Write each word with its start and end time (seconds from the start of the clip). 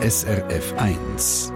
SRF 0.00 0.74
1. 0.78 1.52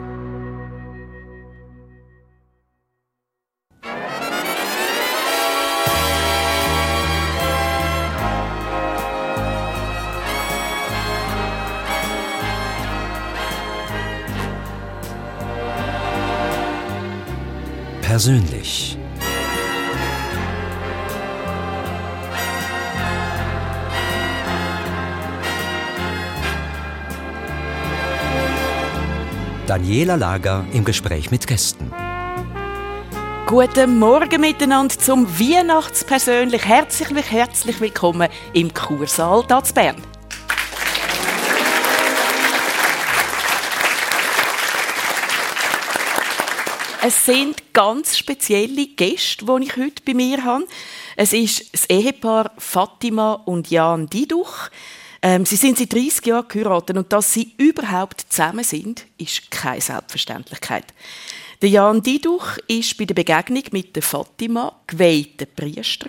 Persönlich. 18.02 18.98
Daniela 29.72 30.16
Lager 30.16 30.66
im 30.74 30.84
Gespräch 30.84 31.30
mit 31.30 31.46
Gästen. 31.46 31.90
Guten 33.46 33.98
Morgen 33.98 34.42
miteinander 34.42 34.98
zum 34.98 35.26
Weihnachtspersönlich. 35.26 36.66
Herzlich, 36.66 37.30
herzlich 37.30 37.80
willkommen 37.80 38.28
im 38.52 38.74
Kursaal 38.74 39.46
hier 39.48 39.64
zu 39.64 39.72
Bern. 39.72 39.96
Es 47.02 47.24
sind 47.24 47.72
ganz 47.72 48.18
spezielle 48.18 48.88
Gäste, 48.88 49.46
die 49.46 49.64
ich 49.64 49.76
heute 49.78 50.02
bei 50.04 50.12
mir 50.12 50.44
habe. 50.44 50.66
Es 51.16 51.32
ist 51.32 51.72
das 51.72 51.88
Ehepaar 51.88 52.50
Fatima 52.58 53.40
und 53.46 53.70
Jan 53.70 54.06
Diduch. 54.06 54.68
Ähm, 55.24 55.46
sie 55.46 55.56
sind 55.56 55.78
seit 55.78 55.92
30 55.92 56.26
Jahren 56.26 56.48
geheiratet 56.48 56.96
und 56.96 57.12
dass 57.12 57.32
sie 57.32 57.54
überhaupt 57.56 58.26
zusammen 58.28 58.64
sind, 58.64 59.06
ist 59.18 59.50
keine 59.52 59.80
Selbstverständlichkeit. 59.80 60.86
Der 61.62 61.70
Jan 61.70 62.02
Diduch 62.02 62.58
ist 62.66 62.98
bei 62.98 63.04
der 63.04 63.14
Begegnung 63.14 63.62
mit 63.70 63.94
der 63.94 64.02
Fatima 64.02 64.80
geweihter 64.88 65.46
Priester 65.46 66.08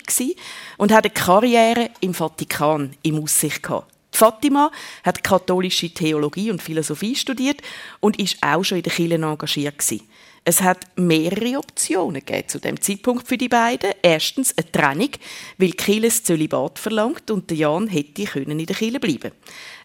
und 0.80 0.92
hat 0.92 1.06
eine 1.06 1.14
Karriere 1.14 1.92
im 2.00 2.16
Vatikan 2.16 2.96
im 3.04 3.22
Aussicht 3.22 3.62
gehabt. 3.62 3.94
Fatima 4.12 4.72
hat 5.04 5.24
katholische 5.24 5.92
Theologie 5.92 6.50
und 6.50 6.62
Philosophie 6.62 7.16
studiert 7.16 7.62
und 8.00 8.20
ist 8.20 8.38
auch 8.42 8.64
schon 8.64 8.78
in 8.80 8.84
der 8.84 8.94
Kirche 8.94 9.16
engagiert 9.16 9.78
gewesen. 9.78 10.08
Es 10.46 10.62
hat 10.62 10.88
mehrere 10.98 11.58
Optionen 11.58 12.26
gegeben 12.26 12.50
zu 12.50 12.60
dem 12.60 12.82
Zeitpunkt 12.82 13.28
für 13.28 13.38
die 13.38 13.48
beiden. 13.48 13.92
Erstens 14.02 14.54
eine 14.58 14.70
Trennung, 14.70 15.10
weil 15.58 15.72
Kiel 15.72 16.12
Zölibat 16.12 16.80
verlangt 16.80 17.32
und 17.32 17.50
der 17.50 17.58
Jan 17.58 17.88
hätte 17.88 18.26
können 18.26 18.60
in 18.60 18.66
der 18.66 18.76
Kirche 18.76 19.00
bleiben. 19.00 19.32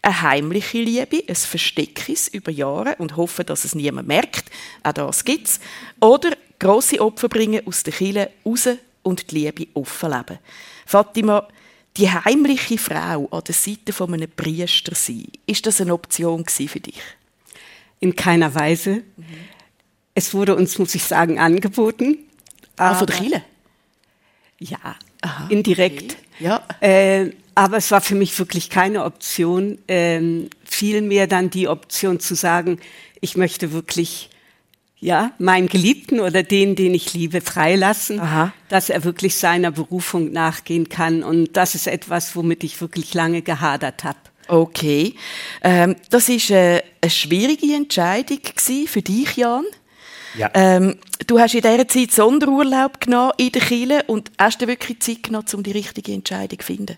Eine 0.02 0.22
heimliche 0.22 0.78
Liebe, 0.78 1.22
ein 1.28 1.34
Versteckis 1.36 2.26
über 2.28 2.50
Jahre 2.50 2.96
und 2.96 3.16
hoffen, 3.16 3.46
dass 3.46 3.64
es 3.64 3.76
niemand 3.76 4.08
merkt. 4.08 4.50
Auch 4.82 4.92
das 4.92 5.24
gibt's. 5.24 5.60
Oder 6.00 6.36
grosse 6.58 7.00
Opfer 7.00 7.28
bringen 7.28 7.64
aus 7.64 7.84
der 7.84 7.92
Kirche 7.92 8.30
raus 8.44 8.68
und 9.04 9.30
die 9.30 9.36
Liebe 9.36 9.68
offen 9.74 10.10
leben. 10.10 10.38
Fatima, 10.86 11.46
die 11.96 12.10
heimliche 12.10 12.78
Frau 12.78 13.28
an 13.30 13.44
der 13.46 13.54
Seite 13.54 13.92
von 13.92 14.12
einem 14.12 14.30
Priester 14.30 14.94
sein, 14.96 15.26
ist 15.46 15.66
das 15.66 15.80
eine 15.80 15.94
Option 15.94 16.44
für 16.46 16.80
dich? 16.80 17.00
In 18.00 18.14
keiner 18.16 18.52
Weise. 18.54 19.02
Mhm. 19.16 19.57
Es 20.18 20.34
wurde 20.34 20.56
uns, 20.56 20.80
muss 20.80 20.96
ich 20.96 21.04
sagen, 21.04 21.38
angeboten. 21.38 22.18
Ah, 22.76 22.96
von 22.96 23.06
der 23.06 23.16
Chile? 23.18 23.44
Ja, 24.58 24.96
Aha, 25.20 25.46
indirekt. 25.48 26.16
Okay. 26.16 26.44
Ja. 26.44 26.66
Äh, 26.80 27.30
aber 27.54 27.76
es 27.76 27.92
war 27.92 28.00
für 28.00 28.16
mich 28.16 28.36
wirklich 28.36 28.68
keine 28.68 29.04
Option. 29.04 29.78
Ähm, 29.86 30.50
vielmehr 30.64 31.28
dann 31.28 31.50
die 31.50 31.68
Option 31.68 32.18
zu 32.18 32.34
sagen, 32.34 32.80
ich 33.20 33.36
möchte 33.36 33.70
wirklich 33.70 34.28
ja, 34.98 35.30
meinen 35.38 35.68
Geliebten 35.68 36.18
oder 36.18 36.42
den, 36.42 36.74
den 36.74 36.94
ich 36.94 37.14
liebe, 37.14 37.40
freilassen, 37.40 38.18
Aha. 38.18 38.52
dass 38.70 38.90
er 38.90 39.04
wirklich 39.04 39.36
seiner 39.36 39.70
Berufung 39.70 40.32
nachgehen 40.32 40.88
kann. 40.88 41.22
Und 41.22 41.56
das 41.56 41.76
ist 41.76 41.86
etwas, 41.86 42.34
womit 42.34 42.64
ich 42.64 42.80
wirklich 42.80 43.14
lange 43.14 43.42
gehadert 43.42 44.02
habe. 44.02 44.18
Okay. 44.48 45.14
Ähm, 45.62 45.94
das 46.10 46.28
ist 46.28 46.50
äh, 46.50 46.82
eine 47.00 47.10
schwierige 47.12 47.72
Entscheidung 47.72 48.40
für 48.88 49.02
dich, 49.02 49.36
Jan. 49.36 49.64
Ja. 50.36 50.50
Ähm, 50.54 50.96
du 51.26 51.38
hast 51.38 51.54
in 51.54 51.62
dieser 51.62 51.88
Zeit 51.88 52.12
Sonderurlaub 52.12 53.00
genommen 53.00 53.32
in 53.38 53.52
der 53.52 53.62
Kille 53.62 54.02
und 54.04 54.30
hast 54.38 54.60
dir 54.60 54.68
wirklich 54.68 55.00
Zeit 55.00 55.24
genommen, 55.24 55.46
um 55.54 55.62
die 55.62 55.72
richtige 55.72 56.12
Entscheidung 56.12 56.58
zu 56.60 56.66
finden. 56.66 56.96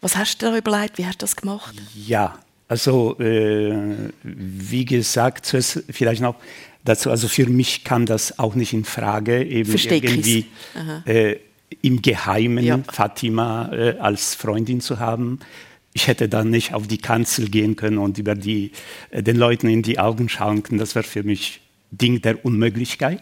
Was 0.00 0.16
hast 0.16 0.42
du 0.42 0.50
da 0.50 0.56
überlegt? 0.56 0.98
Wie 0.98 1.06
hast 1.06 1.22
du 1.22 1.24
das 1.24 1.36
gemacht? 1.36 1.74
Ja, 1.94 2.38
also 2.68 3.18
äh, 3.18 3.74
wie 4.22 4.84
gesagt, 4.84 5.46
zuerst 5.46 5.84
vielleicht 5.90 6.22
noch 6.22 6.36
dazu, 6.84 7.10
also 7.10 7.28
für 7.28 7.46
mich 7.46 7.84
kam 7.84 8.06
das 8.06 8.38
auch 8.38 8.54
nicht 8.54 8.72
in 8.72 8.84
Frage, 8.84 9.42
eben 9.42 9.70
Versteck 9.70 10.04
irgendwie 10.04 10.46
äh, 11.06 11.36
im 11.82 12.02
Geheimen 12.02 12.64
ja. 12.64 12.80
Fatima 12.90 13.72
äh, 13.72 13.98
als 13.98 14.34
Freundin 14.34 14.80
zu 14.80 14.98
haben. 14.98 15.40
Ich 15.92 16.08
hätte 16.08 16.28
dann 16.28 16.50
nicht 16.50 16.74
auf 16.74 16.86
die 16.86 16.98
Kanzel 16.98 17.48
gehen 17.48 17.76
können 17.76 17.98
und 17.98 18.18
über 18.18 18.34
die, 18.34 18.72
äh, 19.10 19.22
den 19.22 19.36
Leuten 19.36 19.68
in 19.68 19.82
die 19.82 19.98
Augen 19.98 20.28
schauen 20.28 20.62
können. 20.62 20.78
Das 20.78 20.94
wäre 20.94 21.04
für 21.04 21.22
mich 21.22 21.60
Ding 21.98 22.20
der 22.22 22.44
Unmöglichkeit. 22.44 23.20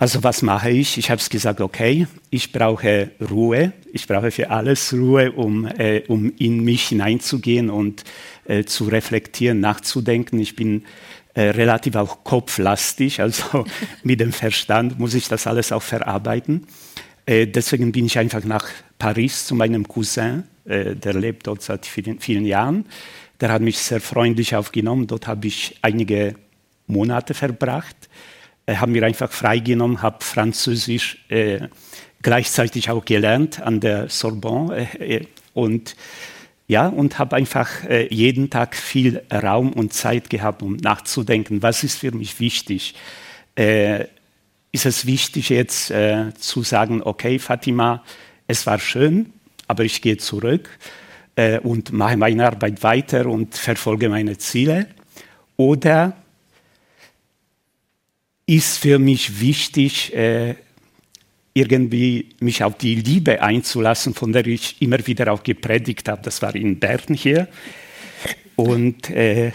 Also 0.00 0.22
was 0.22 0.40
mache 0.40 0.70
ich? 0.70 0.96
Ich 0.96 1.10
habe 1.10 1.20
es 1.20 1.28
gesagt, 1.28 1.60
okay, 1.60 2.06
ich 2.30 2.52
brauche 2.52 3.10
Ruhe, 3.30 3.74
ich 3.92 4.06
brauche 4.06 4.30
für 4.30 4.48
alles 4.48 4.94
Ruhe, 4.94 5.32
um, 5.32 5.66
äh, 5.66 6.02
um 6.08 6.32
in 6.38 6.64
mich 6.64 6.88
hineinzugehen 6.88 7.68
und 7.68 8.04
äh, 8.46 8.64
zu 8.64 8.84
reflektieren, 8.84 9.60
nachzudenken. 9.60 10.38
Ich 10.38 10.56
bin 10.56 10.84
äh, 11.34 11.50
relativ 11.50 11.96
auch 11.96 12.24
kopflastig, 12.24 13.20
also 13.20 13.66
mit 14.02 14.20
dem 14.20 14.32
Verstand 14.32 14.98
muss 14.98 15.12
ich 15.12 15.28
das 15.28 15.46
alles 15.46 15.70
auch 15.70 15.82
verarbeiten. 15.82 16.66
Äh, 17.26 17.46
deswegen 17.46 17.92
bin 17.92 18.06
ich 18.06 18.18
einfach 18.18 18.44
nach 18.44 18.66
Paris 18.98 19.46
zu 19.46 19.54
meinem 19.54 19.86
Cousin, 19.86 20.44
äh, 20.64 20.96
der 20.96 21.12
lebt 21.12 21.46
dort 21.46 21.60
seit 21.60 21.84
vielen, 21.84 22.20
vielen 22.20 22.46
Jahren. 22.46 22.86
Der 23.40 23.52
hat 23.52 23.60
mich 23.60 23.78
sehr 23.78 24.00
freundlich 24.00 24.56
aufgenommen. 24.56 25.06
Dort 25.06 25.26
habe 25.26 25.46
ich 25.46 25.76
einige 25.82 26.36
Monate 26.90 27.34
verbracht, 27.34 28.08
äh, 28.66 28.76
habe 28.76 28.92
mir 28.92 29.04
einfach 29.04 29.32
freigenommen, 29.32 30.02
habe 30.02 30.24
Französisch 30.24 31.18
äh, 31.28 31.68
gleichzeitig 32.22 32.90
auch 32.90 33.04
gelernt 33.04 33.60
an 33.60 33.80
der 33.80 34.08
Sorbonne 34.08 34.88
äh, 34.98 35.16
äh 35.16 35.26
und 35.52 35.96
ja, 36.68 36.86
und 36.86 37.18
habe 37.18 37.34
einfach 37.34 37.82
äh, 37.84 38.06
jeden 38.14 38.48
Tag 38.48 38.76
viel 38.76 39.22
Raum 39.32 39.72
und 39.72 39.92
Zeit 39.92 40.30
gehabt, 40.30 40.62
um 40.62 40.76
nachzudenken, 40.76 41.62
was 41.62 41.82
ist 41.82 41.98
für 41.98 42.12
mich 42.12 42.38
wichtig. 42.38 42.94
Äh, 43.56 44.04
ist 44.70 44.86
es 44.86 45.04
wichtig 45.04 45.48
jetzt 45.48 45.92
zu 46.38 46.62
sagen, 46.62 47.02
okay, 47.02 47.40
Fatima, 47.40 48.04
es 48.46 48.68
war 48.68 48.78
schön, 48.78 49.32
aber 49.66 49.82
ich 49.82 50.00
gehe 50.00 50.16
zurück 50.16 50.70
und 51.64 51.90
mache 51.90 52.16
meine 52.16 52.46
Arbeit 52.46 52.84
weiter 52.84 53.26
und 53.26 53.56
verfolge 53.56 54.08
meine 54.08 54.38
Ziele? 54.38 54.86
Oder 55.56 56.14
ist 58.50 58.78
für 58.78 58.98
mich 58.98 59.40
wichtig, 59.40 60.12
äh, 60.12 60.56
irgendwie 61.54 62.30
mich 62.40 62.64
auf 62.64 62.76
die 62.78 62.96
Liebe 62.96 63.42
einzulassen, 63.42 64.12
von 64.12 64.32
der 64.32 64.44
ich 64.46 64.82
immer 64.82 65.06
wieder 65.06 65.32
auch 65.32 65.44
gepredigt 65.44 66.08
habe. 66.08 66.22
Das 66.22 66.42
war 66.42 66.54
in 66.56 66.80
Bern 66.80 67.14
hier. 67.14 67.46
Und 68.56 69.08
äh, 69.10 69.52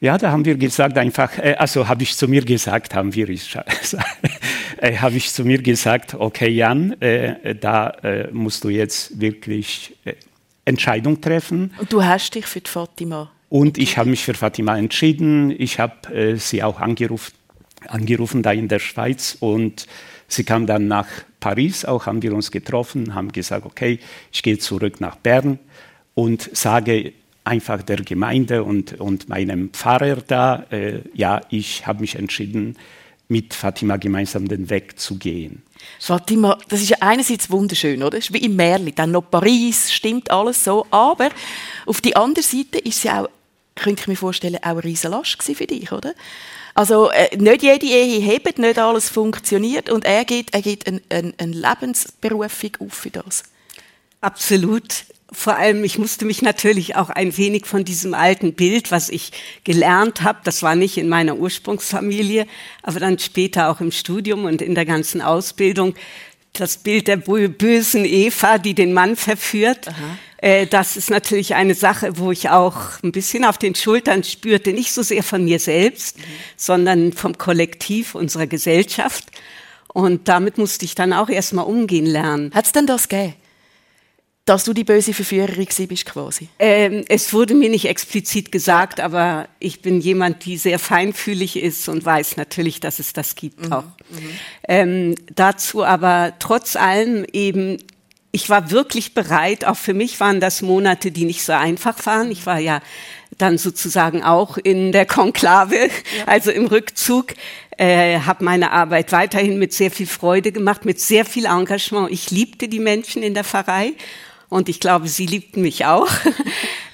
ja, 0.00 0.16
da 0.16 0.30
haben 0.30 0.44
wir 0.44 0.54
gesagt 0.54 0.96
einfach, 0.96 1.36
äh, 1.38 1.54
also 1.58 1.88
habe 1.88 2.04
ich 2.04 2.16
zu 2.16 2.28
mir 2.28 2.44
gesagt, 2.44 2.94
haben 2.94 3.14
wir, 3.14 3.28
äh, 4.76 4.96
habe 4.96 5.16
ich 5.16 5.32
zu 5.32 5.44
mir 5.44 5.60
gesagt, 5.60 6.14
okay 6.14 6.50
Jan, 6.50 7.00
äh, 7.00 7.56
da 7.56 7.90
äh, 8.02 8.28
musst 8.32 8.62
du 8.62 8.68
jetzt 8.68 9.20
wirklich 9.20 9.96
äh, 10.04 10.14
Entscheidung 10.64 11.20
treffen. 11.20 11.74
Und 11.78 11.92
du 11.92 12.04
hast 12.04 12.36
dich 12.36 12.46
für 12.46 12.60
die 12.60 12.70
Fatima 12.70 13.32
und 13.48 13.76
ich 13.76 13.98
habe 13.98 14.08
mich 14.08 14.24
für 14.24 14.34
Fatima 14.34 14.78
entschieden. 14.78 15.54
Ich 15.58 15.78
habe 15.78 16.38
sie 16.38 16.62
auch 16.62 16.80
angerufen, 16.80 17.32
angerufen 17.88 18.42
da 18.42 18.52
in 18.52 18.68
der 18.68 18.78
Schweiz 18.78 19.36
und 19.40 19.86
sie 20.28 20.44
kam 20.44 20.66
dann 20.66 20.88
nach 20.88 21.08
Paris, 21.40 21.84
auch 21.84 22.06
haben 22.06 22.22
wir 22.22 22.34
uns 22.34 22.50
getroffen, 22.50 23.14
haben 23.14 23.32
gesagt, 23.32 23.66
okay, 23.66 23.98
ich 24.32 24.42
gehe 24.42 24.58
zurück 24.58 25.00
nach 25.00 25.16
Bern 25.16 25.58
und 26.14 26.54
sage 26.56 27.12
einfach 27.44 27.82
der 27.82 27.98
Gemeinde 27.98 28.62
und, 28.62 29.00
und 29.00 29.28
meinem 29.28 29.70
Pfarrer 29.70 30.16
da, 30.26 30.64
äh, 30.70 31.00
ja, 31.14 31.40
ich 31.50 31.86
habe 31.86 32.00
mich 32.00 32.14
entschieden, 32.14 32.76
mit 33.28 33.54
Fatima 33.54 33.96
gemeinsam 33.96 34.46
den 34.46 34.68
Weg 34.70 34.98
zu 34.98 35.16
gehen. 35.16 35.62
Fatima, 35.98 36.58
das 36.68 36.82
ist 36.82 36.90
ja 36.90 36.98
einerseits 37.00 37.50
wunderschön, 37.50 38.02
oder? 38.02 38.18
Ist 38.18 38.32
wie 38.32 38.44
im 38.44 38.54
Märchen, 38.54 38.94
dann 38.94 39.10
noch 39.10 39.22
Paris, 39.22 39.92
stimmt 39.92 40.30
alles 40.30 40.62
so, 40.62 40.86
aber 40.90 41.30
auf 41.86 42.00
die 42.00 42.14
andere 42.14 42.44
Seite 42.44 42.78
ist 42.78 43.00
sie 43.00 43.10
auch, 43.10 43.28
könnte 43.74 44.02
ich 44.02 44.08
mir 44.08 44.16
vorstellen, 44.16 44.58
auch 44.62 44.70
eine 44.70 44.84
riesen 44.84 45.10
Last 45.10 45.42
für 45.42 45.66
dich, 45.66 45.90
oder? 45.90 46.14
Also 46.74 47.10
äh, 47.10 47.36
nicht 47.36 47.62
jede 47.62 47.86
Ehe 47.86 48.20
hebt, 48.20 48.58
nicht 48.58 48.78
alles 48.78 49.08
funktioniert 49.08 49.90
und 49.90 50.04
er 50.04 50.24
gibt, 50.24 50.54
er 50.54 50.62
gibt 50.62 50.86
eine, 50.86 51.02
eine, 51.10 51.34
eine 51.38 51.52
Lebensberufung 51.52 52.76
auf 52.80 52.94
für 52.94 53.10
das. 53.10 53.42
Absolut. 54.20 55.04
vor 55.32 55.56
allem, 55.56 55.82
ich 55.82 55.98
musste 55.98 56.26
mich 56.26 56.42
natürlich 56.42 56.94
auch 56.94 57.08
ein 57.08 57.36
wenig 57.36 57.66
von 57.66 57.84
diesem 57.84 58.12
alten 58.12 58.52
Bild, 58.52 58.90
was 58.90 59.08
ich 59.08 59.32
gelernt 59.64 60.22
habe, 60.22 60.40
das 60.44 60.62
war 60.62 60.74
nicht 60.74 60.98
in 60.98 61.08
meiner 61.08 61.36
Ursprungsfamilie, 61.36 62.46
aber 62.82 63.00
dann 63.00 63.18
später 63.18 63.70
auch 63.70 63.80
im 63.80 63.92
Studium 63.92 64.44
und 64.44 64.60
in 64.60 64.74
der 64.74 64.84
ganzen 64.84 65.22
Ausbildung, 65.22 65.94
das 66.52 66.76
Bild 66.78 67.08
der 67.08 67.16
bösen 67.16 68.04
Eva, 68.04 68.58
die 68.58 68.74
den 68.74 68.92
Mann 68.92 69.16
verführt. 69.16 69.88
Äh, 70.38 70.66
das 70.66 70.96
ist 70.96 71.10
natürlich 71.10 71.54
eine 71.54 71.74
Sache, 71.74 72.18
wo 72.18 72.30
ich 72.30 72.50
auch 72.50 73.02
ein 73.02 73.12
bisschen 73.12 73.44
auf 73.44 73.58
den 73.58 73.74
Schultern 73.74 74.24
spürte, 74.24 74.72
nicht 74.72 74.92
so 74.92 75.02
sehr 75.02 75.22
von 75.22 75.44
mir 75.44 75.58
selbst, 75.58 76.18
mhm. 76.18 76.22
sondern 76.56 77.12
vom 77.12 77.38
Kollektiv 77.38 78.14
unserer 78.14 78.46
Gesellschaft. 78.46 79.24
Und 79.88 80.28
damit 80.28 80.58
musste 80.58 80.84
ich 80.84 80.94
dann 80.94 81.12
auch 81.12 81.28
erstmal 81.28 81.66
umgehen 81.66 82.06
lernen. 82.06 82.50
Hat 82.54 82.66
es 82.66 82.72
denn 82.72 82.86
das 82.86 83.08
gegeben? 83.08 83.34
Dass 84.44 84.64
du 84.64 84.72
die 84.72 84.82
böse 84.82 85.14
Verführerin 85.14 85.68
bist 85.88 86.04
quasi? 86.04 86.48
Ähm, 86.58 87.04
es 87.08 87.32
wurde 87.32 87.54
mir 87.54 87.70
nicht 87.70 87.84
explizit 87.84 88.50
gesagt, 88.50 88.98
aber 88.98 89.48
ich 89.60 89.82
bin 89.82 90.00
jemand, 90.00 90.44
die 90.44 90.56
sehr 90.56 90.80
feinfühlig 90.80 91.56
ist 91.56 91.88
und 91.88 92.04
weiß 92.04 92.36
natürlich, 92.36 92.80
dass 92.80 92.98
es 92.98 93.12
das 93.12 93.36
gibt 93.36 93.66
mhm. 93.66 93.72
auch. 93.72 93.84
Mhm. 93.84 94.30
Ähm, 94.68 95.14
dazu 95.34 95.84
aber 95.84 96.32
trotz 96.40 96.74
allem 96.74 97.24
eben 97.32 97.78
ich 98.34 98.48
war 98.48 98.70
wirklich 98.70 99.12
bereit, 99.12 99.66
auch 99.66 99.76
für 99.76 99.92
mich 99.92 100.18
waren 100.18 100.40
das 100.40 100.62
Monate, 100.62 101.10
die 101.10 101.26
nicht 101.26 101.44
so 101.44 101.52
einfach 101.52 102.06
waren. 102.06 102.30
Ich 102.30 102.46
war 102.46 102.58
ja 102.58 102.80
dann 103.36 103.58
sozusagen 103.58 104.22
auch 104.22 104.56
in 104.56 104.90
der 104.90 105.04
Konklave, 105.04 105.76
ja. 105.76 106.24
also 106.26 106.50
im 106.50 106.66
Rückzug, 106.66 107.34
äh, 107.76 108.20
habe 108.20 108.44
meine 108.44 108.72
Arbeit 108.72 109.12
weiterhin 109.12 109.58
mit 109.58 109.74
sehr 109.74 109.90
viel 109.90 110.06
Freude 110.06 110.50
gemacht, 110.50 110.86
mit 110.86 110.98
sehr 110.98 111.26
viel 111.26 111.44
Engagement. 111.44 112.10
Ich 112.10 112.30
liebte 112.30 112.68
die 112.68 112.80
Menschen 112.80 113.22
in 113.22 113.34
der 113.34 113.44
Pfarrei 113.44 113.92
und 114.52 114.68
ich 114.68 114.80
glaube, 114.80 115.08
sie 115.08 115.24
liebten 115.24 115.62
mich 115.62 115.86
auch. 115.86 116.08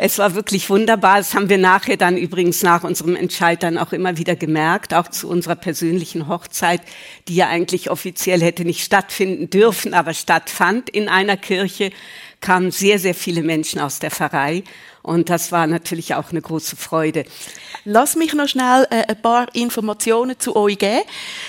Es 0.01 0.17
war 0.19 0.37
wirklich 0.37 0.71
wunderbar. 0.71 1.19
Das 1.19 1.35
haben 1.35 1.49
wir 1.49 1.59
nachher 1.59 1.97
dann 1.97 2.17
übrigens 2.17 2.63
nach 2.63 2.85
unserem 2.85 3.17
Entscheid 3.17 3.61
dann 3.65 3.79
auch 3.79 3.93
immer 3.93 4.17
wieder 4.17 4.37
gemerkt, 4.37 4.95
auch 4.95 5.09
zu 5.09 5.29
unserer 5.29 5.57
persönlichen 5.57 6.29
Hochzeit, 6.29 6.83
die 7.27 7.35
ja 7.35 7.49
eigentlich 7.49 7.91
offiziell 7.91 8.41
hätte 8.41 8.65
nicht 8.65 8.85
stattfinden 8.85 9.51
dürfen, 9.51 9.95
aber 9.95 10.15
stattfand 10.15 10.89
in 10.89 11.09
einer 11.09 11.37
Kirche, 11.37 11.91
kamen 12.41 12.71
sehr, 12.71 13.01
sehr 13.01 13.17
viele 13.17 13.43
Menschen 13.43 13.81
aus 13.81 13.99
der 13.99 14.13
Pfarrei. 14.13 14.63
Und 15.03 15.31
das 15.31 15.51
war 15.51 15.67
natürlich 15.67 16.15
auch 16.15 16.31
eine 16.31 16.43
große 16.43 16.77
Freude. 16.77 17.25
Lass 17.85 18.15
mich 18.15 18.35
noch 18.35 18.47
schnell 18.47 18.87
äh, 18.91 19.03
ein 19.09 19.21
paar 19.21 19.53
Informationen 19.57 20.39
zu 20.39 20.55
euch 20.55 20.79
geben. 20.79 21.03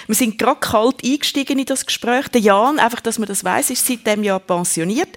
Wir 0.08 0.16
sind 0.16 0.40
gerade 0.40 0.60
kalt 0.60 1.04
eingestiegen 1.04 1.60
in 1.60 1.66
das 1.66 1.86
Gespräch. 1.86 2.30
Der 2.30 2.42
Jan, 2.42 2.80
einfach, 2.80 3.02
dass 3.02 3.20
man 3.20 3.28
das 3.28 3.44
weiß, 3.44 3.70
ist 3.70 3.86
seit 3.86 4.08
dem 4.08 4.24
Jahr 4.24 4.40
pensioniert 4.40 5.10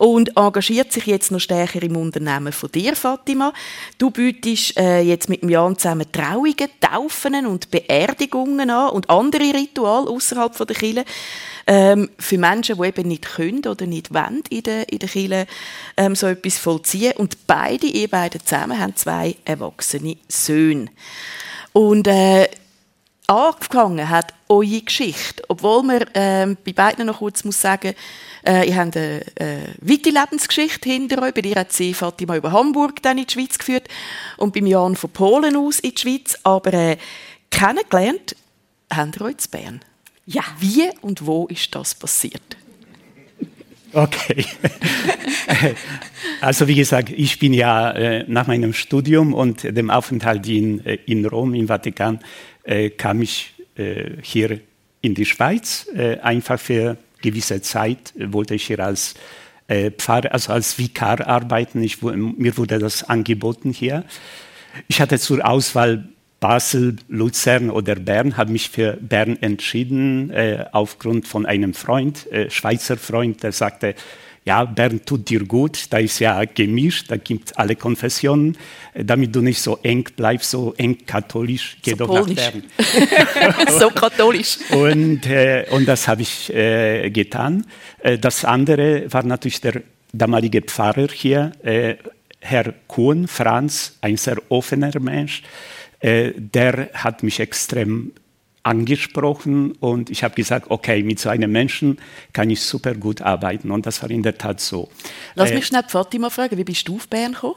und 0.00 0.34
engagiert 0.34 0.94
sich 0.94 1.04
jetzt 1.04 1.30
noch 1.30 1.40
stärker 1.40 1.82
im 1.82 1.94
Unternehmen 1.94 2.54
von 2.54 2.72
dir, 2.72 2.96
Fatima. 2.96 3.52
Du 3.98 4.10
bietest 4.10 4.78
äh, 4.78 5.02
jetzt 5.02 5.28
mit 5.28 5.42
dem 5.42 5.50
Jan 5.50 5.76
zusammen 5.76 6.10
Trauungen, 6.10 6.70
Taufen 6.80 7.44
und 7.44 7.70
Beerdigungen 7.70 8.70
an 8.70 8.92
und 8.92 9.10
andere 9.10 9.52
Rituale 9.52 10.08
außerhalb 10.08 10.56
der 10.56 10.74
Kirche 10.74 11.04
ähm, 11.66 12.08
für 12.18 12.38
Menschen, 12.38 12.78
die 12.78 12.86
eben 12.86 13.08
nicht 13.08 13.26
können 13.26 13.66
oder 13.66 13.84
nicht 13.84 14.14
wollen 14.14 14.42
in 14.48 14.62
der, 14.62 14.90
in 14.90 15.00
der 15.00 15.08
Kirche 15.10 15.46
ähm, 15.98 16.14
so 16.14 16.28
etwas 16.28 16.56
vollziehen. 16.56 17.12
Und 17.18 17.46
beide, 17.46 17.86
ihr 17.86 18.08
beide 18.08 18.38
zusammen, 18.38 18.78
haben 18.78 18.96
zwei 18.96 19.36
erwachsene 19.44 20.16
Söhne. 20.28 20.86
Und 21.74 22.06
äh, 22.06 22.48
angefangen 23.30 24.08
hat 24.08 24.34
eure 24.48 24.80
Geschichte, 24.80 25.42
obwohl 25.48 25.84
man 25.84 26.04
ähm, 26.14 26.56
bei 26.64 26.72
beiden 26.72 27.06
noch 27.06 27.18
kurz 27.18 27.44
muss 27.44 27.60
sagen, 27.60 27.94
äh, 28.44 28.68
ihr 28.68 28.76
habt 28.76 28.96
eine 28.96 29.20
äh, 29.36 29.68
weite 29.80 30.10
Lebensgeschichte 30.10 30.90
hinter 30.90 31.22
euch. 31.22 31.32
Bei 31.32 31.42
dir 31.42 31.54
hat 31.54 31.72
sie 31.72 31.94
Fatima 31.94 32.36
über 32.36 32.50
Hamburg 32.50 33.00
dann 33.02 33.18
in 33.18 33.26
die 33.26 33.32
Schweiz 33.32 33.56
geführt 33.56 33.88
und 34.36 34.52
beim 34.52 34.66
Jan 34.66 34.96
von 34.96 35.10
Polen 35.10 35.56
aus 35.56 35.78
in 35.78 35.94
die 35.94 36.00
Schweiz. 36.00 36.38
Aber 36.42 36.74
äh, 36.74 36.96
kennengelernt 37.50 38.34
habt 38.92 39.16
ihr 39.16 39.24
euch 39.26 39.36
in 39.44 39.50
Bern. 39.50 39.80
Ja. 40.26 40.42
Wie 40.58 40.90
und 41.00 41.24
wo 41.24 41.46
ist 41.46 41.74
das 41.74 41.94
passiert? 41.94 42.56
Okay. 43.92 44.44
Also 46.40 46.68
wie 46.68 46.74
gesagt, 46.74 47.10
ich 47.10 47.38
bin 47.38 47.52
ja 47.52 47.90
äh, 47.90 48.24
nach 48.26 48.46
meinem 48.46 48.72
Studium 48.72 49.34
und 49.34 49.62
dem 49.62 49.90
Aufenthalt 49.90 50.48
in, 50.48 50.84
äh, 50.86 50.98
in 51.06 51.26
Rom, 51.26 51.54
im 51.54 51.68
Vatikan, 51.68 52.20
äh, 52.64 52.90
kam 52.90 53.22
ich 53.22 53.54
äh, 53.76 54.10
hier 54.22 54.60
in 55.00 55.14
die 55.14 55.24
Schweiz, 55.24 55.88
äh, 55.94 56.18
einfach 56.18 56.60
für 56.60 56.96
gewisse 57.22 57.62
Zeit 57.62 58.12
wollte 58.18 58.54
ich 58.54 58.66
hier 58.66 58.80
als 58.80 59.14
äh, 59.68 59.90
Pfarrer, 59.90 60.32
also 60.32 60.52
als 60.52 60.78
Vikar 60.78 61.26
arbeiten. 61.26 61.82
Ich, 61.82 62.02
mir 62.02 62.56
wurde 62.56 62.78
das 62.78 63.04
angeboten 63.04 63.72
hier. 63.72 64.04
Ich 64.88 65.00
hatte 65.00 65.18
zur 65.18 65.46
Auswahl 65.46 66.08
Basel, 66.40 66.96
Luzern 67.08 67.68
oder 67.70 67.96
Bern, 67.96 68.38
habe 68.38 68.52
mich 68.52 68.70
für 68.70 68.96
Bern 69.00 69.36
entschieden, 69.40 70.30
äh, 70.30 70.64
aufgrund 70.72 71.28
von 71.28 71.44
einem 71.44 71.74
Freund, 71.74 72.26
Schweizer 72.48 72.96
Freund, 72.96 73.42
der 73.42 73.52
sagte, 73.52 73.94
ja, 74.44 74.64
Bern 74.64 75.04
tut 75.04 75.28
dir 75.28 75.44
gut, 75.44 75.86
da 75.90 75.98
ist 75.98 76.18
ja 76.18 76.44
gemischt, 76.44 77.10
da 77.10 77.16
gibt 77.16 77.58
alle 77.58 77.76
Konfessionen, 77.76 78.56
äh, 78.94 79.04
damit 79.04 79.34
du 79.34 79.42
nicht 79.42 79.60
so 79.60 79.78
eng 79.82 80.08
bleibst, 80.16 80.50
so 80.50 80.74
eng 80.76 80.98
katholisch, 81.06 81.76
geh 81.82 81.90
so 81.90 81.96
doch 81.96 82.08
polnisch. 82.08 82.38
nach 82.38 82.52
Bern. 82.52 83.66
so 83.78 83.90
katholisch. 83.90 84.58
Und, 84.70 85.26
äh, 85.26 85.66
und 85.70 85.86
das 85.86 86.08
habe 86.08 86.22
ich 86.22 86.52
äh, 86.52 87.10
getan. 87.10 87.66
Äh, 87.98 88.18
das 88.18 88.44
andere 88.44 89.12
war 89.12 89.24
natürlich 89.24 89.60
der 89.60 89.82
damalige 90.12 90.62
Pfarrer 90.62 91.08
hier, 91.12 91.52
äh, 91.62 91.96
Herr 92.40 92.72
Kuhn, 92.88 93.28
Franz, 93.28 93.98
ein 94.00 94.16
sehr 94.16 94.38
offener 94.48 94.98
Mensch, 94.98 95.42
äh, 96.00 96.32
der 96.34 96.88
hat 96.94 97.22
mich 97.22 97.40
extrem 97.40 98.12
angesprochen 98.62 99.72
und 99.72 100.10
ich 100.10 100.22
habe 100.22 100.34
gesagt, 100.34 100.70
okay, 100.70 101.02
mit 101.02 101.18
so 101.18 101.28
einem 101.28 101.50
Menschen 101.50 101.98
kann 102.32 102.50
ich 102.50 102.62
super 102.62 102.94
gut 102.94 103.22
arbeiten 103.22 103.70
und 103.70 103.86
das 103.86 104.02
war 104.02 104.10
in 104.10 104.22
der 104.22 104.36
Tat 104.36 104.60
so. 104.60 104.88
Lass 105.34 105.50
mich 105.50 105.64
äh, 105.64 105.66
schnell 105.66 105.84
Fatima 105.88 106.30
fragen, 106.30 106.56
wie 106.58 106.64
bist 106.64 106.86
du 106.86 106.96
auf 106.96 107.08
Bern 107.08 107.32
gekommen? 107.32 107.56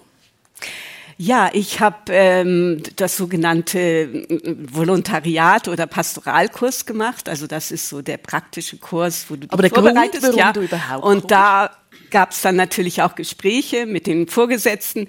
Ja, 1.17 1.49
ich 1.53 1.79
habe 1.79 1.97
ähm, 2.09 2.81
das 2.95 3.17
sogenannte 3.17 3.79
äh, 3.79 4.55
Volontariat 4.71 5.67
oder 5.67 5.85
Pastoralkurs 5.85 6.85
gemacht. 6.85 7.29
Also 7.29 7.45
das 7.47 7.71
ist 7.71 7.87
so 7.87 8.01
der 8.01 8.17
praktische 8.17 8.77
Kurs, 8.77 9.25
wo 9.29 9.35
du 9.35 9.47
Aber 9.49 9.61
dich 9.61 9.73
vorbereitest. 9.73 10.23
Grund, 10.23 10.37
warum 10.37 10.39
ja. 10.39 10.53
du 10.53 10.61
überhaupt 10.61 11.05
Und 11.05 11.31
da 11.31 11.71
gab 12.09 12.31
es 12.31 12.41
dann 12.41 12.55
natürlich 12.55 13.01
auch 13.01 13.15
Gespräche 13.15 13.85
mit 13.85 14.07
den 14.07 14.27
Vorgesetzten. 14.27 15.07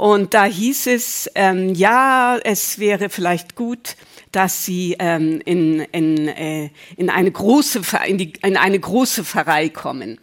Und 0.00 0.32
da 0.32 0.46
hieß 0.46 0.86
es, 0.86 1.30
ähm, 1.34 1.74
ja, 1.74 2.38
es 2.42 2.78
wäre 2.78 3.10
vielleicht 3.10 3.54
gut, 3.54 3.96
dass 4.32 4.64
sie 4.64 4.96
ähm, 4.98 5.42
in, 5.44 5.80
in, 5.80 6.26
äh, 6.26 6.70
in, 6.96 7.10
eine 7.10 7.30
große, 7.30 7.82
in, 8.06 8.16
die, 8.16 8.32
in 8.42 8.56
eine 8.56 8.80
große 8.80 9.24
Pfarrei 9.24 9.68
kommen. 9.68 10.18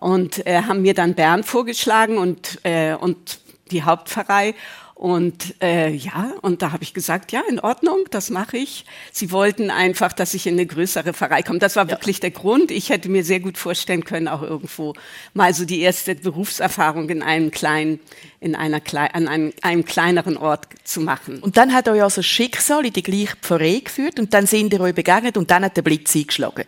Und 0.00 0.46
äh, 0.46 0.62
haben 0.62 0.80
mir 0.80 0.94
dann 0.94 1.14
Bern 1.14 1.44
vorgeschlagen 1.44 2.16
und, 2.16 2.58
äh, 2.62 2.94
und 2.94 3.40
die 3.70 3.82
Hauptpfarrei. 3.82 4.54
Und 4.98 5.54
äh, 5.62 5.90
ja, 5.90 6.32
und 6.42 6.60
da 6.60 6.72
habe 6.72 6.82
ich 6.82 6.92
gesagt, 6.92 7.30
ja, 7.30 7.40
in 7.48 7.60
Ordnung, 7.60 8.06
das 8.10 8.30
mache 8.30 8.56
ich. 8.56 8.84
Sie 9.12 9.30
wollten 9.30 9.70
einfach, 9.70 10.12
dass 10.12 10.34
ich 10.34 10.44
in 10.48 10.54
eine 10.54 10.66
größere 10.66 11.14
Pfarrei 11.14 11.42
komme. 11.42 11.60
Das 11.60 11.76
war 11.76 11.84
ja. 11.84 11.92
wirklich 11.92 12.18
der 12.18 12.32
Grund. 12.32 12.72
Ich 12.72 12.90
hätte 12.90 13.08
mir 13.08 13.22
sehr 13.22 13.38
gut 13.38 13.58
vorstellen 13.58 14.02
können, 14.02 14.26
auch 14.26 14.42
irgendwo 14.42 14.94
mal 15.34 15.54
so 15.54 15.64
die 15.64 15.82
erste 15.82 16.16
Berufserfahrung 16.16 17.08
in 17.10 17.22
einem 17.22 17.52
kleinen, 17.52 18.00
in 18.40 18.56
einer 18.56 18.80
an 19.14 19.28
einem, 19.28 19.52
einem 19.62 19.84
kleineren 19.84 20.36
Ort 20.36 20.66
zu 20.82 21.00
machen. 21.00 21.38
Und 21.38 21.56
dann 21.56 21.72
hat 21.72 21.86
euch 21.86 22.02
also 22.02 22.20
Schicksal 22.20 22.84
in 22.84 22.92
die 22.92 23.04
gleiche 23.04 23.36
Pfarrei 23.40 23.82
geführt 23.84 24.18
und 24.18 24.34
dann 24.34 24.46
sind 24.46 24.72
ihr 24.72 24.80
euch 24.80 24.96
begegnet 24.96 25.36
und 25.36 25.52
dann 25.52 25.64
hat 25.64 25.76
der 25.76 25.82
Blitz 25.82 26.16
eingeschlagen. 26.16 26.64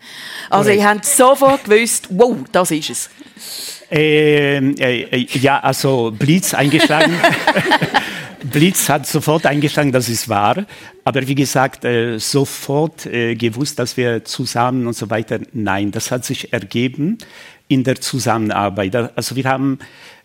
Also 0.51 0.71
ihr 0.71 0.89
habt 0.89 1.05
sofort 1.05 1.65
gewusst, 1.65 2.07
wow, 2.11 2.37
das 2.53 2.71
ist 2.71 2.91
es. 2.91 3.11
Äh, 3.91 4.59
äh, 4.59 5.27
ja, 5.39 5.61
also 5.61 6.13
Blitz 6.17 6.55
eingeschlagen. 6.55 7.13
Blitz 8.45 8.89
hat 8.89 9.07
sofort 9.07 9.47
eingeschlagen, 9.47 9.93
das 9.93 10.09
ist 10.09 10.29
wahr. 10.29 10.65
Aber 11.05 11.27
wie 11.27 11.35
gesagt, 11.35 11.85
äh, 11.85 12.19
sofort 12.19 13.07
äh, 13.07 13.35
gewusst, 13.35 13.79
dass 13.79 13.97
wir 13.97 14.25
zusammen 14.25 14.87
und 14.87 14.95
so 14.95 15.11
weiter. 15.11 15.41
Nein, 15.53 15.91
das 15.91 16.11
hat 16.11 16.25
sich 16.25 16.53
ergeben 16.53 17.19
in 17.69 17.85
der 17.85 18.01
Zusammenarbeit. 18.01 18.95
Also 19.17 19.37
wir 19.37 19.45
haben 19.45 19.79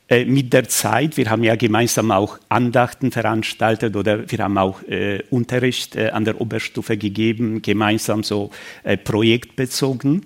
äh, 0.07 0.25
mit 0.25 0.53
der 0.53 0.69
Zeit, 0.69 1.17
wir 1.17 1.29
haben 1.31 1.43
ja 1.43 1.55
gemeinsam 1.55 2.11
auch 2.11 2.37
Andachten 2.47 3.11
veranstaltet 3.11 3.95
oder 3.95 4.29
wir 4.29 4.39
haben 4.39 4.57
auch 4.59 4.83
äh, 4.83 5.23
Unterricht 5.31 5.95
äh, 5.95 6.11
an 6.11 6.25
der 6.25 6.39
Oberstufe 6.39 6.97
gegeben, 6.97 7.63
gemeinsam 7.63 8.23
so 8.23 8.51
äh, 8.83 8.97
projektbezogen. 8.97 10.23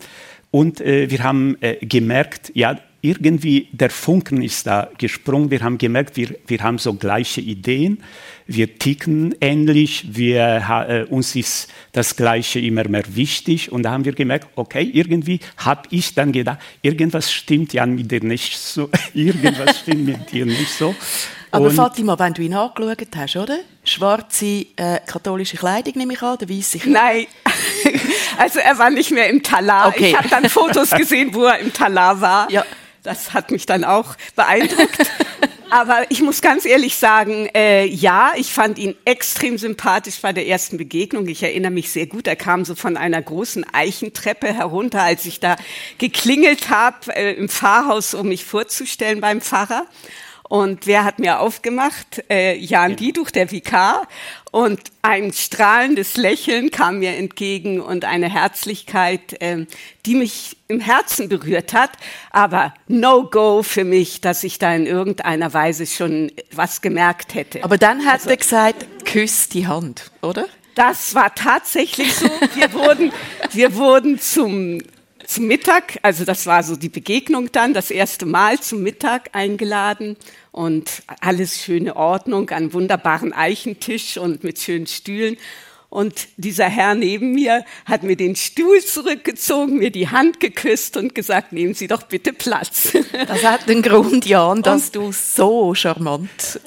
Und 0.52 0.80
wir 0.80 1.24
haben 1.24 1.58
gemerkt, 1.82 2.52
ja, 2.56 2.80
irgendwie 3.02 3.68
der 3.72 3.90
Funken 3.90 4.42
ist 4.42 4.68
da 4.68 4.90
gesprungen. 4.98 5.52
Wir 5.52 5.62
haben 5.62 5.78
gemerkt, 5.78 6.18
wir, 6.18 6.36
wir 6.48 6.60
haben 6.60 6.78
so 6.78 6.94
gleiche 6.94 7.42
Ideen, 7.42 8.04
wir 8.46 8.80
ticken 8.80 9.36
ähnlich, 9.42 10.06
wir, 10.12 10.86
äh, 10.88 11.04
uns 11.04 11.36
ist 11.36 11.70
das 11.92 12.16
Gleiche 12.16 12.60
immer 12.60 12.88
mehr 12.88 13.04
wichtig. 13.16 13.72
Und 13.72 13.84
da 13.84 13.92
haben 13.92 14.06
wir 14.06 14.14
gemerkt, 14.14 14.48
okay, 14.56 14.90
irgendwie 14.94 15.40
habe 15.58 15.84
ich 15.92 16.16
dann 16.16 16.32
gedacht, 16.32 16.60
irgendwas 16.82 17.32
stimmt 17.32 17.74
ja 17.74 17.86
mit 17.86 18.12
dir 18.12 18.24
nicht 18.24 18.58
so, 18.58 18.90
irgendwas 19.14 19.80
stimmt 19.80 20.06
mit 20.06 20.32
dir 20.32 20.46
nicht 20.46 20.72
so. 20.72 20.96
Aber 21.52 21.66
und 21.66 21.74
Fatima, 21.74 22.18
wenn 22.20 22.34
du 22.34 22.44
ihn 22.44 22.54
angeschaut 22.54 23.08
hast, 23.16 23.36
oder? 23.36 23.60
Schwarze 23.84 24.68
äh, 24.76 25.00
katholische 25.06 25.58
Kleidung 25.58 25.94
nehme 25.96 26.14
ich 26.14 26.22
an, 26.22 26.38
der 26.38 26.50
weiße 26.50 26.80
Nein, 26.86 27.26
also 28.38 28.60
er 28.60 28.78
war 28.78 28.90
nicht 28.90 29.12
mehr 29.12 29.30
im 29.30 29.42
Talar. 29.42 29.88
Okay. 29.88 30.10
Ich 30.10 30.18
habe 30.18 30.30
dann 30.30 30.50
Fotos 30.50 30.90
gesehen, 30.98 31.34
wo 31.34 31.46
er 31.46 31.60
im 31.60 31.74
Talar 31.74 32.22
war. 32.22 32.52
Ja. 32.52 32.64
Das 33.10 33.34
hat 33.34 33.50
mich 33.50 33.66
dann 33.66 33.86
auch 33.86 34.16
beeindruckt. 34.36 35.12
Aber 35.72 36.06
ich 36.10 36.22
muss 36.22 36.42
ganz 36.42 36.64
ehrlich 36.64 36.96
sagen, 36.96 37.50
äh, 37.56 37.88
ja, 37.88 38.34
ich 38.36 38.54
fand 38.54 38.78
ihn 38.78 38.94
extrem 39.04 39.58
sympathisch 39.58 40.22
bei 40.22 40.32
der 40.32 40.46
ersten 40.46 40.78
Begegnung. 40.78 41.28
Ich 41.28 41.42
erinnere 41.42 41.72
mich 41.72 41.92
sehr 41.92 42.06
gut. 42.06 42.28
Er 42.28 42.36
kam 42.36 42.66
so 42.66 42.76
von 42.76 42.98
einer 42.98 43.20
großen 43.20 43.66
Eichentreppe 43.74 44.54
herunter, 44.54 45.02
als 45.02 45.26
ich 45.26 45.40
da 45.40 45.56
geklingelt 45.98 46.70
habe 46.70 47.16
äh, 47.16 47.34
im 47.34 47.50
Pfarrhaus, 47.50 48.14
um 48.14 48.28
mich 48.28 48.46
vorzustellen 48.46 49.22
beim 49.22 49.42
Pfarrer. 49.42 49.88
Und 50.50 50.86
wer 50.86 51.04
hat 51.04 51.18
mir 51.18 51.40
aufgemacht? 51.40 52.24
Äh, 52.30 52.58
Jan 52.58 52.96
Dieduch, 52.96 53.32
der 53.32 53.50
Vikar. 53.50 54.08
Und 54.52 54.80
ein 55.04 55.32
strahlendes 55.32 56.18
Lächeln 56.18 56.72
kam 56.72 57.00
mir 57.00 57.16
entgegen 57.16 57.80
und 57.80 58.06
eine 58.06 58.32
Herzlichkeit, 58.32 59.40
äh, 59.42 59.66
die 60.06 60.16
mich 60.16 60.58
im 60.68 60.80
Herzen 60.80 61.30
berührt 61.30 61.74
hat. 61.74 61.92
Aber 62.32 62.74
No-Go 62.88 63.62
für 63.62 63.84
mich, 63.84 64.22
dass 64.22 64.44
ich 64.44 64.58
da 64.58 64.74
in 64.74 64.88
irgendeiner 64.88 65.54
Weise 65.54 65.86
schon 65.86 66.32
was 66.52 66.82
gemerkt 66.82 67.36
hätte. 67.36 67.64
Aber 67.64 67.78
dann 67.78 68.06
hat 68.06 68.22
also, 68.22 68.30
er 68.30 68.38
gesagt, 68.38 69.06
küss 69.06 69.50
die 69.50 69.68
Hand, 69.68 70.12
oder? 70.22 70.48
Das 70.76 71.14
war 71.14 71.36
tatsächlich 71.36 72.16
so. 72.16 72.30
Wir 72.56 72.74
wurden, 72.74 73.12
wir 73.52 73.76
wurden 73.76 74.20
zum 74.20 74.82
zum 75.30 75.46
Mittag, 75.46 76.00
also 76.02 76.26
das 76.26 76.48
war 76.48 76.64
so 76.64 76.76
die 76.76 76.90
Begegnung 76.90 77.52
dann, 77.52 77.76
das 77.76 77.92
erste 77.92 78.26
Mal 78.26 78.60
zum 78.62 78.82
Mittag 78.82 79.30
eingeladen 79.34 80.18
und 80.52 81.04
alles 81.22 81.62
schöne 81.62 81.96
Ordnung, 81.96 82.50
einen 82.50 82.74
wunderbaren 82.74 83.34
Eichentisch 83.34 84.18
und 84.18 84.44
mit 84.44 84.60
schönen 84.60 84.88
Stühlen. 84.88 85.38
Und 85.90 86.28
dieser 86.38 86.66
Herr 86.66 86.94
neben 86.94 87.32
mir 87.32 87.66
hat 87.86 88.04
mir 88.04 88.16
den 88.16 88.36
Stuhl 88.36 88.80
zurückgezogen, 88.80 89.78
mir 89.78 89.90
die 89.90 90.10
Hand 90.10 90.40
geküsst 90.40 90.98
und 90.98 91.16
gesagt, 91.16 91.52
nehmen 91.52 91.74
Sie 91.74 91.88
doch 91.88 92.04
bitte 92.04 92.32
Platz. 92.32 92.94
Das 93.28 93.44
hat 93.44 93.68
den 93.68 93.82
Grund, 93.82 94.26
Jan, 94.28 94.62
dass 94.62 94.86
und 94.86 94.96
du 94.96 95.12
so 95.12 95.74
charmant 95.74 96.60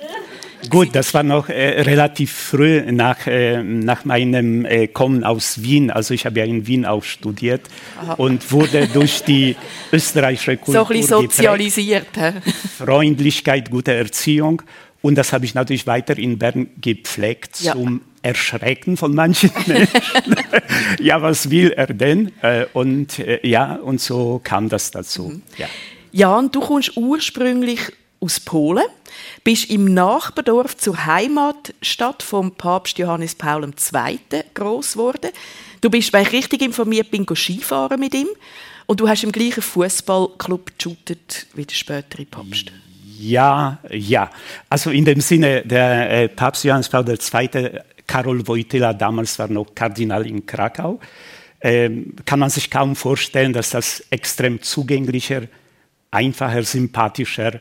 Gut, 0.70 0.94
das 0.94 1.12
war 1.14 1.22
noch 1.22 1.48
äh, 1.48 1.82
relativ 1.82 2.32
früh 2.32 2.80
nach, 2.92 3.26
äh, 3.26 3.62
nach 3.62 4.04
meinem 4.04 4.64
äh, 4.64 4.86
Kommen 4.86 5.24
aus 5.24 5.62
Wien. 5.62 5.90
Also 5.90 6.14
ich 6.14 6.26
habe 6.26 6.38
ja 6.38 6.44
in 6.44 6.66
Wien 6.66 6.86
auch 6.86 7.02
studiert 7.02 7.62
Aha. 8.00 8.14
und 8.14 8.50
wurde 8.52 8.88
durch 8.88 9.22
die 9.24 9.56
österreichische 9.92 10.56
Kultur 10.56 10.74
so 10.74 10.92
ein 10.92 11.00
bisschen 11.00 11.20
sozialisiert. 11.22 12.06
Freundlichkeit, 12.78 13.70
gute 13.70 13.92
Erziehung. 13.92 14.62
Und 15.02 15.16
das 15.16 15.32
habe 15.32 15.44
ich 15.44 15.54
natürlich 15.54 15.86
weiter 15.86 16.16
in 16.16 16.38
Bern 16.38 16.68
gepflegt 16.80 17.60
ja. 17.60 17.72
zum 17.72 18.02
Erschrecken 18.22 18.96
von 18.96 19.14
manchen 19.14 19.50
Menschen. 19.66 20.36
ja, 21.00 21.20
was 21.20 21.50
will 21.50 21.72
er 21.72 21.88
denn? 21.88 22.30
Äh, 22.40 22.66
und 22.72 23.18
äh, 23.18 23.46
ja, 23.46 23.74
und 23.74 24.00
so 24.00 24.40
kam 24.42 24.68
das 24.68 24.92
dazu. 24.92 25.24
Mhm. 25.24 25.42
Ja. 25.58 25.66
Jan, 26.12 26.50
du 26.52 26.60
kommst 26.60 26.96
ursprünglich 26.96 27.80
aus 28.22 28.40
Polen, 28.40 28.84
bist 29.44 29.68
im 29.70 29.92
Nachbardorf 29.92 30.76
zur 30.76 31.04
Heimatstadt 31.04 32.22
vom 32.22 32.52
Papst 32.52 32.98
Johannes 32.98 33.34
Paul 33.34 33.64
II. 33.64 34.18
groß 34.54 34.92
geworden. 34.92 35.30
Du 35.80 35.90
bist, 35.90 36.12
wenn 36.12 36.22
ich 36.22 36.32
richtig 36.32 36.62
informiert 36.62 37.10
bin, 37.10 37.26
Skifahren 37.26 37.98
mit 37.98 38.14
ihm 38.14 38.28
und 38.86 39.00
du 39.00 39.08
hast 39.08 39.24
im 39.24 39.32
gleichen 39.32 39.62
Fußballclub 39.62 40.78
geshootet 40.78 41.46
wie 41.54 41.66
der 41.66 41.74
spätere 41.74 42.24
Papst. 42.24 42.72
Ja, 43.18 43.78
ja. 43.90 44.30
Also 44.68 44.90
in 44.90 45.04
dem 45.04 45.20
Sinne, 45.20 45.62
der 45.62 46.10
äh, 46.10 46.28
Papst 46.28 46.64
Johannes 46.64 46.88
Paul 46.88 47.08
II., 47.08 47.80
Karol 48.06 48.46
Wojtyla, 48.46 48.92
damals 48.92 49.38
war 49.38 49.48
noch 49.48 49.74
Kardinal 49.74 50.26
in 50.26 50.44
Krakau, 50.44 51.00
ähm, 51.60 52.14
kann 52.24 52.40
man 52.40 52.50
sich 52.50 52.70
kaum 52.70 52.96
vorstellen, 52.96 53.52
dass 53.52 53.70
das 53.70 54.04
extrem 54.10 54.60
zugänglicher, 54.60 55.42
einfacher, 56.10 56.62
sympathischer, 56.64 57.60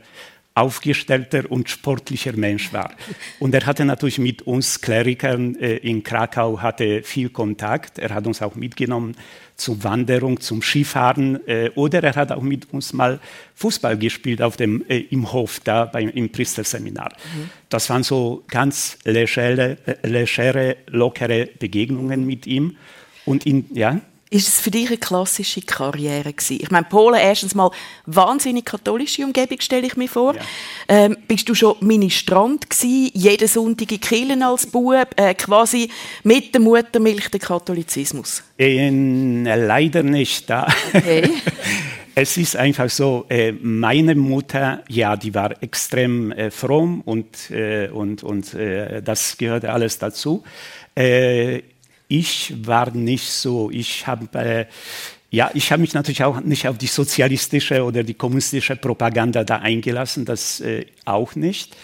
aufgestellter 0.54 1.50
und 1.50 1.70
sportlicher 1.70 2.34
Mensch 2.34 2.72
war. 2.72 2.92
Und 3.38 3.54
er 3.54 3.64
hatte 3.64 3.84
natürlich 3.84 4.18
mit 4.18 4.42
uns 4.42 4.80
Klerikern 4.80 5.56
äh, 5.56 5.76
in 5.76 6.02
Krakau 6.02 6.60
hatte 6.60 7.02
viel 7.02 7.30
Kontakt. 7.30 7.98
Er 7.98 8.10
hat 8.10 8.26
uns 8.26 8.42
auch 8.42 8.54
mitgenommen 8.54 9.16
zur 9.56 9.82
Wanderung, 9.84 10.40
zum 10.40 10.60
Skifahren 10.60 11.46
äh, 11.46 11.70
oder 11.74 12.02
er 12.02 12.14
hat 12.14 12.32
auch 12.32 12.42
mit 12.42 12.72
uns 12.72 12.92
mal 12.92 13.20
Fußball 13.54 13.96
gespielt 13.96 14.42
auf 14.42 14.56
dem, 14.56 14.84
äh, 14.88 14.98
im 14.98 15.32
Hof 15.32 15.60
da 15.60 15.86
beim, 15.86 16.08
im 16.10 16.30
Priesterseminar. 16.30 17.12
Mhm. 17.12 17.50
Das 17.68 17.88
waren 17.88 18.02
so 18.02 18.44
ganz 18.48 18.98
legere, 19.04 19.78
äh, 19.86 20.06
legere, 20.06 20.76
lockere 20.88 21.48
Begegnungen 21.58 22.26
mit 22.26 22.46
ihm. 22.46 22.76
Und 23.24 23.46
in, 23.46 23.66
ja, 23.72 24.00
ist 24.32 24.48
es 24.48 24.60
für 24.60 24.70
dich 24.70 24.88
eine 24.88 24.96
klassische 24.96 25.60
Karriere 25.60 26.32
gewesen? 26.32 26.58
Ich 26.60 26.70
meine, 26.70 26.86
Polen 26.86 27.20
erstens 27.20 27.54
mal 27.54 27.70
wahnsinnig 28.06 28.64
katholische 28.64 29.24
Umgebung, 29.24 29.60
stelle 29.60 29.86
ich 29.86 29.96
mir 29.96 30.08
vor. 30.08 30.34
Ja. 30.34 30.40
Ähm, 30.88 31.16
bist 31.28 31.48
du 31.48 31.54
schon 31.54 31.76
Ministrant 31.80 32.68
gewesen, 32.70 33.10
jeden 33.12 33.46
Sonntag 33.46 33.92
in 33.92 34.00
Kirchen 34.00 34.42
als 34.42 34.66
Bub, 34.66 35.08
äh, 35.16 35.34
quasi 35.34 35.90
mit 36.24 36.54
der 36.54 36.62
Muttermilch 36.62 37.28
der 37.28 37.40
Katholizismus? 37.40 38.42
Ähm, 38.58 39.44
leider 39.44 40.02
nicht. 40.02 40.48
Da. 40.48 40.66
Okay. 40.94 41.28
es 42.14 42.36
ist 42.38 42.56
einfach 42.56 42.88
so, 42.88 43.26
äh, 43.28 43.52
meine 43.52 44.14
Mutter, 44.14 44.82
ja, 44.88 45.14
die 45.16 45.34
war 45.34 45.62
extrem 45.62 46.32
äh, 46.32 46.50
fromm 46.50 47.02
und, 47.02 47.50
äh, 47.50 47.88
und, 47.88 48.22
und 48.22 48.56
das 49.04 49.36
gehörte 49.36 49.72
alles 49.72 49.98
dazu. 49.98 50.42
Ich 52.14 52.52
war 52.66 52.90
nicht 52.94 53.30
so. 53.30 53.70
Ich 53.70 54.06
habe 54.06 54.38
äh, 54.38 54.66
ja, 55.30 55.50
ich 55.54 55.72
habe 55.72 55.80
mich 55.80 55.94
natürlich 55.94 56.22
auch 56.24 56.42
nicht 56.42 56.68
auf 56.68 56.76
die 56.76 56.86
sozialistische 56.86 57.84
oder 57.84 58.02
die 58.02 58.12
kommunistische 58.12 58.76
Propaganda 58.76 59.44
da 59.44 59.60
eingelassen, 59.60 60.26
das 60.26 60.60
äh, 60.60 60.84
auch 61.06 61.34
nicht. 61.36 61.74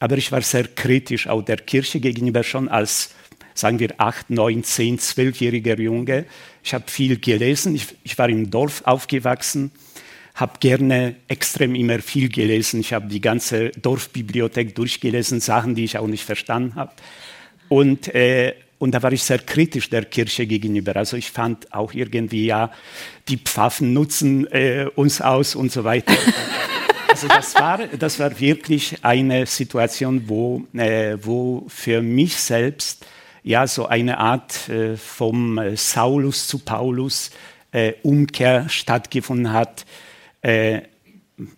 Aber 0.00 0.18
ich 0.18 0.32
war 0.32 0.42
sehr 0.42 0.66
kritisch 0.66 1.28
auch 1.28 1.42
der 1.42 1.58
Kirche 1.58 2.00
gegenüber 2.00 2.42
schon 2.42 2.68
als, 2.68 3.14
sagen 3.54 3.78
wir, 3.78 3.94
acht, 3.98 4.30
neun, 4.30 4.64
zehn, 4.64 4.98
zwölfjähriger 4.98 5.78
Junge. 5.78 6.24
Ich 6.64 6.74
habe 6.74 6.90
viel 6.90 7.20
gelesen. 7.20 7.76
Ich, 7.76 7.86
ich 8.02 8.18
war 8.18 8.28
im 8.28 8.50
Dorf 8.50 8.82
aufgewachsen, 8.84 9.70
habe 10.34 10.58
gerne 10.58 11.14
extrem 11.28 11.76
immer 11.76 12.00
viel 12.00 12.28
gelesen. 12.30 12.80
Ich 12.80 12.92
habe 12.92 13.06
die 13.06 13.20
ganze 13.20 13.70
Dorfbibliothek 13.70 14.74
durchgelesen, 14.74 15.38
Sachen, 15.38 15.76
die 15.76 15.84
ich 15.84 15.98
auch 15.98 16.08
nicht 16.08 16.24
verstanden 16.24 16.74
habe. 16.74 16.90
Und 17.68 18.12
äh, 18.12 18.54
und 18.78 18.92
da 18.92 19.02
war 19.02 19.12
ich 19.12 19.22
sehr 19.22 19.38
kritisch 19.38 19.90
der 19.90 20.04
Kirche 20.04 20.46
gegenüber. 20.46 20.96
Also 20.96 21.16
ich 21.16 21.30
fand 21.30 21.72
auch 21.72 21.92
irgendwie, 21.92 22.46
ja, 22.46 22.70
die 23.28 23.36
Pfaffen 23.36 23.92
nutzen 23.92 24.46
äh, 24.46 24.86
uns 24.94 25.20
aus 25.20 25.54
und 25.54 25.72
so 25.72 25.84
weiter. 25.84 26.14
Also 27.10 27.26
das 27.26 27.54
war, 27.56 27.78
das 27.78 28.20
war 28.20 28.38
wirklich 28.38 28.98
eine 29.02 29.46
Situation, 29.46 30.28
wo, 30.28 30.62
äh, 30.74 31.16
wo 31.20 31.64
für 31.66 32.00
mich 32.00 32.36
selbst 32.36 33.06
ja 33.42 33.66
so 33.66 33.86
eine 33.86 34.18
Art 34.18 34.68
äh, 34.68 34.96
vom 34.96 35.58
Saulus 35.74 36.46
zu 36.46 36.58
Paulus 36.60 37.30
äh, 37.72 37.94
Umkehr 38.02 38.68
stattgefunden 38.68 39.52
hat. 39.52 39.84
Äh, 40.42 40.82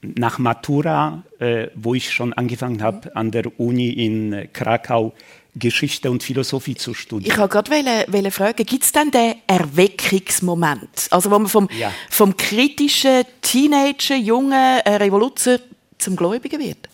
nach 0.02 0.38
Matura, 0.38 1.24
äh, 1.38 1.68
wo 1.74 1.94
ich 1.94 2.12
schon 2.12 2.32
angefangen 2.32 2.82
habe 2.82 3.16
an 3.16 3.30
der 3.30 3.58
Uni 3.58 3.90
in 3.90 4.48
Krakau, 4.52 5.14
Geschichte 5.54 6.10
und 6.10 6.22
Philosophie 6.22 6.74
zu 6.74 6.94
studieren. 6.94 7.32
Ich 7.32 7.38
habe 7.38 7.48
gerade 7.48 8.30
fragen, 8.30 8.64
gibt 8.64 8.84
es 8.84 8.92
denn 8.92 9.10
den 9.10 9.34
Erweckungsmoment? 9.46 11.08
Also 11.10 11.30
wo 11.30 11.38
man 11.38 11.48
vom, 11.48 11.68
ja. 11.78 11.92
vom 12.08 12.36
kritischen 12.36 13.24
Teenager, 13.42 14.16
jungen 14.16 14.52
äh, 14.52 14.96
Revoluzer 14.96 15.58
zum 15.98 16.16
Gläubigen 16.16 16.60
wird? 16.60 16.88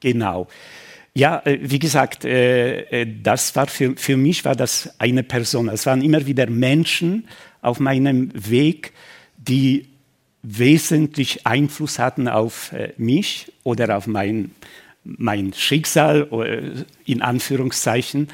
Genau. 0.00 0.48
Ja, 1.14 1.40
äh, 1.44 1.58
wie 1.62 1.78
gesagt, 1.78 2.24
äh, 2.24 3.06
das 3.22 3.56
war 3.56 3.66
für, 3.66 3.96
für 3.96 4.16
mich 4.16 4.44
war 4.44 4.54
das 4.54 4.94
eine 4.98 5.22
Person. 5.22 5.68
Es 5.68 5.86
waren 5.86 6.02
immer 6.02 6.26
wieder 6.26 6.48
Menschen 6.48 7.26
auf 7.62 7.80
meinem 7.80 8.30
Weg, 8.34 8.92
die 9.36 9.88
wesentlich 10.42 11.46
Einfluss 11.46 11.98
hatten 11.98 12.28
auf 12.28 12.72
mich 12.96 13.52
oder 13.64 13.96
auf 13.96 14.06
mein 14.06 14.52
mein 15.04 15.52
Schicksal, 15.52 16.28
äh, 16.32 16.84
in 17.10 17.22
Anführungszeichen. 17.22 18.28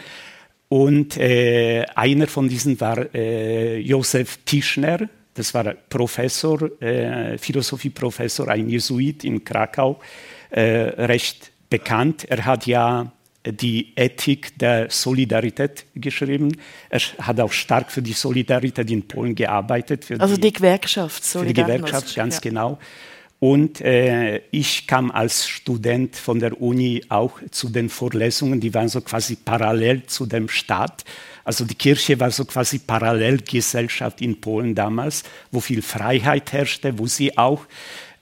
Und 0.68 1.16
äh, 1.18 1.84
einer 1.94 2.26
von 2.26 2.48
diesen 2.48 2.80
war 2.80 3.14
äh, 3.14 3.78
Josef 3.78 4.38
Tischner, 4.44 5.08
Das 5.34 5.52
war 5.52 5.74
Professor, 5.88 6.80
äh, 6.80 7.36
Philosophieprofessor, 7.38 8.48
ein 8.48 8.68
Jesuit 8.68 9.24
in 9.24 9.44
Krakau, 9.44 10.00
äh, 10.50 10.60
recht 10.62 11.50
bekannt. 11.68 12.24
Er 12.28 12.44
hat 12.44 12.66
ja 12.66 13.12
die 13.46 13.92
Ethik 13.96 14.58
der 14.58 14.90
Solidarität 14.90 15.86
geschrieben. 15.94 16.56
Er 16.88 17.00
hat 17.18 17.40
auch 17.40 17.52
stark 17.52 17.90
für 17.90 18.00
die 18.00 18.12
Solidarität 18.12 18.90
in 18.90 19.06
Polen 19.06 19.34
gearbeitet. 19.34 20.06
also 20.18 20.36
die, 20.36 20.42
die 20.42 20.52
Gewerkschaft, 20.52 21.24
Für 21.24 21.44
die 21.44 21.52
Gewerkschaft, 21.52 22.14
ganz 22.14 22.36
ja. 22.36 22.40
genau. 22.40 22.78
Und 23.44 23.82
äh, 23.82 24.40
ich 24.52 24.86
kam 24.86 25.10
als 25.10 25.46
Student 25.46 26.16
von 26.16 26.38
der 26.38 26.62
Uni 26.62 27.04
auch 27.10 27.40
zu 27.50 27.68
den 27.68 27.90
Vorlesungen, 27.90 28.58
die 28.58 28.72
waren 28.72 28.88
so 28.88 29.02
quasi 29.02 29.36
parallel 29.36 30.06
zu 30.06 30.24
dem 30.24 30.48
Staat. 30.48 31.04
Also 31.44 31.66
die 31.66 31.74
Kirche 31.74 32.18
war 32.18 32.30
so 32.30 32.46
quasi 32.46 32.78
Parallelgesellschaft 32.78 34.22
in 34.22 34.40
Polen 34.40 34.74
damals, 34.74 35.24
wo 35.50 35.60
viel 35.60 35.82
Freiheit 35.82 36.54
herrschte, 36.54 36.98
wo 36.98 37.06
sie 37.06 37.36
auch 37.36 37.66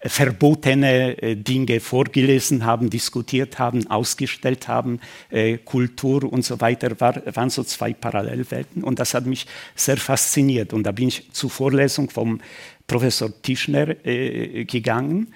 verbotene 0.05 1.23
äh, 1.23 1.37
Dinge 1.37 1.79
vorgelesen 1.79 2.65
haben, 2.65 2.91
diskutiert 2.91 3.61
haben, 3.61 3.87
ausgestellt 3.89 4.67
haben, 4.67 4.99
äh, 5.31 5.59
Kultur 5.59 6.25
und 6.25 6.45
so 6.45 6.61
weiter, 6.61 7.01
war, 7.01 7.23
waren 7.37 7.51
so 7.51 7.63
zwei 7.63 7.93
Parallelwelten. 7.93 8.83
Und 8.83 8.99
das 8.99 9.15
hat 9.15 9.27
mich 9.27 9.47
sehr 9.77 9.99
fasziniert. 9.99 10.73
Und 10.73 10.83
da 10.83 10.91
bin 10.91 11.07
ich 11.07 11.31
zur 11.33 11.51
Vorlesung 11.51 12.11
vom 12.11 12.41
Professor 12.87 13.31
Tischner 13.43 14.05
äh, 14.05 14.65
gegangen 14.65 15.33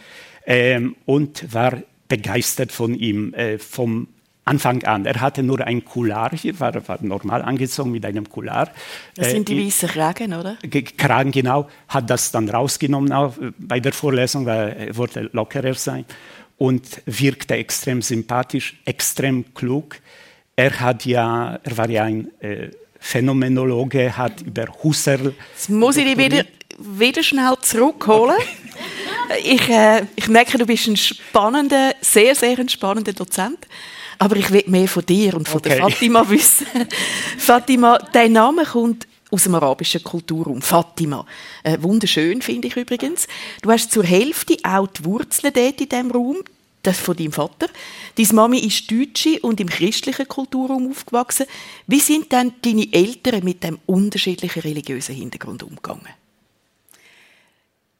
ähm, 0.46 0.96
und 1.04 1.52
war 1.52 1.82
begeistert 2.08 2.72
von 2.72 2.94
ihm, 2.94 3.34
äh, 3.34 3.58
vom 3.58 4.08
Anfang 4.46 4.84
an. 4.84 5.06
Er 5.06 5.20
hatte 5.20 5.42
nur 5.42 5.60
ein 5.60 5.84
Kular 5.84 6.30
hier, 6.30 6.58
war, 6.60 6.72
war 6.88 6.98
normal 7.02 7.42
angezogen 7.42 7.90
mit 7.90 8.06
einem 8.06 8.28
Kular. 8.28 8.70
Das 9.16 9.32
sind 9.32 9.48
die 9.48 9.60
äh, 9.60 9.66
weißen 9.66 9.88
Kragen, 9.88 10.34
oder? 10.34 10.56
Kragen, 10.96 11.32
genau. 11.32 11.68
Hat 11.88 12.08
das 12.08 12.30
dann 12.30 12.48
rausgenommen 12.48 13.12
auch 13.12 13.36
äh, 13.38 13.50
bei 13.58 13.80
der 13.80 13.92
Vorlesung, 13.92 14.46
weil 14.46 14.76
er 14.78 14.96
wollte 14.96 15.30
lockerer 15.32 15.74
sein 15.74 16.04
und 16.58 17.02
wirkte 17.06 17.54
extrem 17.54 18.02
sympathisch, 18.02 18.76
extrem 18.84 19.52
klug. 19.52 19.98
Er 20.54 20.78
hat 20.78 21.04
ja, 21.04 21.58
er 21.62 21.76
war 21.76 21.90
ja 21.90 22.04
ein 22.04 22.28
äh, 22.40 22.70
Phänomenologe, 23.00 24.16
hat 24.16 24.42
über 24.42 24.66
Husserl. 24.82 25.34
Jetzt 25.54 25.70
muss 25.70 25.96
ich 25.96 26.04
dich 26.04 26.18
wieder, 26.18 26.44
wieder 26.78 27.22
schnell 27.22 27.54
zurückholen. 27.60 28.36
Ich, 29.42 29.68
äh, 29.68 30.06
ich 30.14 30.28
merke, 30.28 30.58
du 30.58 30.66
bist 30.66 30.86
ein 30.86 30.96
spannender, 30.96 31.94
sehr, 32.00 32.34
sehr 32.34 32.58
ein 32.58 32.68
spannender 32.68 33.12
Dozent. 33.12 33.58
Aber 34.18 34.36
ich 34.36 34.50
will 34.50 34.64
mehr 34.66 34.88
von 34.88 35.04
dir 35.04 35.34
und 35.34 35.48
von 35.48 35.58
okay. 35.58 35.70
der 35.70 35.78
Fatima 35.78 36.28
wissen. 36.28 36.66
Fatima, 37.38 37.98
dein 38.12 38.32
Name 38.32 38.64
kommt 38.64 39.06
aus 39.30 39.42
dem 39.42 39.54
arabischen 39.54 40.02
Kulturraum. 40.02 40.62
Fatima. 40.62 41.26
Äh, 41.62 41.78
wunderschön, 41.80 42.40
finde 42.40 42.68
ich 42.68 42.76
übrigens. 42.76 43.26
Du 43.62 43.70
hast 43.70 43.90
zur 43.90 44.04
Hälfte 44.04 44.56
auch 44.62 44.86
die 44.86 45.04
Wurzeln 45.04 45.52
dort 45.52 45.80
in 45.80 45.88
diesem 45.88 46.10
Raum. 46.10 46.36
Das 46.82 47.00
von 47.00 47.16
deinem 47.16 47.32
Vater. 47.32 47.66
Deine 48.14 48.32
Mami 48.32 48.60
ist 48.60 48.88
Deutsche 48.88 49.40
und 49.40 49.60
im 49.60 49.68
christlichen 49.68 50.28
Kulturraum 50.28 50.88
aufgewachsen. 50.92 51.46
Wie 51.88 51.98
sind 51.98 52.30
denn 52.30 52.52
deine 52.62 52.92
Eltern 52.92 53.42
mit 53.42 53.64
dem 53.64 53.80
unterschiedlichen 53.86 54.62
religiösen 54.62 55.16
Hintergrund 55.16 55.64
umgegangen? 55.64 56.06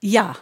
Ja, 0.09 0.37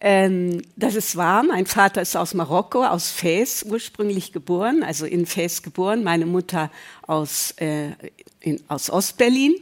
ähm, 0.00 0.62
das 0.76 0.94
ist 0.94 1.16
wahr. 1.16 1.42
Mein 1.42 1.66
Vater 1.66 2.00
ist 2.00 2.16
aus 2.16 2.34
Marokko, 2.34 2.84
aus 2.84 3.10
Fez 3.10 3.64
ursprünglich 3.68 4.32
geboren, 4.32 4.84
also 4.84 5.06
in 5.06 5.26
Fez 5.26 5.60
geboren. 5.62 6.04
Meine 6.04 6.24
Mutter 6.24 6.70
aus, 7.04 7.50
äh, 7.56 7.94
aus 8.68 8.90
Ostberlin. 8.90 9.56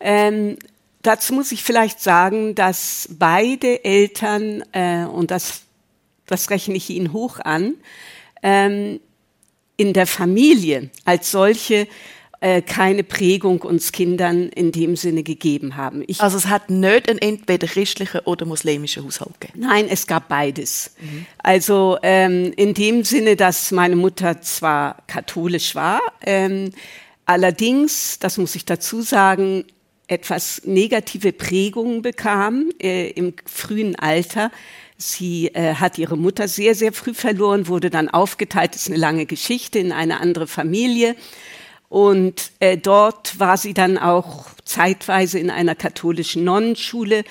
Ähm, 0.00 0.56
dazu 1.02 1.34
muss 1.34 1.52
ich 1.52 1.62
vielleicht 1.62 2.00
sagen, 2.00 2.56
dass 2.56 3.08
beide 3.16 3.84
Eltern, 3.84 4.64
äh, 4.72 5.04
und 5.04 5.30
das, 5.30 5.60
das 6.26 6.50
rechne 6.50 6.74
ich 6.74 6.90
Ihnen 6.90 7.12
hoch 7.12 7.38
an, 7.38 7.74
ähm, 8.42 8.98
in 9.76 9.92
der 9.92 10.08
Familie 10.08 10.90
als 11.04 11.30
solche 11.30 11.86
äh, 12.46 12.62
keine 12.62 13.02
Prägung 13.02 13.62
uns 13.62 13.90
Kindern 13.90 14.50
in 14.50 14.70
dem 14.70 14.94
Sinne 14.94 15.24
gegeben 15.24 15.76
haben. 15.76 16.04
Ich 16.06 16.20
also 16.20 16.36
es 16.36 16.46
hat 16.46 16.70
nicht 16.70 17.10
einen 17.10 17.18
entweder 17.18 17.66
christlichen 17.66 18.20
oder 18.20 18.46
muslimischen 18.46 19.04
Haushalt 19.04 19.40
gegeben? 19.40 19.66
Nein, 19.66 19.88
es 19.90 20.06
gab 20.06 20.28
beides. 20.28 20.92
Mhm. 21.00 21.26
Also 21.38 21.98
ähm, 22.04 22.52
in 22.56 22.72
dem 22.72 23.02
Sinne, 23.02 23.34
dass 23.34 23.72
meine 23.72 23.96
Mutter 23.96 24.40
zwar 24.42 24.98
katholisch 25.08 25.74
war, 25.74 26.00
ähm, 26.22 26.70
allerdings, 27.24 28.20
das 28.20 28.38
muss 28.38 28.54
ich 28.54 28.64
dazu 28.64 29.02
sagen, 29.02 29.64
etwas 30.06 30.62
negative 30.64 31.32
Prägungen 31.32 32.00
bekam 32.02 32.70
äh, 32.80 33.10
im 33.10 33.34
frühen 33.44 33.96
Alter. 33.96 34.52
Sie 34.96 35.48
äh, 35.48 35.74
hat 35.74 35.98
ihre 35.98 36.16
Mutter 36.16 36.46
sehr, 36.46 36.76
sehr 36.76 36.92
früh 36.92 37.12
verloren, 37.12 37.66
wurde 37.66 37.90
dann 37.90 38.08
aufgeteilt, 38.08 38.76
das 38.76 38.82
ist 38.82 38.90
eine 38.90 38.98
lange 38.98 39.26
Geschichte, 39.26 39.80
in 39.80 39.90
eine 39.90 40.20
andere 40.20 40.46
Familie. 40.46 41.16
Und 41.88 42.50
äh, 42.60 42.76
dort 42.76 43.38
war 43.38 43.56
sie 43.56 43.74
dann 43.74 43.98
auch 43.98 44.46
zeitweise 44.64 45.38
in 45.38 45.50
einer 45.50 45.74
katholischen 45.74 46.44
Nonnenschule, 46.44 47.24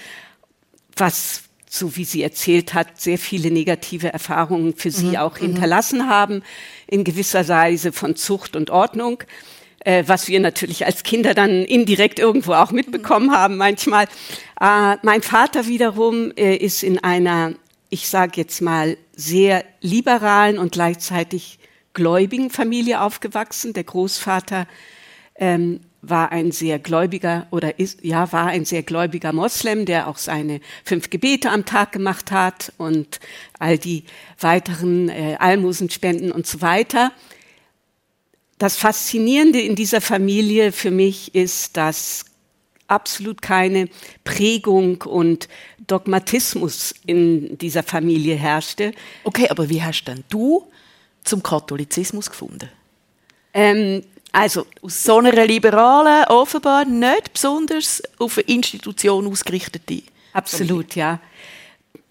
was, 0.95 1.43
so 1.69 1.97
wie 1.97 2.05
sie 2.05 2.23
erzählt 2.23 2.73
hat, 2.73 2.99
sehr 2.99 3.17
viele 3.17 3.51
negative 3.51 4.13
Erfahrungen 4.13 4.75
für 4.75 4.91
sie 4.91 5.09
mhm. 5.09 5.15
auch 5.17 5.35
mhm. 5.39 5.47
hinterlassen 5.47 6.09
haben, 6.09 6.41
in 6.87 7.03
gewisser 7.03 7.47
Weise 7.47 7.91
von 7.91 8.15
Zucht 8.15 8.55
und 8.55 8.69
Ordnung, 8.69 9.23
äh, 9.79 10.05
was 10.07 10.29
wir 10.29 10.39
natürlich 10.39 10.85
als 10.85 11.03
Kinder 11.03 11.33
dann 11.33 11.65
indirekt 11.65 12.19
irgendwo 12.19 12.53
auch 12.53 12.71
mitbekommen 12.71 13.31
haben 13.31 13.57
manchmal. 13.57 14.05
Äh, 14.61 14.95
mein 15.03 15.21
Vater 15.21 15.67
wiederum 15.67 16.31
äh, 16.37 16.55
ist 16.55 16.81
in 16.81 17.03
einer, 17.03 17.53
ich 17.89 18.07
sage 18.07 18.33
jetzt 18.37 18.61
mal, 18.61 18.97
sehr 19.17 19.65
liberalen 19.81 20.57
und 20.57 20.71
gleichzeitig 20.71 21.59
gläubigen 21.95 22.51
Familie 22.51 23.01
aufgewachsen. 23.01 23.73
Der 23.73 23.83
Großvater 23.83 24.67
ähm, 25.35 25.79
war 26.03 26.31
ein 26.31 26.51
sehr 26.51 26.77
gläubiger 26.77 27.47
oder 27.49 27.79
ist, 27.79 28.03
ja, 28.03 28.31
war 28.31 28.45
ein 28.47 28.65
sehr 28.65 28.83
gläubiger 28.83 29.33
Moslem, 29.33 29.85
der 29.85 30.07
auch 30.07 30.17
seine 30.19 30.61
fünf 30.83 31.09
Gebete 31.09 31.49
am 31.49 31.65
Tag 31.65 31.91
gemacht 31.91 32.31
hat 32.31 32.71
und 32.77 33.19
all 33.57 33.79
die 33.79 34.03
weiteren 34.39 35.09
äh, 35.09 35.37
Almosenspenden 35.39 36.31
und 36.31 36.45
so 36.45 36.61
weiter. 36.61 37.11
Das 38.59 38.77
Faszinierende 38.77 39.59
in 39.59 39.75
dieser 39.75 40.01
Familie 40.01 40.71
für 40.71 40.91
mich 40.91 41.33
ist, 41.33 41.75
dass 41.75 42.25
absolut 42.87 43.41
keine 43.41 43.89
Prägung 44.23 45.01
und 45.01 45.49
Dogmatismus 45.87 46.93
in 47.05 47.57
dieser 47.57 47.83
Familie 47.83 48.35
herrschte. 48.35 48.93
Okay, 49.23 49.49
aber 49.49 49.69
wie 49.69 49.81
hast 49.81 50.05
denn 50.05 50.23
du 50.29 50.67
zum 51.25 51.43
Katholizismus 51.43 52.29
gefunden? 52.29 52.69
Ähm, 53.53 54.03
also 54.31 54.65
aus 54.81 55.03
so 55.03 55.19
einer 55.19 55.45
liberalen, 55.45 56.25
offenbar 56.25 56.85
nicht 56.85 57.33
besonders 57.33 58.03
auf 58.19 58.37
eine 58.37 58.47
Institution 58.47 59.27
ausgerichtete. 59.27 60.03
Absolut, 60.33 60.93
Familie. 60.93 60.95
ja. 60.95 61.19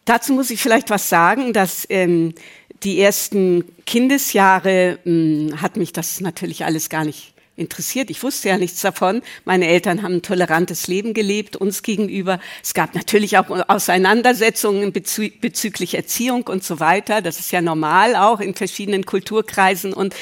Dazu 0.07 0.33
muss 0.33 0.51
ich 0.51 0.61
vielleicht 0.61 0.91
was 0.91 1.09
sagen, 1.09 1.53
dass 1.53 1.87
ähm, 1.91 2.35
die 2.83 3.01
ersten 3.01 3.65
Kindesjahre 3.85 4.99
mh, 5.05 5.51
hm, 5.51 5.63
hat 5.63 5.77
mich 5.77 5.93
das 5.93 6.21
natürlich 6.21 6.65
alles 6.65 6.89
gar 6.89 7.05
nicht 7.05 7.34
interessiert. 7.57 8.11
Ich 8.11 8.23
wusste 8.23 8.49
ja 8.49 8.59
nichts 8.59 8.81
davon. 8.81 9.23
Meine 9.45 9.69
Eltern 9.69 10.03
haben 10.03 10.17
ein 10.17 10.23
tolerantes 10.23 10.87
Leben 10.89 11.15
gelebt, 11.15 11.57
uns 11.57 11.83
gegenüber. 11.83 12.41
Es 12.63 12.75
gab 12.75 12.95
natürlich 12.95 13.39
auch 13.39 13.51
Auseinandersetzungen 13.69 14.93
bezü 14.93 15.31
bezüglich 15.41 15.95
Erziehung 15.95 16.47
und 16.47 16.65
so 16.65 16.81
weiter. 16.81 17.23
Das 17.23 17.39
ist 17.39 17.53
ja 17.53 17.63
normal 17.63 18.17
auch 18.17 18.41
in 18.41 18.55
verschiedenen 18.55 19.07
Kulturkreisen 19.07 19.93
und 19.93 20.15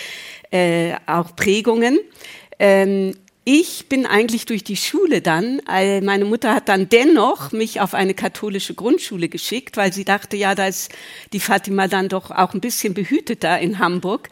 äh, 0.50 0.94
auch 1.06 1.34
Prägungen. 1.34 1.98
Ähm, 2.58 3.14
ich 3.44 3.88
bin 3.88 4.06
eigentlich 4.06 4.46
durch 4.46 4.62
die 4.62 4.76
Schule 4.76 5.20
dann, 5.20 5.60
äh, 5.68 6.00
meine 6.00 6.24
Mutter 6.24 6.54
hat 6.54 6.68
dann 6.68 6.88
dennoch 6.88 7.50
mich 7.50 7.80
auf 7.80 7.92
eine 7.92 8.14
katholische 8.14 8.74
Grundschule 8.74 9.28
geschickt, 9.28 9.76
weil 9.76 9.92
sie 9.92 10.04
dachte, 10.04 10.36
ja, 10.36 10.54
da 10.54 10.68
ist 10.68 10.92
die 11.32 11.40
Fatima 11.40 11.88
dann 11.88 12.08
doch 12.08 12.30
auch 12.30 12.54
ein 12.54 12.60
bisschen 12.60 12.94
behüteter 12.94 13.58
in 13.58 13.80
Hamburg 13.80 14.28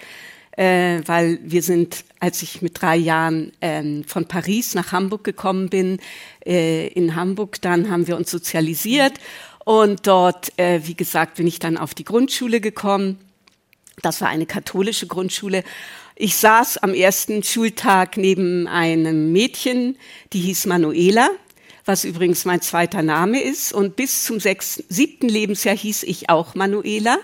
äh, 0.52 1.00
weil 1.06 1.38
wir 1.42 1.62
sind, 1.62 2.04
als 2.18 2.42
ich 2.42 2.62
mit 2.62 2.80
drei 2.80 2.96
Jahren 2.96 3.52
ähm, 3.60 4.04
von 4.04 4.26
Paris 4.26 4.74
nach 4.74 4.92
Hamburg 4.92 5.24
gekommen 5.24 5.68
bin, 5.68 5.98
äh, 6.44 6.88
in 6.88 7.14
Hamburg, 7.14 7.60
dann 7.60 7.90
haben 7.90 8.06
wir 8.06 8.16
uns 8.16 8.30
sozialisiert 8.30 9.14
und 9.64 10.06
dort, 10.06 10.58
äh, 10.58 10.80
wie 10.84 10.94
gesagt, 10.94 11.36
bin 11.36 11.46
ich 11.46 11.58
dann 11.58 11.76
auf 11.76 11.94
die 11.94 12.04
Grundschule 12.04 12.60
gekommen. 12.60 13.18
Das 14.02 14.20
war 14.20 14.28
eine 14.28 14.46
katholische 14.46 15.06
Grundschule. 15.06 15.62
Ich 16.16 16.36
saß 16.36 16.78
am 16.78 16.92
ersten 16.92 17.42
Schultag 17.42 18.16
neben 18.16 18.66
einem 18.66 19.32
Mädchen, 19.32 19.96
die 20.32 20.40
hieß 20.40 20.66
Manuela, 20.66 21.30
was 21.84 22.04
übrigens 22.04 22.44
mein 22.44 22.60
zweiter 22.60 23.02
Name 23.02 23.40
ist. 23.42 23.72
Und 23.72 23.96
bis 23.96 24.24
zum 24.24 24.40
sechsten, 24.40 24.84
siebten 24.88 25.28
Lebensjahr 25.28 25.76
hieß 25.76 26.02
ich 26.02 26.28
auch 26.28 26.54
Manuela 26.54 27.18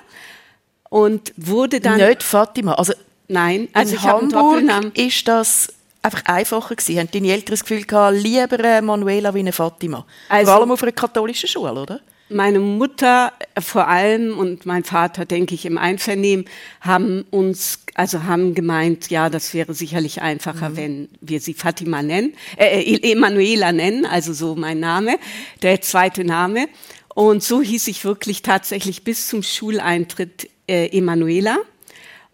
und 0.89 1.33
wurde 1.37 1.81
dann. 1.81 1.99
Nicht 1.99 2.23
Fatima. 2.23 2.75
Also 2.75 2.95
Nein, 3.29 3.69
also 3.73 3.95
in 3.97 4.03
Hamburg 4.03 4.97
ist 4.97 5.27
das 5.29 5.73
einfach 6.03 6.23
einfacher 6.27 6.77
gewesen? 6.77 6.99
Haben 7.01 7.09
deine 7.13 7.33
Eltern 7.33 7.53
das 7.53 7.65
Gefühl 7.65 7.85
gehabt, 7.85 8.17
lieber 8.17 8.59
eine 8.59 8.83
Manuela 8.83 9.35
wie 9.35 9.41
eine 9.41 9.53
Fatima? 9.53 10.07
Also- 10.29 10.53
Vor 10.53 10.61
allem 10.61 10.71
auf 10.71 10.83
einer 10.83 10.93
katholischen 10.93 11.49
Schule, 11.49 11.73
oder? 11.73 12.01
Meine 12.29 12.59
Mutter 12.59 13.33
äh, 13.55 13.61
vor 13.61 13.87
allem 13.87 14.37
und 14.37 14.67
mein 14.67 14.83
Vater, 14.83 15.25
denke 15.25 15.55
ich, 15.55 15.65
im 15.65 15.79
Einvernehmen 15.79 16.47
haben 16.81 17.25
uns, 17.31 17.79
also 17.95 18.25
haben 18.25 18.53
gemeint, 18.55 19.11
ja, 19.11 19.31
das 19.31 19.55
wäre 19.55 19.75
sicherlich 19.75 20.23
einfacher, 20.23 20.77
wenn 20.77 21.09
wir 21.21 21.41
sie 21.41 21.55
Fatima 21.55 22.03
nennen, 22.03 22.35
äh, 22.57 22.81
äh, 22.83 23.13
Emanuela 23.13 23.71
nennen, 23.71 24.05
also 24.07 24.33
so 24.33 24.57
mein 24.57 24.81
Name, 24.81 25.19
der 25.63 25.81
zweite 25.83 26.25
Name. 26.25 26.69
Und 27.15 27.45
so 27.45 27.63
hieß 27.63 27.87
ich 27.87 28.05
wirklich 28.05 28.43
tatsächlich 28.43 29.05
bis 29.05 29.29
zum 29.29 29.45
Schuleintritt 29.45 30.51
äh, 30.69 30.89
Emanuela. 30.99 31.59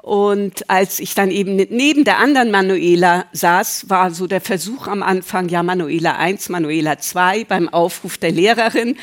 Und 0.03 0.69
als 0.69 0.99
ich 0.99 1.15
dann 1.15 1.31
eben 1.31 1.55
neben 1.55 2.03
der 2.03 2.19
anderen 2.19 2.51
Manuela 2.51 3.27
saß, 3.31 3.89
war 3.89 4.11
so 4.11 4.27
der 4.27 4.41
Versuch 4.41 4.89
am 4.89 5.01
Anfang, 5.01 5.49
ja, 5.49 5.63
Manuela 5.63 6.17
1, 6.17 6.49
Manuela 6.49 6.99
2 6.99 7.45
beim 7.45 7.69
Aufruf 7.69 8.19
der 8.19 8.33
Lehrerin, 8.33 8.97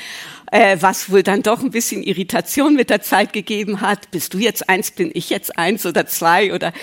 äh, 0.52 0.76
was 0.82 1.10
wohl 1.10 1.24
dann 1.24 1.42
doch 1.42 1.62
ein 1.62 1.72
bisschen 1.72 2.04
Irritation 2.04 2.76
mit 2.76 2.90
der 2.90 3.02
Zeit 3.02 3.32
gegeben 3.32 3.80
hat. 3.80 4.12
Bist 4.12 4.34
du 4.34 4.40
jetzt 4.40 4.68
eins, 4.68 4.92
bin 4.92 5.10
ich 5.14 5.30
jetzt 5.30 5.58
eins 5.58 5.86
oder 5.86 6.06
zwei 6.06 6.54
oder 6.54 6.74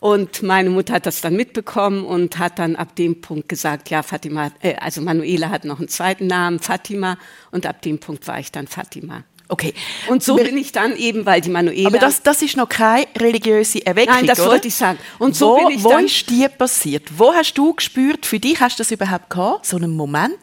und 0.00 0.42
meine 0.44 0.70
Mutter 0.70 0.94
hat 0.94 1.06
das 1.06 1.20
dann 1.20 1.34
mitbekommen 1.34 2.04
und 2.04 2.38
hat 2.38 2.60
dann 2.60 2.76
ab 2.76 2.94
dem 2.94 3.20
Punkt 3.20 3.48
gesagt, 3.48 3.90
ja, 3.90 4.02
Fatima, 4.02 4.50
äh, 4.62 4.76
also 4.76 5.02
Manuela 5.02 5.50
hat 5.50 5.66
noch 5.66 5.78
einen 5.78 5.88
zweiten 5.88 6.26
Namen, 6.26 6.60
Fatima, 6.60 7.18
und 7.50 7.66
ab 7.66 7.82
dem 7.82 7.98
Punkt 7.98 8.26
war 8.28 8.38
ich 8.38 8.50
dann 8.50 8.66
Fatima. 8.66 9.24
Okay. 9.50 9.72
Und 10.08 10.22
so 10.22 10.36
bin 10.36 10.58
ich 10.58 10.72
dann 10.72 10.94
eben, 10.96 11.24
weil 11.24 11.40
die 11.40 11.48
Manuela. 11.48 11.88
Aber 11.88 11.98
das, 11.98 12.22
das 12.22 12.42
ist 12.42 12.56
noch 12.56 12.68
keine 12.68 13.06
religiöse 13.18 13.84
Erweckung, 13.84 14.14
Nein, 14.16 14.26
das 14.26 14.40
oder? 14.40 14.50
wollte 14.50 14.68
ich 14.68 14.74
sagen. 14.74 14.98
Und 15.18 15.36
so 15.36 15.52
wo, 15.56 15.66
bin 15.66 15.78
ich 15.78 15.84
wo 15.84 15.88
dann- 15.90 16.04
ist 16.04 16.28
die 16.28 16.46
passiert? 16.48 17.04
Wo 17.16 17.32
hast 17.32 17.54
du 17.54 17.72
gespürt, 17.72 18.26
für 18.26 18.38
dich 18.38 18.60
hast 18.60 18.78
du 18.78 18.82
das 18.82 18.90
überhaupt 18.90 19.30
gehabt, 19.30 19.64
so 19.64 19.76
einen 19.78 19.96
Moment, 19.96 20.38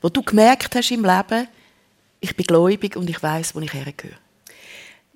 wo 0.00 0.08
du 0.08 0.22
gemerkt 0.22 0.76
hast 0.76 0.92
im 0.92 1.04
Leben, 1.04 1.48
ich 2.20 2.36
bin 2.36 2.46
gläubig 2.46 2.96
und 2.96 3.10
ich 3.10 3.20
weiß, 3.20 3.56
wo 3.56 3.60
ich 3.60 3.72
hergehöre? 3.72 4.16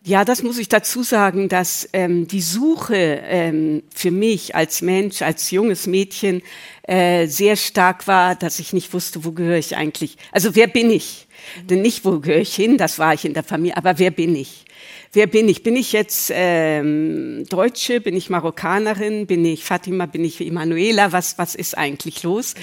Ja, 0.05 0.25
das 0.25 0.43
muss 0.43 0.59
ich 0.59 0.69
dazu 0.69 1.05
sagen, 1.05 1.49
dass 1.49 1.89
ähm, 1.93 2.27
die 2.27 2.41
Suche 2.41 2.97
ähm, 2.97 3.85
für 3.95 4.11
mich 4.11 4.57
als 4.57 4.83
Mensch, 4.83 5.23
als 5.23 5.53
junges 5.53 5.87
Mädchen 5.87 6.43
äh, 6.83 7.29
sehr 7.29 7.55
stark 7.55 8.09
war, 8.09 8.35
dass 8.35 8.59
ich 8.59 8.73
nicht 8.73 8.93
wusste, 8.93 9.25
wo 9.25 9.31
gehöre 9.31 9.59
ich 9.59 9.77
eigentlich. 9.77 10.17
Also 10.33 10.57
wer 10.57 10.67
bin 10.67 10.91
ich? 10.91 11.29
Denn 11.69 11.83
nicht, 11.83 12.05
wo 12.05 12.21
gehöre 12.21 12.41
ich 12.41 12.55
hin, 12.55 12.79
das 12.79 12.99
war 12.99 13.15
ich 13.15 13.25
in 13.25 13.35
der 13.35 13.43
Familie, 13.43 13.77
aber 13.77 13.99
wer 13.99 14.11
bin 14.11 14.35
ich? 14.35 14.65
Wer 15.13 15.27
bin 15.27 15.49
ich? 15.49 15.63
Bin 15.63 15.77
ich 15.77 15.93
jetzt 15.93 16.33
ähm, 16.35 17.45
Deutsche? 17.51 18.01
Bin 18.01 18.17
ich 18.17 18.31
Marokkanerin? 18.31 19.27
Bin 19.27 19.45
ich 19.45 19.63
Fatima? 19.63 20.07
Bin 20.07 20.25
ich 20.25 20.41
Emanuela? 20.41 21.13
Was, 21.13 21.37
was 21.37 21.55
ist 21.55 21.77
eigentlich 21.77 22.23
los? 22.23 22.55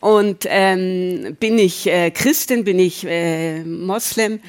Und 0.00 0.44
ähm, 0.46 1.36
bin 1.40 1.58
ich 1.58 1.86
äh, 1.86 2.10
Christin? 2.10 2.64
Bin 2.64 2.78
ich 2.78 3.06
äh, 3.06 3.64
Moslem? 3.64 4.40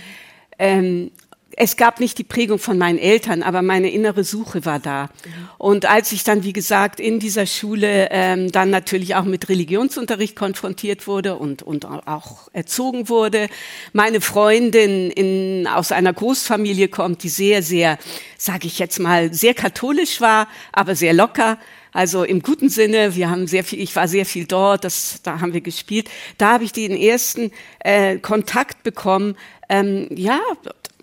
Ähm, 0.59 1.11
es 1.59 1.75
gab 1.75 1.99
nicht 1.99 2.19
die 2.19 2.23
Prägung 2.23 2.59
von 2.59 2.77
meinen 2.77 2.99
Eltern, 2.99 3.41
aber 3.41 3.63
meine 3.63 3.89
innere 3.89 4.23
Suche 4.23 4.63
war 4.63 4.79
da. 4.79 5.09
Und 5.57 5.87
als 5.87 6.11
ich 6.11 6.23
dann, 6.23 6.43
wie 6.43 6.53
gesagt, 6.53 6.99
in 6.99 7.19
dieser 7.19 7.47
Schule 7.47 8.09
ähm, 8.11 8.51
dann 8.51 8.69
natürlich 8.69 9.15
auch 9.15 9.23
mit 9.23 9.49
Religionsunterricht 9.49 10.35
konfrontiert 10.35 11.07
wurde 11.07 11.35
und, 11.35 11.63
und 11.63 11.85
auch 11.85 12.47
erzogen 12.53 13.09
wurde, 13.09 13.49
meine 13.91 14.21
Freundin 14.21 15.09
in, 15.09 15.65
aus 15.65 15.91
einer 15.91 16.13
Großfamilie 16.13 16.89
kommt, 16.89 17.23
die 17.23 17.29
sehr, 17.29 17.63
sehr, 17.63 17.97
sage 18.37 18.67
ich 18.67 18.77
jetzt 18.77 18.99
mal, 18.99 19.33
sehr 19.33 19.55
katholisch 19.55 20.21
war, 20.21 20.47
aber 20.71 20.95
sehr 20.95 21.13
locker. 21.13 21.57
Also 21.91 22.23
im 22.23 22.43
guten 22.43 22.69
Sinne, 22.69 23.15
wir 23.15 23.31
haben 23.31 23.47
sehr 23.47 23.63
viel, 23.63 23.81
ich 23.81 23.95
war 23.95 24.07
sehr 24.07 24.27
viel 24.27 24.45
dort, 24.45 24.83
das, 24.83 25.21
da 25.23 25.39
haben 25.39 25.53
wir 25.53 25.61
gespielt. 25.61 26.07
Da 26.37 26.51
habe 26.51 26.65
ich 26.65 26.71
den 26.71 26.95
ersten 26.95 27.51
äh, 27.79 28.19
Kontakt 28.19 28.83
bekommen. 28.83 29.35
Ähm, 29.69 30.07
ja, 30.11 30.39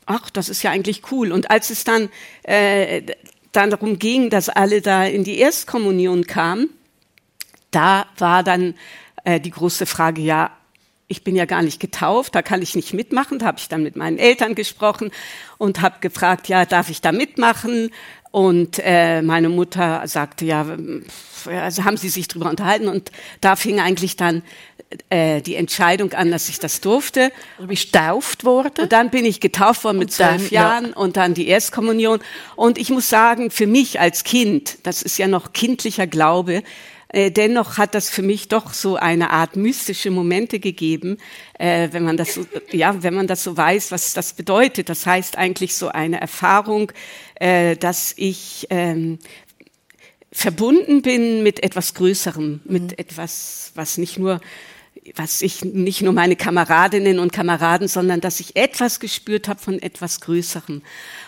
ach, 0.07 0.31
das 0.31 0.49
ist 0.49 0.63
ja 0.63 0.71
eigentlich 0.71 1.11
cool. 1.11 1.33
Und 1.33 1.51
als 1.51 1.71
es 1.71 1.85
dann, 1.85 2.09
äh, 2.43 3.03
dann 3.53 3.71
darum 3.71 3.99
ging, 3.99 4.31
dass 4.31 4.49
alle 4.49 4.81
da 4.81 5.05
in 5.05 5.25
die 5.25 5.39
Erstkommunion 5.39 6.27
kamen, 6.27 6.71
da 7.71 8.07
war 8.19 8.43
dann 8.43 8.75
äh, 9.25 9.41
die 9.41 9.51
große 9.51 9.87
Frage, 9.87 10.23
ja, 10.23 10.51
ich 11.07 11.23
bin 11.23 11.37
ja 11.37 11.45
gar 11.45 11.63
nicht 11.63 11.81
getauft, 11.81 12.35
da 12.35 12.43
kann 12.43 12.63
ich 12.63 12.75
nicht 12.75 12.95
mitmachen. 12.95 13.39
Da 13.39 13.47
habe 13.47 13.59
ich 13.59 13.69
dann 13.69 13.83
mit 13.83 13.97
meinen 13.97 14.19
Eltern 14.19 14.55
gesprochen 14.55 15.11
und 15.59 15.81
habe 15.81 15.97
gefragt, 16.01 16.49
ja, 16.49 16.65
darf 16.65 16.89
ich 16.89 17.01
da 17.01 17.13
mitmachen? 17.13 17.91
Und 18.35 18.81
äh, 18.83 19.23
meine 19.23 19.49
Mutter 19.49 20.03
sagte, 20.09 20.45
ja, 20.45 20.67
also 21.47 21.85
haben 21.85 21.97
sie 21.97 22.09
sich 22.09 22.27
drüber 22.27 22.51
unterhalten 22.51 22.89
und 22.89 23.13
da 23.41 23.55
fing 23.55 23.79
eigentlich 23.79 24.17
dann 24.17 24.43
äh, 25.09 25.41
die 25.41 25.55
Entscheidung 25.55 26.13
an, 26.15 26.33
dass 26.33 26.49
ich 26.49 26.59
das 26.59 26.81
durfte. 26.81 27.31
Du 27.61 27.69
bist 27.69 27.93
getauft 27.93 28.43
worden. 28.43 28.83
Und 28.83 28.91
dann 28.91 29.11
bin 29.11 29.25
ich 29.25 29.39
getauft 29.39 29.85
worden 29.85 29.99
mit 29.99 30.13
zwölf 30.13 30.51
ja. 30.51 30.63
Jahren 30.63 30.93
und 30.95 31.17
dann 31.17 31.35
die 31.35 31.47
Erstkommunion. 31.47 32.19
Und 32.57 32.77
ich 32.77 32.91
muss 32.91 33.09
sagen, 33.09 33.53
für 33.53 33.69
mich 33.69 34.01
als 34.01 34.25
Kind, 34.25 34.79
das 34.83 35.03
ist 35.03 35.17
ja 35.17 35.29
noch 35.29 35.53
kindlicher 35.53 36.09
Glaube, 36.09 36.65
äh, 37.15 37.31
dennoch 37.31 37.79
hat 37.79 37.95
das 37.95 38.11
für 38.11 38.23
mich 38.23 38.49
doch 38.49 38.73
so 38.75 38.97
eine 38.97 39.31
Art 39.31 39.55
mystische 39.55 40.11
Momente 40.11 40.59
gegeben, 40.59 41.19
äh, 41.59 41.89
wenn 41.93 42.03
man 42.03 42.17
das 42.17 42.35
so, 42.35 42.45
ja, 42.73 43.03
wenn 43.05 43.15
man 43.15 43.29
das 43.29 43.45
so 43.45 43.57
weiß, 43.57 43.93
was 43.93 44.15
das 44.15 44.33
bedeutet. 44.33 44.89
Das 44.89 45.07
heißt 45.07 45.39
eigentlich 45.39 45.77
so 45.77 45.89
eine 45.89 46.21
Erfahrung, 46.21 46.91
äh, 47.37 47.77
dass 47.77 48.15
ich 48.17 48.67
ähm, 48.71 49.21
verbunden 50.33 51.03
bin 51.03 51.45
mit 51.45 51.63
etwas 51.63 51.95
Größerem, 51.95 52.63
mit 52.65 52.99
etwas, 52.99 53.71
was 53.77 53.97
nicht 53.97 54.19
nur 54.19 54.41
was 55.17 55.43
ich 55.43 55.65
nicht 55.65 56.01
nur 56.01 56.15
meine 56.15 56.35
Kameradinnen 56.35 57.19
und 57.19 57.31
Kameraden, 57.31 57.89
sondern 57.89 58.21
dass 58.23 58.41
ich 58.41 58.57
etwas 58.57 59.01
gespürt 59.01 59.49
habe 59.49 59.61
von 59.61 59.81
etwas 59.83 60.21
Größerem 60.21 60.83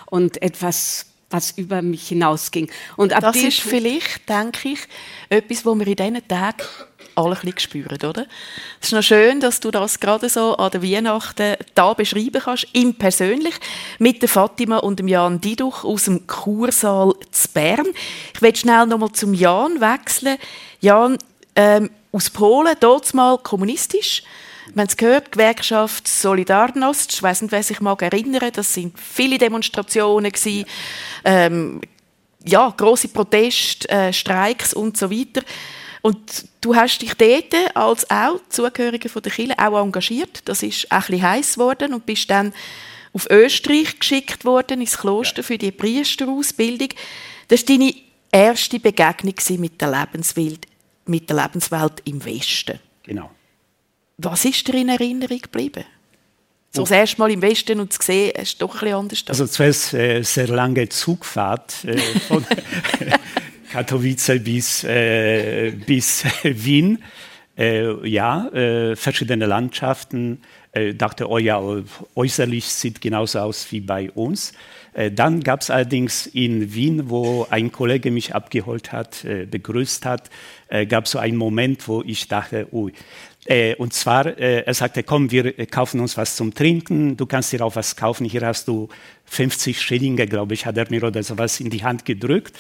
und 0.07 0.40
etwas, 0.40 1.07
was 1.31 1.53
über 1.53 1.83
mich 1.83 2.09
hinausging. 2.09 2.71
Und 2.97 3.12
ab 3.12 3.21
Das 3.21 3.37
ist 3.37 3.61
vielleicht, 3.61 4.29
denke 4.29 4.71
ich, 4.71 4.81
etwas, 5.29 5.67
was 5.67 5.79
wir 5.79 5.87
in 5.87 5.97
diesen 5.97 6.29
Tagen 6.29 6.62
alle 7.17 7.35
ein 7.35 7.41
bisschen 7.41 7.59
spüren, 7.59 7.99
oder? 8.03 8.27
Es 8.81 8.89
ist 8.89 8.93
noch 8.93 9.03
schön, 9.03 9.41
dass 9.41 9.61
du 9.61 9.71
das 9.71 9.99
gerade 10.01 10.29
so 10.29 10.57
an 10.57 10.71
der 10.71 10.83
Weihnachten 10.83 11.57
da 11.75 11.95
beschreiben 11.95 12.43
kannst, 12.45 12.67
im 12.75 12.95
persönlich, 12.95 13.55
mit 13.99 14.21
der 14.23 14.29
Fatima 14.29 14.79
und 14.79 14.99
dem 14.99 15.09
Jan 15.09 15.41
Diduch 15.41 15.83
aus 15.85 16.05
dem 16.05 16.27
Kursaal 16.27 17.15
zu 17.31 17.49
Bern. 17.49 17.87
Ich 18.35 18.43
will 18.43 18.55
schnell 18.55 18.87
nochmal 18.87 19.12
zum 19.12 19.35
Jan 19.35 19.81
wechseln. 19.81 20.37
Jan, 20.81 21.17
ähm, 21.55 21.91
aus 22.12 22.31
Polen, 22.31 22.77
dort 22.81 23.12
mal 23.15 23.39
kommunistisch. 23.39 24.23
Wir 24.74 24.81
haben 24.83 24.88
es 24.88 24.96
gehört, 24.96 25.33
Gewerkschaft 25.33 26.07
Solidarność. 26.07 27.12
Ich 27.14 27.22
weiß 27.22 27.42
nicht, 27.42 27.52
wer 27.52 27.62
sich 27.62 27.81
mag 27.81 28.02
erinnern. 28.02 28.50
Das 28.52 28.74
sind 28.74 28.98
viele 28.98 29.38
Demonstrationen 29.38 30.33
gewesen. 30.33 30.66
Ähm, 31.24 31.81
ja, 32.44 32.72
große 32.76 33.09
Proteste, 33.09 33.88
äh, 33.88 34.12
Streiks 34.12 34.74
und 34.74 34.96
so 34.96 35.11
weiter. 35.11 35.42
Und 36.02 36.46
du 36.61 36.76
hast 36.76 37.02
dich 37.02 37.14
dort 37.14 37.55
als 37.74 38.09
auch 38.11 38.40
Zugehörige 38.48 39.09
von 39.09 39.22
der 39.22 39.33
Kirche 39.33 39.59
auch 39.59 39.83
engagiert. 39.83 40.42
Das 40.44 40.62
ist 40.62 40.90
auch 40.90 40.96
ein 40.96 41.00
bisschen 41.07 41.22
heiß 41.22 41.55
geworden 41.55 41.94
und 41.94 42.07
bist 42.07 42.31
dann 42.31 42.52
auf 43.12 43.29
Österreich 43.31 43.98
geschickt 43.98 44.44
worden, 44.44 44.81
ins 44.81 44.98
Kloster 44.98 45.42
für 45.42 45.59
die 45.59 45.72
Priesterausbildung. 45.72 46.90
Das 47.48 47.66
war 47.68 47.76
deine 47.76 47.94
erste 48.31 48.79
Begegnung 48.79 49.35
mit 49.59 49.81
der 49.81 49.90
Lebenswelt, 49.90 50.66
mit 51.07 51.29
der 51.31 51.42
Lebenswelt 51.42 52.02
im 52.05 52.24
Westen. 52.24 52.79
Genau. 53.02 53.31
Was 54.18 54.46
ist 54.46 54.66
dir 54.66 54.74
in 54.74 54.88
Erinnerung 54.88 55.40
geblieben? 55.40 55.85
So 56.72 56.83
das 56.83 56.90
erste 56.90 57.18
Mal 57.18 57.31
im 57.31 57.42
Westen 57.42 57.81
und 57.81 57.92
zu 57.92 58.02
sehen, 58.02 58.33
es 58.35 58.50
ist 58.50 58.62
doch 58.62 58.74
ein 58.74 58.81
bisschen 58.81 58.94
anders. 58.94 59.24
Also 59.29 59.46
zuerst 59.46 59.94
äh, 59.94 60.22
sehr 60.22 60.48
lange 60.48 60.88
Zugfahrt 60.88 61.85
äh, 61.85 61.98
von 61.98 62.44
Katowice 63.72 64.42
bis, 64.42 64.85
äh, 64.85 65.72
bis 65.87 66.24
Wien. 66.42 67.02
Äh, 67.59 68.07
ja, 68.09 68.48
äh, 68.48 68.96
verschiedene 68.96 69.46
Landschaften. 69.46 70.42
Äh, 70.72 70.94
dachte, 70.94 71.29
oh 71.31 71.38
ja, 71.38 71.62
äußerlich 72.14 72.66
sieht 72.66 73.00
genauso 73.00 73.38
aus 73.40 73.66
wie 73.70 73.81
bei 73.81 74.11
uns. 74.11 74.52
Äh, 74.92 75.11
dann 75.11 75.42
gab 75.42 75.62
es 75.62 75.70
allerdings 75.70 76.26
in 76.26 76.74
Wien, 76.74 77.09
wo 77.09 77.46
ein 77.48 77.72
Kollege 77.72 78.11
mich 78.11 78.35
abgeholt 78.35 78.92
hat, 78.92 79.24
begrüßt 79.50 80.05
hat, 80.05 80.31
gab 80.88 81.05
es 81.05 81.12
so 81.12 81.18
einen 81.18 81.37
Moment, 81.37 81.87
wo 81.88 82.02
ich 82.02 82.29
dachte, 82.29 82.66
ui, 82.72 82.90
äh, 82.90 82.94
und 83.78 83.92
zwar, 83.92 84.26
äh, 84.26 84.62
er 84.62 84.74
sagte, 84.74 85.02
komm, 85.02 85.30
wir 85.30 85.59
äh, 85.59 85.66
kaufen 85.66 86.00
uns 86.00 86.16
was 86.16 86.37
zum 86.37 86.54
Trinken, 86.54 87.16
du 87.16 87.26
kannst 87.26 87.52
dir 87.52 87.64
auch 87.64 87.76
was 87.76 87.96
kaufen, 87.96 88.24
hier 88.24 88.42
hast 88.42 88.66
du 88.66 88.88
50 89.26 89.80
Schillinge, 89.80 90.26
glaube 90.26 90.54
ich, 90.54 90.66
hat 90.66 90.76
er 90.76 90.87
mir 90.90 91.02
oder 91.04 91.22
sowas 91.22 91.61
in 91.61 91.70
die 91.70 91.85
Hand 91.85 92.04
gedrückt. 92.04 92.56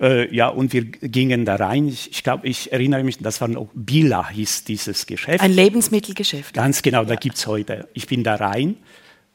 Äh, 0.00 0.34
ja, 0.34 0.48
und 0.48 0.72
wir 0.72 0.84
gingen 0.84 1.44
da 1.44 1.56
rein. 1.56 1.88
Ich, 1.88 2.10
ich 2.10 2.22
glaube, 2.22 2.46
ich 2.46 2.72
erinnere 2.72 3.02
mich, 3.02 3.18
das 3.18 3.40
war 3.40 3.48
noch 3.48 3.68
Bila, 3.72 4.28
hieß 4.28 4.64
dieses 4.64 5.06
Geschäft. 5.06 5.42
Ein 5.42 5.52
Lebensmittelgeschäft. 5.52 6.54
Ganz 6.54 6.82
genau, 6.82 7.04
da 7.04 7.14
gibt 7.14 7.36
es 7.36 7.46
heute. 7.46 7.88
Ich 7.94 8.06
bin 8.06 8.22
da 8.22 8.34
rein 8.34 8.76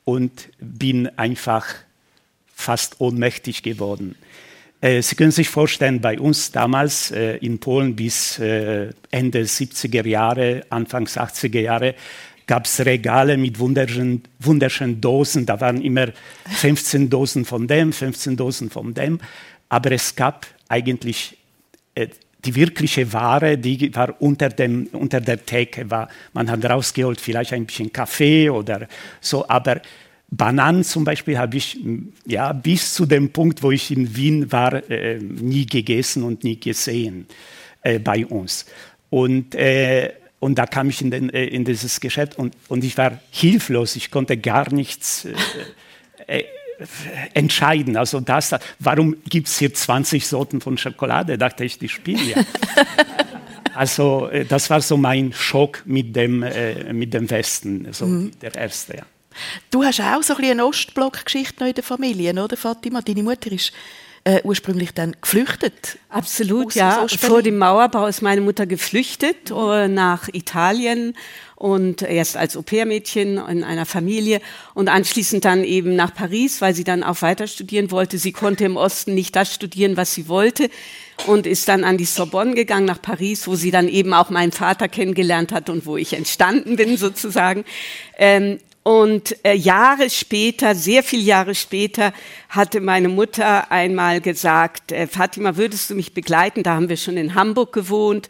und 0.04 0.50
bin 0.60 1.08
einfach 1.18 1.66
fast 2.54 3.00
ohnmächtig 3.00 3.64
geworden. 3.64 4.16
Äh, 4.82 5.04
Sie 5.04 5.16
können 5.16 5.32
sich 5.32 5.48
vorstellen, 5.48 6.02
bei 6.02 6.20
uns 6.20 6.52
damals 6.52 7.12
äh, 7.12 7.38
in 7.38 7.60
Polen 7.60 7.96
bis 7.96 8.40
äh, 8.40 8.90
Ende 9.12 9.44
70er 9.44 10.06
Jahre, 10.08 10.64
Anfangs 10.70 11.18
80er 11.18 11.62
Jahre, 11.62 11.96
gab 12.48 12.66
es 12.66 12.84
Regale 12.84 13.38
mit 13.38 13.60
wunderschönen, 13.60 14.24
wunderschönen 14.40 15.00
Dosen. 15.00 15.46
Da 15.46 15.62
waren 15.62 15.82
immer 15.82 16.08
15 16.50 17.10
Dosen 17.10 17.46
von 17.46 17.68
dem, 17.68 17.94
15 17.94 18.36
Dosen 18.36 18.70
von 18.70 18.94
dem. 18.94 19.20
Aber 19.70 19.92
es 19.92 20.16
gab 20.16 20.48
eigentlich 20.68 21.38
äh, 21.96 22.08
die 22.44 22.56
wirkliche 22.56 23.14
Ware, 23.14 23.58
die 23.60 23.94
war 23.94 24.20
unter, 24.20 24.50
dem, 24.50 24.88
unter 24.94 25.22
der 25.22 25.46
Theke. 25.46 25.92
War, 25.92 26.10
man 26.34 26.50
hat 26.50 26.66
rausgeholt 26.66 27.22
vielleicht 27.22 27.54
ein 27.54 27.68
bisschen 27.68 27.94
Kaffee 27.94 28.50
oder 28.50 28.88
so, 29.20 29.48
aber 29.48 29.82
Bananen 30.32 30.86
zum 30.86 31.04
Beispiel 31.04 31.38
habe 31.38 31.58
ich 31.58 31.78
ja, 32.26 32.54
bis 32.54 32.94
zu 32.94 33.06
dem 33.06 33.32
Punkt, 33.32 33.62
wo 33.64 33.72
ich 33.72 33.92
in 33.92 34.16
Wien 34.16 34.52
war, 34.52 34.90
äh, 34.90 35.20
nie 35.20 35.66
gegessen 35.66 36.24
und 36.24 36.46
nie 36.46 36.58
gesehen 36.58 37.28
äh, 37.82 38.00
bei 38.00 38.26
uns. 38.26 38.66
Und, 39.10 39.56
äh, 39.56 40.14
und 40.40 40.56
da 40.58 40.66
kam 40.66 40.90
ich 40.90 41.02
in, 41.02 41.12
den, 41.12 41.30
äh, 41.32 41.46
in 41.46 41.66
dieses 41.66 42.00
Geschäft 42.00 42.40
und, 42.40 42.56
und 42.70 42.86
ich 42.86 42.98
war 42.98 43.20
hilflos, 43.30 43.98
ich 43.98 44.10
konnte 44.10 44.38
gar 44.38 44.74
nichts 44.74 45.28
äh, 46.28 46.40
äh, 46.40 46.44
entscheiden. 47.34 47.98
Also 47.98 48.22
das, 48.22 48.56
warum 48.80 49.18
gibt 49.30 49.50
es 49.50 49.60
hier 49.60 49.74
20 49.74 50.26
Sorten 50.26 50.62
von 50.62 50.78
Schokolade? 50.78 51.38
Dachte 51.38 51.66
ich, 51.66 51.78
die 51.78 51.90
spielen 51.90 52.30
ja. 52.30 52.44
also 53.76 54.30
das 54.48 54.70
war 54.70 54.80
so 54.80 54.96
mein 54.96 55.34
Schock 55.34 55.84
mit 55.86 56.16
dem, 56.16 56.44
mit 56.94 57.14
dem 57.14 57.30
Westen, 57.30 57.90
so 57.92 58.08
mhm. 58.08 58.32
der 58.42 58.56
erste, 58.56 58.98
ja. 58.98 59.06
Du 59.70 59.84
hast 59.84 60.02
auch 60.02 60.24
so 60.24 60.36
ein 60.36 60.46
eine 60.46 60.66
Ostblock-Geschichte 60.66 61.68
in 61.68 61.74
der 61.74 61.84
Familie, 61.84 62.32
oder 62.34 62.58
Fatima? 62.58 63.02
Deine 63.02 63.24
Mutter 63.24 63.52
ist 63.52 63.72
äh, 64.24 64.42
ursprünglich 64.44 64.94
dann 64.94 65.16
geflüchtet. 65.20 65.98
Absolut, 66.10 66.76
ja. 66.76 67.08
Vor 67.08 67.42
dem 67.42 67.58
Mauerbau 67.58 68.06
ist 68.06 68.22
meine 68.22 68.42
Mutter 68.42 68.68
geflüchtet 68.68 69.50
äh, 69.50 69.88
nach 69.88 70.28
Italien 70.32 71.16
und 71.56 72.02
erst 72.04 72.38
als 72.38 72.56
Au-pair-Mädchen 72.56 73.38
in 73.38 73.64
einer 73.64 73.86
Familie 73.86 74.42
und 74.74 74.90
anschließend 74.90 75.46
dann 75.46 75.64
eben 75.64 75.96
nach 75.96 76.14
Paris, 76.14 76.62
weil 76.62 76.76
sie 76.76 76.84
dann 76.84 77.04
auch 77.04 77.22
weiter 77.22 77.48
studieren 77.48 77.92
wollte. 77.92 78.18
Sie 78.18 78.32
konnte 78.32 78.64
im 78.66 78.78
Osten 78.78 79.16
nicht 79.16 79.36
das 79.36 79.54
studieren, 79.54 79.98
was 79.98 80.14
sie 80.14 80.28
wollte 80.28 80.70
und 81.26 81.48
ist 81.48 81.68
dann 81.68 81.84
an 81.84 81.98
die 81.98 82.06
Sorbonne 82.06 82.54
gegangen 82.54 82.86
nach 82.86 83.02
Paris, 83.02 83.48
wo 83.48 83.56
sie 83.56 83.72
dann 83.72 83.88
eben 83.88 84.14
auch 84.14 84.30
meinen 84.30 84.52
Vater 84.52 84.88
kennengelernt 84.88 85.52
hat 85.52 85.70
und 85.70 85.86
wo 85.86 85.98
ich 85.98 86.14
entstanden 86.14 86.76
bin 86.76 86.98
sozusagen. 86.98 87.64
Ähm, 88.18 88.60
und 88.84 89.36
äh, 89.46 89.54
Jahre 89.54 90.10
später, 90.10 90.74
sehr 90.74 91.04
viele 91.04 91.22
Jahre 91.22 91.54
später, 91.54 92.14
hatte 92.50 92.82
meine 92.82 93.10
Mutter 93.10 93.72
einmal 93.72 94.22
gesagt, 94.22 94.92
äh, 94.92 95.06
Fatima, 95.06 95.56
würdest 95.56 95.90
du 95.90 95.96
mich 95.96 96.14
begleiten? 96.14 96.64
Da 96.64 96.76
haben 96.76 96.90
wir 96.90 96.98
schon 96.98 97.18
in 97.18 97.36
Hamburg 97.36 97.74
gewohnt. 97.74 98.28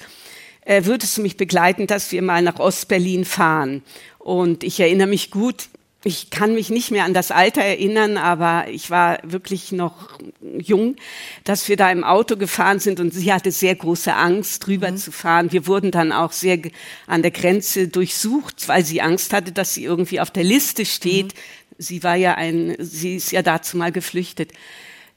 Äh, 0.66 0.84
würdest 0.86 1.18
du 1.18 1.22
mich 1.22 1.38
begleiten, 1.38 1.88
dass 1.88 2.12
wir 2.12 2.22
mal 2.22 2.42
nach 2.42 2.60
Ostberlin 2.60 3.24
fahren? 3.24 3.82
Und 4.20 4.64
ich 4.64 4.80
erinnere 4.80 5.08
mich 5.08 5.32
gut, 5.32 5.70
ich 6.04 6.32
kann 6.32 6.56
mich 6.56 6.70
nicht 6.70 6.90
mehr 6.90 7.06
an 7.06 7.14
das 7.14 7.30
Alter 7.30 7.62
erinnern, 7.62 8.18
aber 8.18 8.66
ich 8.70 8.90
war 8.90 9.20
wirklich 9.24 9.72
noch 9.72 10.10
jung, 10.58 10.96
dass 11.44 11.70
wir 11.70 11.78
da 11.78 11.92
im 11.92 12.04
Auto 12.04 12.38
gefahren 12.38 12.80
sind 12.80 13.00
und 13.00 13.14
sie 13.14 13.32
hatte 13.32 13.52
sehr 13.52 13.76
große 13.76 14.14
Angst, 14.14 14.66
drüber 14.66 14.90
mhm. 14.90 14.98
zu 14.98 15.12
fahren. 15.12 15.52
Wir 15.52 15.68
wurden 15.68 15.92
dann 15.92 16.12
auch 16.12 16.32
sehr 16.32 16.60
an 17.06 17.22
der 17.22 17.32
Grenze 17.32 17.88
durchsucht, 17.88 18.68
weil 18.68 18.84
sie 18.84 19.02
Angst 19.02 19.32
hatte, 19.32 19.52
dass 19.52 19.76
sie 19.76 19.84
irgendwie 19.84 20.20
auf 20.20 20.32
der 20.32 20.44
Liste 20.44 20.86
steht. 20.86 21.36
Mhm. 21.36 21.40
Sie 21.78 22.04
war 22.04 22.16
ja 22.16 22.34
ein, 22.34 22.76
sie 22.80 23.16
ist 23.16 23.32
ja 23.32 23.44
dazu 23.44 23.78
mal 23.78 23.92
geflüchtet. 23.92 24.54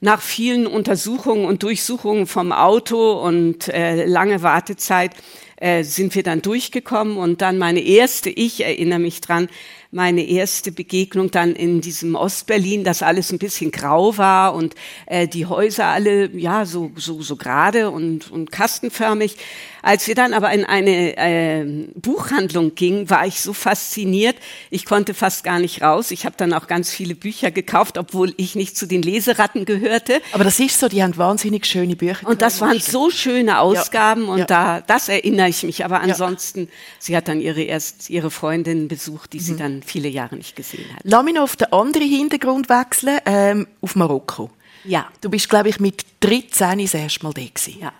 Nach 0.01 0.21
vielen 0.21 0.67
Untersuchungen 0.67 1.45
und 1.45 1.63
Durchsuchungen 1.63 2.27
vom 2.27 2.51
Auto 2.51 3.13
und 3.13 3.69
äh, 3.69 4.05
lange 4.05 4.43
Wartezeit 4.43 5.13
äh, 5.57 5.83
sind 5.83 6.15
wir 6.15 6.23
dann 6.23 6.41
durchgekommen 6.41 7.17
und 7.17 7.41
dann 7.41 7.57
meine 7.57 7.79
erste, 7.79 8.29
ich 8.29 8.63
erinnere 8.63 8.99
mich 8.99 9.21
dran, 9.21 9.47
meine 9.95 10.27
erste 10.27 10.73
Begegnung 10.73 11.31
dann 11.31 11.55
in 11.55 11.79
diesem 11.79 12.15
Ostberlin, 12.15 12.83
das 12.83 13.01
alles 13.01 13.31
ein 13.31 13.39
bisschen 13.39 13.71
grau 13.71 14.17
war 14.17 14.53
und 14.53 14.75
äh, 15.05 15.25
die 15.25 15.45
Häuser 15.45 15.85
alle 15.85 16.29
ja 16.35 16.65
so 16.65 16.91
so 16.97 17.21
so 17.21 17.37
gerade 17.37 17.89
und 17.89 18.29
und 18.29 18.51
kastenförmig. 18.51 19.37
Als 19.81 20.07
wir 20.07 20.15
dann 20.15 20.33
aber 20.33 20.51
in 20.51 20.65
eine 20.65 21.15
äh, 21.15 21.63
Buchhandlung 21.93 22.73
gingen, 22.73 23.09
war 23.11 23.27
ich 23.27 23.39
so 23.39 23.53
fasziniert, 23.53 24.35
ich 24.71 24.83
konnte 24.83 25.13
fast 25.13 25.43
gar 25.43 25.59
nicht 25.59 25.83
raus. 25.83 26.09
Ich 26.09 26.25
habe 26.25 26.35
dann 26.35 26.53
auch 26.53 26.65
ganz 26.65 26.89
viele 26.89 27.13
Bücher 27.13 27.51
gekauft, 27.51 27.99
obwohl 27.99 28.33
ich 28.37 28.55
nicht 28.55 28.75
zu 28.75 28.87
den 28.87 29.03
Leseratten 29.03 29.63
gehörte. 29.63 30.21
Aber 30.33 30.43
das 30.43 30.59
ist 30.59 30.79
so, 30.79 30.87
die 30.87 31.03
haben 31.03 31.15
wahnsinnig 31.17 31.67
schöne 31.67 31.95
Bücher. 31.95 32.27
Und 32.27 32.41
das 32.41 32.61
waren 32.61 32.79
so 32.79 33.11
schöne 33.11 33.59
Ausgaben 33.59 34.23
ja. 34.23 34.31
und 34.31 34.39
ja. 34.39 34.45
da 34.45 34.81
das 34.81 35.07
erinnere 35.45 35.49
ich 35.49 35.63
mich. 35.63 35.85
Aber 35.85 36.01
ansonsten, 36.01 36.61
ja. 36.61 36.67
sie 36.99 37.17
hat 37.17 37.27
dann 37.27 37.41
ihre 37.41 37.61
erst 37.61 38.09
ihre 38.09 38.31
Freundin 38.31 38.87
besucht, 38.87 39.33
die 39.33 39.39
mhm. 39.39 39.43
sie 39.43 39.55
dann 39.55 39.83
viele 39.83 40.09
Jahre 40.09 40.35
nicht 40.35 40.55
gesehen 40.55 40.85
hat. 40.93 41.01
Lass 41.03 41.23
mich 41.23 41.33
noch 41.33 41.43
auf 41.43 41.55
den 41.55 41.71
anderen 41.71 42.09
Hintergrund 42.09 42.69
wechseln, 42.69 43.19
ähm, 43.25 43.67
auf 43.81 43.95
Marokko. 43.95 44.49
Ja. 44.83 45.07
Du 45.21 45.29
bist, 45.29 45.49
glaube 45.49 45.69
ich, 45.69 45.79
mit 45.79 46.05
13 46.19 46.79
das 46.79 46.93
erste 46.93 47.23
Mal 47.23 47.33
da 47.33 47.41
gewesen. 47.41 47.79
Ja. 47.79 47.93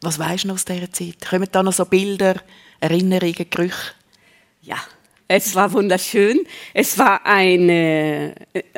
Was 0.00 0.18
weißt 0.18 0.44
du 0.44 0.48
noch 0.48 0.54
aus 0.54 0.64
dieser 0.64 0.92
Zeit? 0.92 1.26
Kommen 1.28 1.48
da 1.50 1.62
noch 1.62 1.72
so 1.72 1.84
Bilder, 1.84 2.40
Erinnerungen, 2.78 3.46
Gerüche? 3.50 3.92
Ja, 4.62 4.76
es 5.30 5.54
war 5.54 5.74
wunderschön. 5.74 6.40
Es 6.72 6.96
war 6.96 7.26
ein 7.26 7.68
äh, 7.68 8.34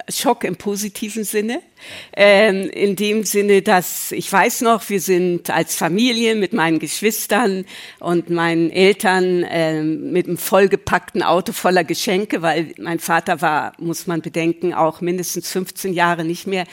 Schock 0.09 0.43
im 0.43 0.57
positiven 0.57 1.23
Sinne. 1.23 1.63
Ähm, 2.13 2.69
in 2.69 2.97
dem 2.97 3.23
Sinne, 3.23 3.63
dass 3.63 4.11
ich 4.11 4.31
weiß 4.31 4.63
noch, 4.63 4.89
wir 4.91 5.01
sind 5.01 5.49
als 5.49 5.77
Familie 5.77 6.35
mit 6.35 6.53
meinen 6.53 6.81
Geschwistern 6.81 7.65
und 8.01 8.31
meinen 8.31 8.71
Eltern 8.71 9.45
äh, 9.45 9.81
mit 9.83 10.27
einem 10.27 10.39
vollgepackten 10.39 11.23
Auto 11.23 11.53
voller 11.53 11.85
Geschenke, 11.85 12.43
weil 12.43 12.75
mein 12.79 12.99
Vater 12.99 13.41
war, 13.41 13.73
muss 13.79 14.09
man 14.09 14.21
bedenken, 14.21 14.75
auch 14.75 15.01
mindestens 15.01 15.53
15 15.53 15.95
Jahre 15.95 16.25
nicht 16.25 16.49
mehr 16.49 16.65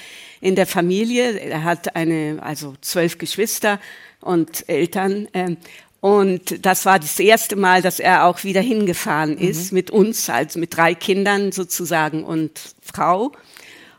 in 0.42 0.56
der 0.56 0.66
Familie. 0.66 1.40
Er 1.40 1.64
hat 1.64 1.96
eine, 1.96 2.40
also 2.42 2.74
zwölf 2.82 3.20
Geschwister 3.20 3.80
und 4.22 4.68
Eltern. 4.68 5.28
Ähm, 5.34 5.58
und 6.00 6.66
das 6.66 6.86
war 6.86 7.00
das 7.00 7.20
erste 7.20 7.56
Mal, 7.56 7.82
dass 7.82 8.00
er 8.00 8.26
auch 8.26 8.44
wieder 8.44 8.62
hingefahren 8.62 9.32
mhm. 9.32 9.50
ist 9.50 9.72
mhm. 9.72 9.76
mit 9.76 9.92
uns, 9.92 10.30
also 10.30 10.60
mit 10.60 10.76
drei 10.76 10.94
Kindern 10.94 11.52
sozusagen 11.52 12.24
und 12.24 12.60
Frau. 12.82 13.32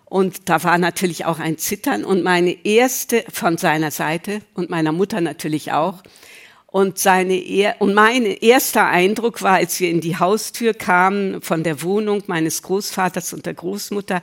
Und 0.05 0.49
da 0.49 0.63
war 0.65 0.79
natürlich 0.79 1.27
auch 1.27 1.39
ein 1.39 1.59
Zittern 1.59 2.05
und 2.05 2.23
meine 2.23 2.65
erste 2.65 3.25
von 3.31 3.59
seiner 3.59 3.91
Seite 3.91 4.41
und 4.55 4.71
meiner 4.71 4.93
Mutter 4.93 5.21
natürlich 5.21 5.73
auch. 5.73 6.03
Und 6.67 6.99
seine 6.99 7.75
und 7.79 7.95
mein 7.95 8.25
erster 8.25 8.87
Eindruck 8.87 9.43
war, 9.43 9.57
als 9.57 9.81
wir 9.81 9.91
in 9.91 10.01
die 10.01 10.19
Haustür 10.19 10.75
kamen 10.75 11.43
von 11.43 11.63
der 11.63 11.83
Wohnung 11.83 12.23
meines 12.27 12.63
Großvaters 12.63 13.33
und 13.33 13.47
der 13.47 13.55
Großmutter, 13.55 14.23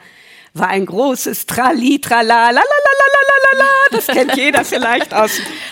war 0.55 0.69
ein 0.69 0.85
großes 0.85 1.45
Trali, 1.45 1.99
trala, 1.99 2.49
la, 2.49 2.61
Das 3.91 4.07
kennt 4.07 4.35
jeder 4.37 4.63
vielleicht 4.63 5.13
aus, 5.13 5.31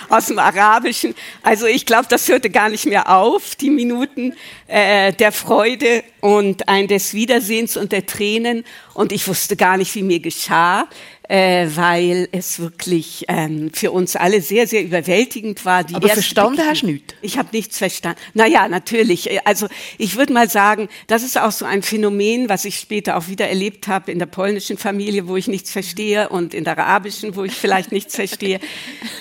aus 0.10 0.28
dem 0.28 0.40
Arabischen. 0.40 1.16
Also 1.42 1.66
ich 1.66 1.86
glaube, 1.86 2.08
das 2.10 2.28
hörte 2.28 2.50
gar 2.50 2.70
nicht 2.70 2.86
mehr 2.86 3.10
auf, 3.10 3.56
die 3.56 3.70
Minuten 3.70 4.36
äh, 4.68 5.14
der 5.14 5.32
Freude 5.32 6.04
und 6.20 6.68
ein 6.68 6.88
des 6.88 7.14
Wiedersehens 7.14 7.78
und 7.78 7.94
der 7.94 8.06
Tränen. 8.06 8.66
Und 8.94 9.14
ich 9.14 9.26
wusste 9.28 9.56
gar 9.56 9.78
nicht, 9.78 9.96
wie 9.96 10.04
mir 10.04 10.20
geschah 10.20 10.88
äh, 11.30 11.68
weil 11.76 12.28
es 12.32 12.60
wirklich 12.60 13.26
ähm, 13.28 13.72
für 13.74 13.92
uns 13.92 14.16
alle 14.16 14.42
sehr, 14.42 14.68
sehr 14.68 14.84
überwältigend 14.84 15.64
war. 15.66 15.84
Die 15.84 15.96
Aber 15.96 16.10
verstanden 16.10 16.62
hast 16.68 16.82
du 16.82 16.88
nichts? 16.88 17.16
Ich 17.22 17.38
habe 17.38 17.50
nichts 17.54 17.78
verstanden. 17.78 18.20
Naja, 18.34 18.68
natürlich. 18.68 19.30
Äh, 19.32 19.40
also 19.46 19.68
ich 19.98 20.18
würde 20.18 20.34
mal 20.34 20.50
sagen, 20.50 20.90
das 21.08 21.24
ist 21.24 21.38
auch 21.38 21.52
so 21.52 21.66
ein 21.66 21.82
Phänomen, 21.82 22.50
was 22.50 22.66
ich 22.66 22.78
später 22.78 23.18
auch 23.18 23.30
wieder 23.30 23.48
erlebt 23.48 23.88
habe 23.88 24.12
in 24.12 24.20
der 24.20 24.26
polnischen 24.26 24.78
Familie, 24.78 25.28
wo 25.28 25.38
ich 25.38 25.48
nichts 25.48 25.72
verstehe 25.72 26.30
und 26.30 26.54
in 26.54 26.66
der 26.66 26.78
arabischen, 26.78 27.36
wo 27.36 27.44
ich 27.44 27.54
vielleicht 27.54 27.92
nichts 27.92 28.16
verstehe. 28.16 28.60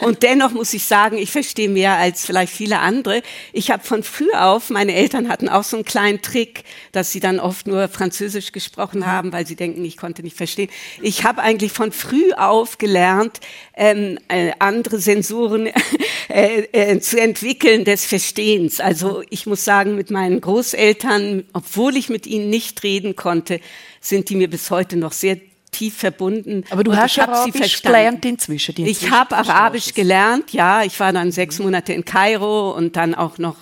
Und 0.00 0.24
dennoch 0.24 0.50
muss 0.52 0.74
ich 0.74 0.84
sagen, 0.84 1.18
ich 1.18 1.30
verstehe 1.30 1.68
mehr 1.68 1.96
als 1.96 2.26
vielleicht 2.26 2.52
viele 2.52 2.80
andere. 2.80 3.22
Ich 3.52 3.70
habe 3.70 3.84
von 3.84 4.02
früh 4.02 4.30
auf, 4.32 4.70
meine 4.70 4.94
Eltern 4.94 5.28
hatten 5.28 5.48
auch 5.48 5.64
so 5.64 5.76
einen 5.76 5.84
kleinen 5.84 6.20
Trick, 6.20 6.64
dass 6.90 7.12
sie 7.12 7.20
dann 7.20 7.38
oft 7.38 7.68
nur 7.68 7.88
Französisch 7.88 8.50
gesprochen 8.50 9.06
haben, 9.06 9.32
weil 9.32 9.46
sie 9.46 9.56
denken, 9.56 9.84
ich 9.84 9.96
konnte 9.96 10.22
nicht 10.22 10.36
verstehen. 10.36 10.68
Ich 11.00 11.24
habe 11.24 11.42
eigentlich 11.42 11.72
von 11.72 11.91
früh 11.92 12.32
auf 12.32 12.78
gelernt, 12.78 13.40
ähm, 13.74 14.18
äh, 14.28 14.52
andere 14.58 14.98
Sensoren 14.98 15.66
äh, 16.28 16.62
äh, 16.72 17.00
zu 17.00 17.20
entwickeln 17.20 17.84
des 17.84 18.04
Verstehens. 18.04 18.80
Also 18.80 19.22
ich 19.30 19.46
muss 19.46 19.64
sagen, 19.64 19.94
mit 19.94 20.10
meinen 20.10 20.40
Großeltern, 20.40 21.44
obwohl 21.52 21.96
ich 21.96 22.08
mit 22.08 22.26
ihnen 22.26 22.50
nicht 22.50 22.82
reden 22.82 23.16
konnte, 23.16 23.60
sind 24.00 24.28
die 24.28 24.36
mir 24.36 24.48
bis 24.48 24.70
heute 24.70 24.96
noch 24.96 25.12
sehr 25.12 25.38
tief 25.70 25.96
verbunden. 25.96 26.64
Aber 26.70 26.84
du 26.84 26.94
hast 26.94 27.18
Arabisch 27.18 27.82
gelernt 27.82 28.24
inzwischen. 28.24 28.74
inzwischen 28.76 29.06
ich 29.06 29.10
habe 29.10 29.36
Arabisch 29.36 29.94
gelernt, 29.94 30.52
ja. 30.52 30.84
Ich 30.84 31.00
war 31.00 31.12
dann 31.12 31.32
sechs 31.32 31.58
Monate 31.58 31.92
in 31.94 32.04
Kairo 32.04 32.72
und 32.72 32.96
dann 32.96 33.14
auch 33.14 33.38
noch 33.38 33.56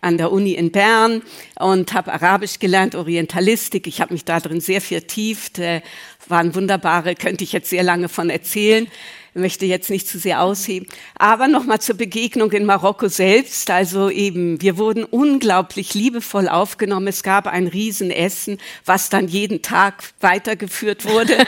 an 0.00 0.18
der 0.18 0.30
Uni 0.30 0.52
in 0.52 0.70
Bern 0.70 1.22
und 1.58 1.92
habe 1.92 2.12
Arabisch 2.12 2.58
gelernt, 2.58 2.94
Orientalistik. 2.94 3.86
Ich 3.86 4.00
habe 4.00 4.12
mich 4.12 4.24
da 4.24 4.40
drin 4.40 4.60
sehr 4.60 4.80
vertieft, 4.80 5.58
äh, 5.58 5.80
waren 6.28 6.54
wunderbare, 6.54 7.14
könnte 7.14 7.44
ich 7.44 7.52
jetzt 7.52 7.70
sehr 7.70 7.82
lange 7.82 8.08
von 8.08 8.30
erzählen. 8.30 8.88
möchte 9.34 9.66
jetzt 9.66 9.90
nicht 9.90 10.08
zu 10.08 10.18
sehr 10.18 10.42
ausheben. 10.42 10.86
Aber 11.18 11.48
nochmal 11.48 11.80
zur 11.80 11.96
Begegnung 11.96 12.52
in 12.52 12.64
Marokko 12.64 13.08
selbst. 13.08 13.70
Also 13.70 14.08
eben, 14.08 14.60
wir 14.62 14.78
wurden 14.78 15.04
unglaublich 15.04 15.94
liebevoll 15.94 16.48
aufgenommen. 16.48 17.08
Es 17.08 17.22
gab 17.22 17.46
ein 17.46 17.66
Riesenessen, 17.66 18.58
was 18.84 19.10
dann 19.10 19.28
jeden 19.28 19.62
Tag 19.62 20.02
weitergeführt 20.20 21.04
wurde. 21.04 21.36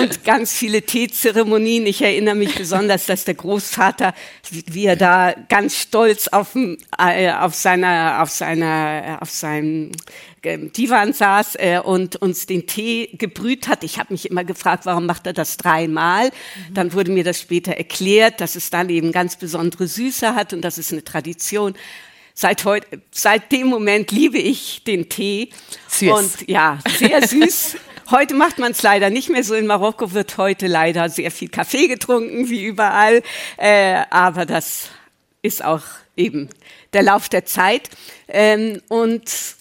und 0.00 0.24
ganz 0.24 0.52
viele 0.52 0.82
Teezeremonien. 0.82 1.86
Ich 1.86 2.02
erinnere 2.02 2.34
mich 2.34 2.54
besonders, 2.54 3.06
dass 3.06 3.24
der 3.24 3.34
Großvater, 3.34 4.14
wie 4.50 4.86
er 4.86 4.96
da 4.96 5.34
ganz 5.48 5.76
stolz 5.76 6.28
auf, 6.28 6.56
äh, 6.98 7.30
auf 7.32 7.54
seiner, 7.54 8.22
auf 8.22 8.30
seiner, 8.30 9.18
auf 9.20 9.30
seinem 9.30 9.92
ähm, 10.42 10.72
Divan 10.72 11.12
saß 11.12 11.56
äh, 11.56 11.80
und 11.82 12.16
uns 12.16 12.46
den 12.46 12.66
Tee 12.66 13.10
gebrüht 13.18 13.68
hat. 13.68 13.84
Ich 13.84 13.98
habe 13.98 14.12
mich 14.12 14.30
immer 14.30 14.44
gefragt, 14.44 14.86
warum 14.86 15.06
macht 15.06 15.26
er 15.26 15.32
das 15.32 15.56
dreimal? 15.56 16.26
Mhm. 16.26 16.74
Dann 16.74 16.92
wurde 16.92 17.10
mir 17.10 17.24
das 17.24 17.40
später 17.40 17.72
erklärt, 17.72 18.40
dass 18.40 18.56
es 18.56 18.70
dann 18.70 18.88
eben 18.88 19.12
ganz 19.12 19.36
besondere 19.36 19.86
Süße 19.86 20.34
hat 20.34 20.52
und 20.52 20.62
das 20.62 20.78
ist 20.78 20.92
eine 20.92 21.04
Tradition. 21.04 21.74
Seit 22.34 22.64
heute, 22.64 23.02
seit 23.10 23.50
dem 23.50 23.68
Moment 23.68 24.10
liebe 24.12 24.38
ich 24.38 24.84
den 24.84 25.08
Tee. 25.08 25.50
Süß. 25.88 26.10
Und 26.10 26.48
ja, 26.48 26.78
sehr 26.98 27.26
süß. 27.26 27.76
Heute 28.08 28.34
macht 28.34 28.60
man 28.60 28.70
es 28.70 28.82
leider 28.82 29.10
nicht 29.10 29.30
mehr 29.30 29.42
so. 29.42 29.54
In 29.54 29.66
Marokko 29.66 30.12
wird 30.12 30.38
heute 30.38 30.68
leider 30.68 31.08
sehr 31.08 31.32
viel 31.32 31.48
Kaffee 31.48 31.88
getrunken, 31.88 32.48
wie 32.48 32.64
überall. 32.64 33.20
Äh, 33.56 34.04
aber 34.10 34.46
das 34.46 34.90
ist 35.42 35.64
auch 35.64 35.82
eben 36.16 36.48
der 36.92 37.02
Lauf 37.02 37.28
der 37.28 37.46
Zeit. 37.46 37.90
Ähm, 38.28 38.80
und 38.86 39.56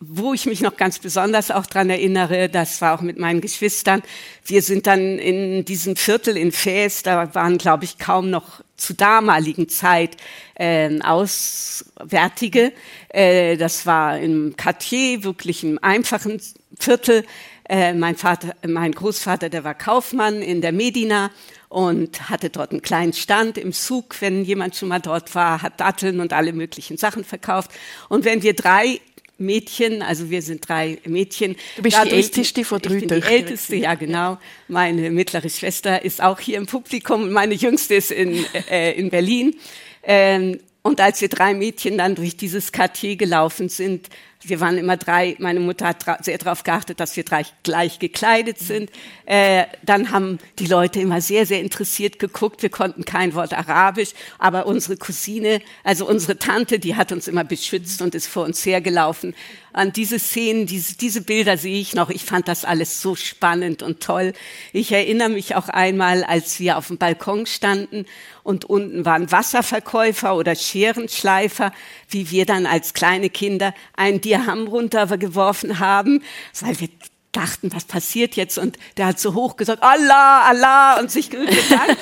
wo 0.00 0.34
ich 0.34 0.46
mich 0.46 0.62
noch 0.62 0.76
ganz 0.76 0.98
besonders 0.98 1.52
auch 1.52 1.66
dran 1.66 1.90
erinnere, 1.90 2.48
das 2.48 2.80
war 2.80 2.98
auch 2.98 3.02
mit 3.02 3.18
meinen 3.18 3.40
Geschwistern. 3.40 4.02
Wir 4.44 4.62
sind 4.62 4.88
dann 4.88 5.18
in 5.20 5.64
diesem 5.64 5.94
Viertel 5.94 6.36
in 6.36 6.50
Fes, 6.50 7.04
da 7.04 7.32
waren, 7.36 7.56
glaube 7.56 7.84
ich, 7.84 7.98
kaum 7.98 8.30
noch 8.30 8.62
zu 8.76 8.94
damaligen 8.94 9.68
Zeit 9.68 10.16
äh, 10.54 11.00
Auswärtige. 11.02 12.72
Äh, 13.10 13.56
das 13.58 13.86
war 13.86 14.18
im 14.18 14.56
Quartier, 14.56 15.22
wirklich 15.22 15.62
im 15.62 15.78
einfachen 15.84 16.40
Viertel. 16.76 17.24
Äh, 17.70 17.94
mein 17.94 18.16
Vater, 18.16 18.56
mein 18.66 18.90
Großvater, 18.90 19.48
der 19.48 19.62
war 19.62 19.76
Kaufmann 19.76 20.42
in 20.42 20.60
der 20.60 20.72
Medina 20.72 21.30
und 21.68 22.28
hatte 22.28 22.50
dort 22.50 22.72
einen 22.72 22.82
kleinen 22.82 23.12
Stand 23.12 23.58
im 23.58 23.72
Zug, 23.72 24.20
wenn 24.20 24.44
jemand 24.44 24.74
schon 24.74 24.88
mal 24.88 24.98
dort 24.98 25.36
war, 25.36 25.62
hat 25.62 25.78
Datteln 25.78 26.18
und 26.18 26.32
alle 26.32 26.52
möglichen 26.52 26.96
Sachen 26.96 27.22
verkauft. 27.22 27.70
Und 28.08 28.24
wenn 28.24 28.42
wir 28.42 28.54
drei 28.54 29.00
Mädchen, 29.38 30.02
also 30.02 30.30
wir 30.30 30.42
sind 30.42 30.68
drei 30.68 30.98
Mädchen. 31.06 31.54
Du 31.76 31.82
bist 31.82 31.96
die 32.04 32.10
älteste 32.10 32.64
von 32.64 32.82
drei 32.82 32.94
ich 32.96 33.06
bin 33.06 33.20
Die 33.20 33.26
älteste, 33.26 33.76
ja 33.76 33.94
genau. 33.94 34.38
Meine 34.66 35.08
mittlere 35.12 35.48
Schwester 35.48 36.04
ist 36.04 36.20
auch 36.20 36.40
hier 36.40 36.58
im 36.58 36.66
Publikum 36.66 37.22
und 37.22 37.32
meine 37.32 37.54
jüngste 37.54 37.94
ist 37.94 38.10
in, 38.10 38.44
äh, 38.68 38.94
in 38.94 39.10
Berlin. 39.10 39.54
Ähm, 40.02 40.58
und 40.82 41.00
als 41.00 41.20
wir 41.20 41.28
drei 41.28 41.54
Mädchen 41.54 41.98
dann 41.98 42.16
durch 42.16 42.36
dieses 42.36 42.72
Quartier 42.72 43.14
gelaufen 43.14 43.68
sind, 43.68 44.08
wir 44.42 44.60
waren 44.60 44.78
immer 44.78 44.96
drei, 44.96 45.36
meine 45.38 45.60
Mutter 45.60 45.86
hat 45.86 46.24
sehr 46.24 46.38
darauf 46.38 46.64
geachtet, 46.64 46.98
dass 46.98 47.16
wir 47.16 47.24
drei 47.24 47.44
gleich 47.62 47.98
gekleidet 47.98 48.58
sind. 48.58 48.90
Äh, 49.26 49.64
dann 49.82 50.12
haben 50.12 50.38
die 50.58 50.66
Leute 50.66 51.00
immer 51.00 51.20
sehr, 51.20 51.44
sehr 51.44 51.60
interessiert 51.60 52.18
geguckt. 52.18 52.62
Wir 52.62 52.70
konnten 52.70 53.04
kein 53.04 53.34
Wort 53.34 53.52
Arabisch, 53.52 54.10
aber 54.38 54.66
unsere 54.66 54.96
Cousine, 54.96 55.60
also 55.84 56.08
unsere 56.08 56.38
Tante, 56.38 56.78
die 56.78 56.96
hat 56.96 57.12
uns 57.12 57.28
immer 57.28 57.44
beschützt 57.44 58.00
und 58.00 58.14
ist 58.14 58.28
vor 58.28 58.44
uns 58.44 58.64
hergelaufen. 58.64 59.34
An 59.72 59.92
diese 59.92 60.18
Szenen, 60.18 60.66
diese, 60.66 60.96
diese 60.96 61.20
Bilder 61.20 61.56
sehe 61.56 61.80
ich 61.80 61.94
noch. 61.94 62.10
Ich 62.10 62.24
fand 62.24 62.48
das 62.48 62.64
alles 62.64 63.00
so 63.02 63.14
spannend 63.14 63.82
und 63.82 64.00
toll. 64.00 64.32
Ich 64.72 64.90
erinnere 64.90 65.28
mich 65.28 65.54
auch 65.54 65.68
einmal, 65.68 66.24
als 66.24 66.58
wir 66.58 66.76
auf 66.76 66.88
dem 66.88 66.98
Balkon 66.98 67.46
standen 67.46 68.06
und 68.42 68.64
unten 68.64 69.04
waren 69.04 69.30
Wasserverkäufer 69.30 70.34
oder 70.34 70.56
Scherenschleifer, 70.56 71.72
wie 72.08 72.30
wir 72.30 72.46
dann 72.46 72.66
als 72.66 72.94
kleine 72.94 73.30
Kinder 73.30 73.74
einen 73.94 74.20
Dirham 74.30 74.68
runtergeworfen 74.68 75.80
haben, 75.80 76.22
weil 76.60 76.78
wir 76.78 76.88
dachten, 77.32 77.72
was 77.72 77.84
passiert 77.84 78.34
jetzt? 78.36 78.58
Und 78.58 78.76
der 78.96 79.06
hat 79.06 79.20
so 79.20 79.34
hoch 79.34 79.56
gesagt, 79.56 79.82
Allah, 79.82 80.42
Allah, 80.48 81.00
und 81.00 81.10
sich 81.10 81.30
gedankt. 81.30 81.96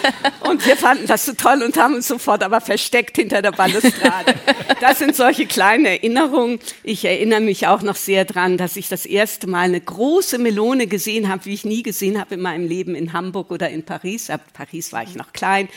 und 0.48 0.66
wir 0.66 0.76
fanden 0.76 1.06
das 1.06 1.26
so 1.26 1.32
toll 1.32 1.62
und 1.62 1.76
haben 1.76 1.94
uns 1.94 2.08
sofort 2.08 2.42
aber 2.42 2.60
versteckt 2.60 3.16
hinter 3.16 3.42
der 3.42 3.52
Balustrade. 3.52 4.34
Das 4.80 4.98
sind 4.98 5.16
solche 5.16 5.46
kleinen 5.46 5.84
Erinnerungen. 5.84 6.60
Ich 6.82 7.04
erinnere 7.04 7.40
mich 7.40 7.66
auch 7.66 7.82
noch 7.82 7.96
sehr 7.96 8.24
dran, 8.24 8.56
dass 8.56 8.76
ich 8.76 8.88
das 8.88 9.06
erste 9.06 9.46
Mal 9.46 9.64
eine 9.64 9.80
große 9.80 10.38
Melone 10.38 10.86
gesehen 10.86 11.28
habe, 11.28 11.44
wie 11.46 11.54
ich 11.54 11.64
nie 11.64 11.82
gesehen 11.82 12.18
habe 12.20 12.34
in 12.34 12.40
meinem 12.40 12.66
Leben 12.66 12.94
in 12.94 13.12
Hamburg 13.12 13.50
oder 13.50 13.68
in 13.70 13.84
Paris. 13.84 14.30
Ab 14.30 14.40
Paris 14.52 14.92
war 14.92 15.02
ich 15.02 15.14
noch 15.14 15.32
klein 15.32 15.68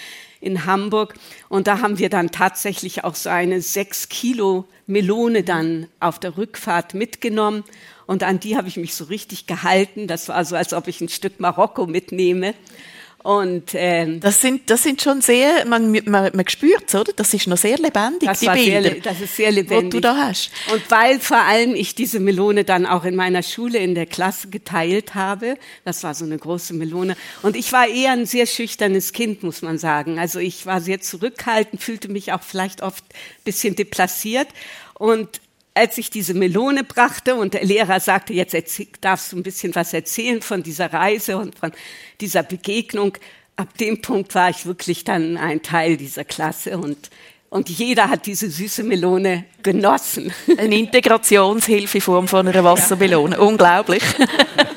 in 0.42 0.66
Hamburg. 0.66 1.14
Und 1.48 1.68
da 1.68 1.80
haben 1.80 2.00
wir 2.00 2.10
dann 2.10 2.32
tatsächlich 2.32 3.04
auch 3.04 3.16
so 3.16 3.30
eine 3.30 3.62
sechs 3.62 4.10
Kilo 4.10 4.66
Melone 4.88 5.44
dann 5.44 5.88
auf 6.00 6.20
der 6.20 6.38
Rückfahrt 6.38 6.94
mitgenommen. 6.94 7.64
Und 8.08 8.24
an 8.24 8.40
die 8.40 8.58
habe 8.58 8.68
ich 8.68 8.76
mich 8.76 8.94
so 8.94 9.06
richtig 9.06 9.48
gehalten. 9.48 10.08
Das 10.08 10.28
war 10.28 10.44
so, 10.44 10.56
als 10.56 10.74
ob 10.74 10.88
ich 10.88 11.00
ein 11.00 11.10
Stück 11.10 11.40
Marokko 11.40 11.86
mitnehme. 11.86 12.56
Und 13.24 13.72
ähm, 13.74 14.20
das 14.20 14.42
sind 14.42 14.70
das 14.70 14.84
sind 14.84 15.02
schon 15.02 15.22
sehr 15.22 15.66
man 15.66 15.92
man, 15.92 16.32
man 16.34 16.48
spürt 16.48 16.94
oder? 16.96 17.12
Das 17.16 17.34
ist 17.34 17.48
noch 17.48 17.58
sehr 17.58 17.78
lebendig 17.78 18.28
das 18.28 18.40
die 18.40 18.48
Bilder 18.48 18.82
sehr, 18.82 19.00
das 19.02 19.22
ist 19.22 19.36
sehr 19.36 19.52
lebendig 19.52 19.86
was 19.86 19.90
du 19.92 20.00
da 20.02 20.18
hast. 20.18 20.52
Und 20.74 20.90
weil 20.90 21.20
vor 21.20 21.38
allem 21.38 21.76
ich 21.76 21.94
diese 21.94 22.20
Melone 22.20 22.64
dann 22.64 22.86
auch 22.86 23.06
in 23.06 23.16
meiner 23.16 23.44
Schule 23.44 23.78
in 23.78 23.94
der 23.94 24.08
Klasse 24.08 24.50
geteilt 24.50 25.14
habe 25.14 25.58
das 25.84 26.04
war 26.04 26.14
so 26.16 26.26
eine 26.26 26.38
große 26.38 26.74
Melone. 26.74 27.16
Und 27.42 27.56
ich 27.56 27.72
war 27.72 27.88
eher 27.88 28.12
ein 28.12 28.26
sehr 28.26 28.46
schüchternes 28.46 29.14
Kind 29.14 29.44
muss 29.44 29.62
man 29.62 29.78
sagen. 29.78 30.18
Also 30.18 30.40
ich 30.40 30.66
war 30.66 30.82
sehr 30.82 31.02
zurückhaltend 31.02 31.82
fühlte 31.82 32.10
mich 32.10 32.34
auch 32.34 32.42
vielleicht 32.42 32.82
oft 32.82 33.04
ein 33.04 33.44
bisschen 33.44 33.76
deplaciert. 33.76 34.48
Und 34.94 35.42
als 35.74 35.98
ich 35.98 36.10
diese 36.10 36.34
Melone 36.34 36.84
brachte 36.84 37.36
und 37.36 37.54
der 37.54 37.64
Lehrer 37.64 38.00
sagte, 38.00 38.34
jetzt 38.34 38.56
darfst 39.02 39.32
du 39.32 39.38
ein 39.38 39.44
bisschen 39.44 39.74
was 39.76 39.94
erzählen 39.94 40.42
von 40.42 40.64
dieser 40.64 40.92
Reise 40.92 41.38
und 41.38 41.58
von 41.58 41.72
dieser 42.20 42.44
Begegnung, 42.44 43.18
ab 43.56 43.78
dem 43.78 44.02
Punkt 44.02 44.36
war 44.36 44.50
ich 44.50 44.66
wirklich 44.66 45.04
dann 45.04 45.38
ein 45.38 45.62
Teil 45.62 45.98
dieser 45.98 46.26
Klasse 46.26 46.78
und 46.78 47.10
und 47.54 47.68
jeder 47.68 48.10
hat 48.10 48.28
diese 48.28 48.50
süße 48.50 48.82
Melone 48.82 49.44
genossen. 49.62 50.32
Eine 50.58 50.78
Integrationshilfe 50.78 51.98
in 51.98 52.02
Form 52.02 52.28
von 52.30 52.48
einer 52.48 52.64
Wassermelone. 52.64 53.36
Ja. 53.36 53.42
Unglaublich. 53.42 54.02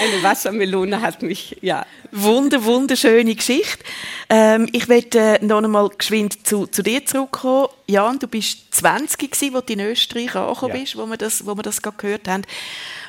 Eine 0.00 0.22
Wassermelone 0.22 1.02
hat 1.02 1.22
mich, 1.22 1.58
ja. 1.60 1.84
Wunder, 2.10 2.64
wunderschöne 2.64 3.34
Geschichte. 3.34 3.84
Ähm, 4.30 4.68
ich 4.72 4.88
werde 4.88 5.18
äh, 5.18 5.44
noch 5.44 5.62
einmal 5.62 5.90
geschwind 5.90 6.46
zu, 6.46 6.66
zu 6.66 6.82
dir 6.82 7.04
zurückkommen. 7.04 7.68
Jan, 7.86 8.18
du 8.18 8.26
bist 8.26 8.74
20 8.74 9.30
gewesen, 9.30 9.54
als 9.54 9.66
du 9.66 9.72
in 9.74 9.80
Österreich 9.80 10.34
angekommen 10.34 10.74
ja. 10.74 10.80
bist, 10.80 10.96
wo 10.96 11.06
wir 11.06 11.16
das, 11.16 11.44
wo 11.44 11.54
wir 11.54 11.62
das 11.62 11.82
gerade 11.82 11.96
gehört 11.98 12.28
haben 12.28 12.44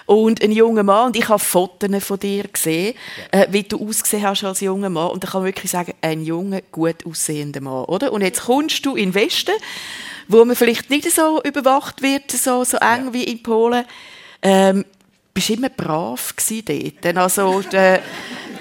und 0.06 0.43
ein 0.43 0.51
junger 0.51 0.84
Mann 0.84 1.08
und 1.08 1.15
ich 1.15 1.30
habe 1.30 1.39
Fotos 1.39 2.04
von 2.04 2.19
dir 2.19 2.43
gesehen, 2.43 2.95
ja. 3.34 3.43
äh, 3.43 3.47
wie 3.51 3.63
du 3.63 3.88
ausgesehen 3.88 4.23
hast 4.23 4.43
als 4.43 4.60
junger 4.60 4.89
Mann 4.89 5.12
und 5.12 5.23
da 5.23 5.30
kann 5.30 5.41
man 5.41 5.47
wirklich 5.47 5.71
sagen, 5.71 5.93
ein 6.01 6.23
junger, 6.23 6.62
gut 6.71 7.06
aussehender 7.06 7.62
Mann, 7.62 7.86
oder? 7.86 8.12
Und 8.12 8.21
jetzt 8.21 8.41
kommst 8.41 8.86
du 8.86 8.95
in 8.95 9.12
den 9.12 9.15
Westen, 9.15 9.54
wo 10.27 10.43
man 10.43 10.56
vielleicht 10.56 10.89
nicht 10.89 11.10
so 11.10 11.41
überwacht 11.43 12.01
wird, 12.01 12.30
so, 12.32 12.65
so 12.65 12.77
eng 12.77 13.06
ja. 13.06 13.13
wie 13.13 13.23
in 13.23 13.41
Polen. 13.41 13.86
Ähm, 14.41 14.86
bist 15.34 15.50
immer 15.50 15.70
brav 15.70 16.34
dort. 16.65 17.17
Also, 17.17 17.62
der, 17.62 18.02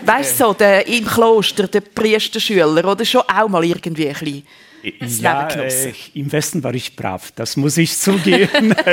weißt 0.05 0.41
du, 0.41 0.45
so, 0.45 0.53
der, 0.55 0.87
im 0.87 1.05
Kloster, 1.05 1.67
der 1.69 1.81
Priesterschüler, 1.81 2.85
oder 2.85 3.05
schon 3.05 3.23
auch 3.23 3.49
mal 3.49 3.65
irgendwie 3.65 4.09
ein 4.09 4.15
bisschen 4.15 4.45
ja, 4.83 5.49
äh, 5.49 5.93
im 6.15 6.33
Westen 6.33 6.63
war 6.65 6.75
ich 6.75 6.97
brav, 6.97 7.33
das 7.33 7.57
muss 7.57 7.77
ich 7.77 7.97
zugeben. 7.97 8.75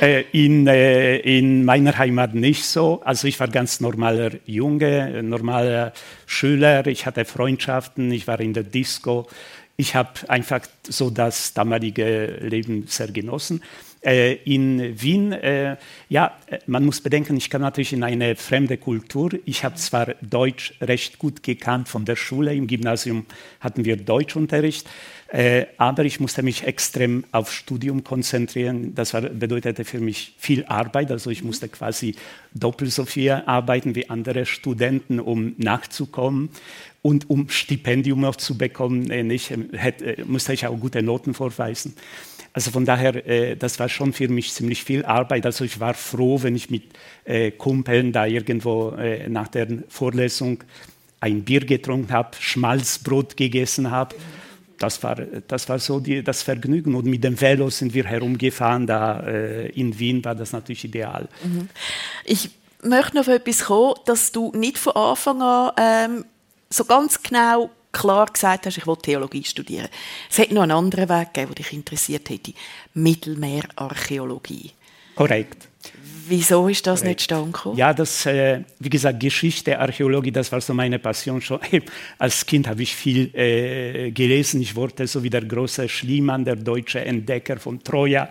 Äh, 0.00 0.24
in, 0.32 0.66
äh, 0.66 1.18
in 1.18 1.62
meiner 1.62 1.98
Heimat 1.98 2.34
nicht 2.34 2.64
so. 2.64 3.02
Also 3.04 3.28
ich 3.28 3.38
war 3.38 3.48
ganz 3.48 3.80
normaler 3.80 4.30
Junge, 4.46 5.22
normaler 5.22 5.92
Schüler. 6.24 6.86
Ich 6.86 7.04
hatte 7.04 7.26
Freundschaften, 7.26 8.10
ich 8.10 8.26
war 8.26 8.40
in 8.40 8.54
der 8.54 8.62
Disco. 8.62 9.26
Ich 9.76 9.94
habe 9.94 10.10
einfach 10.28 10.60
so 10.88 11.10
das 11.10 11.52
damalige 11.52 12.38
Leben 12.40 12.86
sehr 12.86 13.08
genossen. 13.08 13.62
Äh, 14.02 14.36
in 14.44 15.02
Wien, 15.02 15.32
äh, 15.32 15.76
ja, 16.08 16.34
man 16.66 16.86
muss 16.86 17.02
bedenken, 17.02 17.36
ich 17.36 17.50
kam 17.50 17.60
natürlich 17.60 17.92
in 17.92 18.02
eine 18.02 18.34
fremde 18.34 18.78
Kultur. 18.78 19.32
Ich 19.44 19.62
habe 19.62 19.74
zwar 19.74 20.14
Deutsch 20.22 20.72
recht 20.80 21.18
gut 21.18 21.42
gekannt 21.42 21.86
von 21.86 22.06
der 22.06 22.16
Schule, 22.16 22.54
im 22.54 22.66
Gymnasium 22.66 23.26
hatten 23.60 23.84
wir 23.84 23.96
Deutschunterricht, 23.96 24.88
äh, 25.28 25.66
aber 25.76 26.06
ich 26.06 26.18
musste 26.18 26.42
mich 26.42 26.64
extrem 26.64 27.24
auf 27.30 27.52
Studium 27.52 28.02
konzentrieren. 28.02 28.94
Das 28.94 29.12
war, 29.12 29.20
bedeutete 29.20 29.84
für 29.84 30.00
mich 30.00 30.34
viel 30.38 30.64
Arbeit, 30.64 31.10
also 31.10 31.28
ich 31.28 31.44
musste 31.44 31.68
quasi 31.68 32.14
doppelt 32.54 32.92
so 32.92 33.04
viel 33.04 33.32
arbeiten 33.32 33.94
wie 33.94 34.08
andere 34.08 34.46
Studenten, 34.46 35.20
um 35.20 35.54
nachzukommen. 35.58 36.48
Und 37.02 37.30
um 37.30 37.48
Stipendium 37.48 38.20
noch 38.20 38.36
zu 38.36 38.58
bekommen, 38.58 39.10
äh, 39.10 39.22
nicht, 39.22 39.52
hätte, 39.72 40.24
musste 40.24 40.54
ich 40.54 40.66
auch 40.66 40.78
gute 40.78 41.02
Noten 41.02 41.34
vorweisen. 41.34 41.94
Also 42.52 42.70
von 42.70 42.84
daher, 42.84 43.26
äh, 43.26 43.56
das 43.56 43.78
war 43.78 43.88
schon 43.88 44.12
für 44.12 44.28
mich 44.28 44.52
ziemlich 44.52 44.82
viel 44.82 45.04
Arbeit. 45.04 45.46
Also 45.46 45.64
ich 45.64 45.78
war 45.78 45.94
froh, 45.94 46.42
wenn 46.42 46.56
ich 46.56 46.70
mit 46.70 46.84
äh, 47.24 47.52
Kumpeln 47.52 48.12
da 48.12 48.26
irgendwo 48.26 48.90
äh, 48.90 49.28
nach 49.28 49.48
der 49.48 49.68
Vorlesung 49.88 50.64
ein 51.20 51.44
Bier 51.44 51.60
getrunken 51.60 52.12
habe, 52.12 52.30
Schmalzbrot 52.38 53.36
gegessen 53.36 53.90
habe. 53.90 54.16
Das 54.78 55.02
war, 55.02 55.14
das 55.14 55.68
war 55.68 55.78
so 55.78 56.00
die, 56.00 56.24
das 56.24 56.42
Vergnügen. 56.42 56.94
Und 56.94 57.04
mit 57.04 57.22
dem 57.22 57.40
Velo 57.40 57.68
sind 57.70 57.94
wir 57.94 58.06
herumgefahren. 58.06 58.86
Da 58.86 59.20
äh, 59.20 59.68
in 59.68 59.98
Wien 59.98 60.24
war 60.24 60.34
das 60.34 60.52
natürlich 60.52 60.84
ideal. 60.84 61.28
Mhm. 61.44 61.68
Ich 62.24 62.50
möchte 62.82 63.14
noch 63.14 63.22
auf 63.22 63.28
etwas 63.28 63.64
kommen, 63.64 63.94
dass 64.06 64.32
du 64.32 64.50
nicht 64.56 64.78
von 64.78 64.94
Anfang 64.94 65.42
an 65.42 65.72
ähm, 65.76 66.24
so 66.70 66.84
ganz 66.84 67.22
genau 67.22 67.70
klar 67.92 68.26
gesagt 68.26 68.66
hast, 68.66 68.78
ich 68.78 68.86
will 68.86 68.96
Theologie 68.96 69.44
studieren. 69.44 69.88
Es 70.30 70.38
hätte 70.38 70.54
noch 70.54 70.62
einen 70.62 70.72
anderen 70.72 71.08
Weg 71.08 71.34
gegeben, 71.34 71.54
der 71.54 71.64
dich 71.64 71.72
interessiert 71.72 72.28
hätte. 72.30 72.52
Mittelmeerarchäologie. 72.94 74.72
Korrekt. 75.14 75.69
Wieso 76.30 76.68
ist 76.68 76.86
das 76.86 77.00
Korrekt. 77.00 77.18
nicht 77.18 77.24
stand 77.24 77.58
Ja, 77.74 77.92
das, 77.92 78.24
äh, 78.24 78.60
wie 78.78 78.88
gesagt, 78.88 79.18
Geschichte, 79.18 79.80
Archäologie, 79.80 80.30
das 80.30 80.52
war 80.52 80.60
so 80.60 80.72
meine 80.72 81.00
Passion 81.00 81.40
schon. 81.40 81.58
Als 82.18 82.46
Kind 82.46 82.68
habe 82.68 82.82
ich 82.82 82.94
viel 82.94 83.34
äh, 83.34 84.12
gelesen. 84.12 84.60
Ich 84.60 84.76
wollte 84.76 85.08
so 85.08 85.24
wie 85.24 85.30
der 85.30 85.44
große 85.44 85.88
Schliemann, 85.88 86.44
der 86.44 86.54
deutsche 86.54 87.00
Entdecker 87.04 87.56
von 87.56 87.82
Troja, 87.82 88.28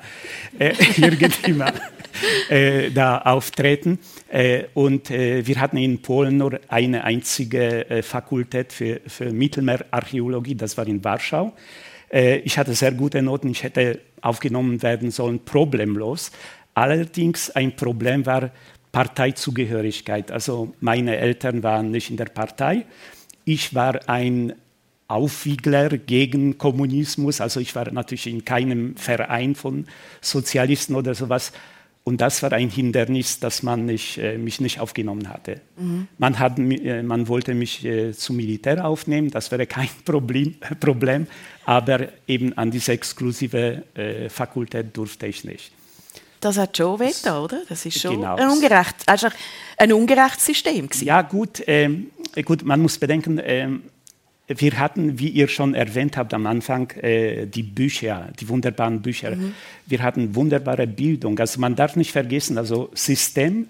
äh, 0.57 0.73
irgendwie 0.97 1.51
mal 1.51 1.73
äh, 2.49 2.89
da 2.89 3.17
auftreten. 3.17 3.99
Äh, 4.29 4.63
und 4.75 5.11
äh, 5.11 5.45
wir 5.45 5.59
hatten 5.59 5.75
in 5.75 6.01
Polen 6.01 6.37
nur 6.37 6.57
eine 6.69 7.03
einzige 7.03 8.01
Fakultät 8.01 8.71
für, 8.71 9.01
für 9.07 9.33
Mittelmeerarchäologie, 9.33 10.55
das 10.55 10.77
war 10.77 10.87
in 10.87 11.03
Warschau. 11.03 11.53
ich 12.11 12.57
hatte 12.57 12.73
sehr 12.73 12.91
gute 12.91 13.21
Noten, 13.21 13.49
ich 13.49 13.63
hätte 13.63 13.99
aufgenommen 14.21 14.81
werden 14.81 15.11
sollen, 15.11 15.43
problemlos. 15.45 16.31
Allerdings 16.80 17.51
ein 17.51 17.75
Problem 17.75 18.25
war 18.25 18.51
Parteizugehörigkeit. 18.93 20.32
Also 20.32 20.73
meine 20.80 21.17
Eltern 21.17 21.61
waren 21.61 21.91
nicht 21.91 22.09
in 22.09 22.15
der 22.15 22.27
Partei. 22.27 22.86
Ich 23.43 23.75
war 23.75 24.07
ein 24.07 24.53
Aufwiegler 25.09 25.89
gegen 25.89 26.57
Kommunismus. 26.57 27.41
Also 27.41 27.59
ich 27.59 27.75
war 27.75 27.91
natürlich 27.91 28.27
in 28.27 28.45
keinem 28.45 28.95
Verein 28.95 29.55
von 29.55 29.88
Sozialisten 30.21 30.95
oder 30.95 31.15
sowas. 31.15 31.51
Und 32.05 32.21
das 32.21 32.41
war 32.43 32.53
ein 32.53 32.69
Hindernis, 32.69 33.41
dass 33.41 33.61
man 33.61 33.84
nicht, 33.86 34.17
äh, 34.17 34.38
mich 34.38 34.61
nicht 34.61 34.80
aufgenommen 34.80 35.27
hatte. 35.27 35.59
Mhm. 35.75 36.07
Man, 36.17 36.39
hat, 36.39 36.57
äh, 36.59 37.03
man 37.03 37.27
wollte 37.27 37.55
mich 37.55 37.84
äh, 37.84 38.13
zum 38.13 38.38
Militär 38.38 38.86
aufnehmen, 38.86 39.32
das 39.32 39.51
wäre 39.51 39.67
kein 39.67 39.89
Problem, 40.05 40.55
Problem 40.80 41.27
aber 41.65 42.07
eben 42.25 42.57
an 42.57 42.71
diese 42.71 42.93
exklusive 42.93 43.84
Fakultät 44.30 44.97
durfte 44.97 45.27
ich 45.27 45.43
nicht. 45.43 45.71
Das 46.39 46.57
hat 46.57 46.77
schon 46.77 46.99
weh 46.99 47.29
oder? 47.29 47.61
Das 47.67 47.85
ist 47.85 47.99
schon 47.99 48.15
genau. 48.17 48.35
ein, 48.35 48.49
ungerecht, 48.49 48.95
also 49.05 49.27
ein 49.77 49.91
ungerechtes 49.91 50.45
System 50.45 50.87
gewesen. 50.87 51.05
Ja, 51.05 51.21
gut, 51.21 51.61
ähm, 51.67 52.11
gut, 52.45 52.63
man 52.63 52.81
muss 52.81 52.97
bedenken, 52.97 53.41
ähm, 53.43 53.83
wir 54.47 54.79
hatten, 54.79 55.19
wie 55.19 55.29
ihr 55.29 55.47
schon 55.47 55.75
erwähnt 55.75 56.17
habt 56.17 56.33
am 56.33 56.47
Anfang, 56.47 56.89
äh, 56.91 57.45
die 57.45 57.61
Bücher, 57.61 58.29
die 58.39 58.49
wunderbaren 58.49 59.01
Bücher. 59.01 59.35
Mhm. 59.35 59.53
Wir 59.85 60.01
hatten 60.01 60.33
wunderbare 60.33 60.87
Bildung. 60.87 61.37
Also 61.37 61.59
man 61.59 61.75
darf 61.75 61.95
nicht 61.95 62.11
vergessen, 62.11 62.57
also 62.57 62.89
System 62.95 63.69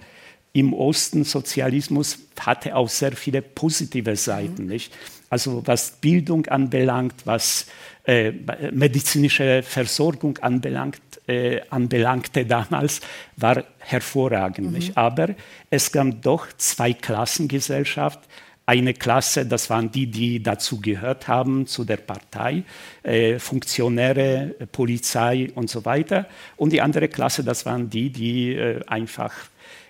im 0.54 0.74
Osten, 0.74 1.26
Sozialismus, 1.26 2.20
hatte 2.40 2.76
auch 2.76 2.88
sehr 2.88 3.12
viele 3.12 3.42
positive 3.42 4.16
Seiten. 4.16 4.64
Mhm. 4.64 4.70
Nicht? 4.70 4.94
Also 5.30 5.62
was 5.66 5.92
Bildung 5.92 6.46
anbelangt, 6.48 7.16
was 7.26 7.68
äh, 8.06 8.32
medizinische 8.72 9.62
Versorgung 9.64 10.38
anbelangt, 10.38 11.02
äh, 11.30 11.62
anbelangte 11.70 12.46
damals, 12.46 13.02
war 13.38 13.64
hervorragend. 13.78 14.72
Mhm. 14.72 14.92
Aber 14.96 15.30
es 15.70 15.92
gab 15.92 16.22
doch 16.22 16.48
zwei 16.58 16.94
Klassengesellschaft. 16.94 18.20
Eine 18.66 18.94
Klasse, 18.94 19.46
das 19.46 19.70
waren 19.70 19.92
die, 19.92 20.08
die 20.08 20.44
dazu 20.44 20.80
gehört 20.80 21.28
haben, 21.28 21.66
zu 21.66 21.86
der 21.86 21.98
Partei, 21.98 22.64
äh, 23.02 23.40
Funktionäre, 23.40 24.56
Polizei 24.72 25.50
und 25.56 25.70
so 25.70 25.86
weiter. 25.86 26.28
Und 26.56 26.72
die 26.72 26.82
andere 26.82 27.08
Klasse, 27.08 27.44
das 27.44 27.66
waren 27.66 27.90
die, 27.90 28.12
die 28.12 28.54
äh, 28.54 28.82
einfach 28.86 29.34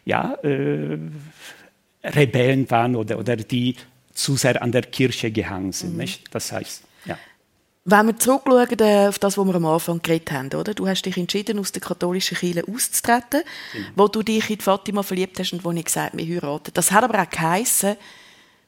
ja, 0.05 0.35
äh, 0.43 0.97
Rebellen 2.03 2.69
waren 2.71 2.95
oder, 2.95 3.19
oder 3.19 3.35
die 3.35 3.75
zu 4.13 4.37
sehr 4.37 4.61
an 4.61 4.71
der 4.71 4.83
Kirche 4.83 5.31
gehangen 5.31 5.71
sind. 5.71 5.97
Mhm. 5.97 6.05
Das 6.31 6.51
heißt. 6.51 6.88
Wenn 7.85 8.07
wir 8.07 8.17
zurückschauen 8.17 8.79
äh, 8.79 9.07
auf 9.07 9.19
das, 9.19 9.37
was 9.37 9.47
wir 9.47 9.55
am 9.55 9.65
Anfang 9.65 10.01
geredet 10.01 10.31
haben, 10.31 10.47
oder? 10.53 10.73
Du 10.73 10.87
hast 10.87 11.03
dich 11.03 11.17
entschieden, 11.17 11.59
aus 11.59 11.71
der 11.71 11.81
katholischen 11.81 12.37
Kirche 12.37 12.63
auszutreten, 12.67 13.41
mhm. 13.73 13.85
wo 13.95 14.07
du 14.07 14.21
dich 14.21 14.49
in 14.49 14.59
Fatima 14.59 15.01
verliebt 15.01 15.39
hast 15.39 15.53
und 15.53 15.63
wo 15.63 15.71
ich 15.71 15.85
gesagt 15.85 16.13
habe, 16.13 16.25
wir 16.25 16.35
heiraten. 16.35 16.71
Das 16.73 16.91
hat 16.91 17.03
aber 17.03 17.21
auch 17.21 17.29
geheissen, 17.29 17.95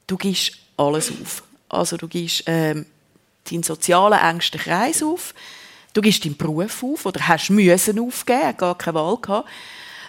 du 0.06 0.16
gibst 0.16 0.52
alles 0.76 1.10
auf. 1.10 1.42
Also 1.68 1.96
du 1.96 2.08
gibst 2.08 2.44
ähm, 2.46 2.86
deinen 3.50 3.62
sozialen 3.62 4.18
engsten 4.18 4.60
Kreis 4.60 5.02
auf, 5.02 5.34
du 5.92 6.00
gibst 6.00 6.24
deinen 6.24 6.36
Beruf 6.36 6.82
auf 6.82 7.06
oder 7.06 7.28
hast 7.28 7.50
müssen 7.50 7.98
aufgeben, 8.00 8.56
gar 8.56 8.76
keine 8.76 8.94
Wahl 8.94 9.18
gehabt. 9.18 9.48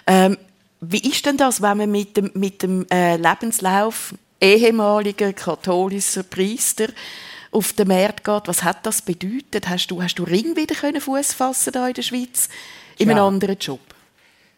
Ähm, 0.06 0.38
wie 0.80 1.08
ist 1.08 1.24
denn 1.24 1.36
das, 1.36 1.62
wenn 1.62 1.78
man 1.78 1.90
mit 1.90 2.16
dem, 2.16 2.30
mit 2.34 2.62
dem 2.62 2.86
äh, 2.90 3.16
Lebenslauf 3.16 4.14
ehemaliger 4.40 5.32
katholischer 5.32 6.22
Priester 6.22 6.88
auf 7.54 7.72
den 7.72 7.88
Markt 7.88 8.24
geht. 8.24 8.42
Was 8.46 8.64
hat 8.64 8.84
das 8.84 9.02
bedeutet? 9.02 9.68
Hast 9.68 9.90
du, 9.90 10.02
hast 10.02 10.18
du 10.18 10.24
Ring 10.24 10.56
wieder 10.56 10.74
können 10.74 11.00
Fuß 11.00 11.32
fassen 11.32 11.72
da 11.72 11.88
in 11.88 11.94
der 11.94 12.02
Schweiz 12.02 12.48
in 12.98 13.08
ja. 13.08 13.14
einem 13.14 13.24
anderen 13.24 13.56
Job? 13.58 13.80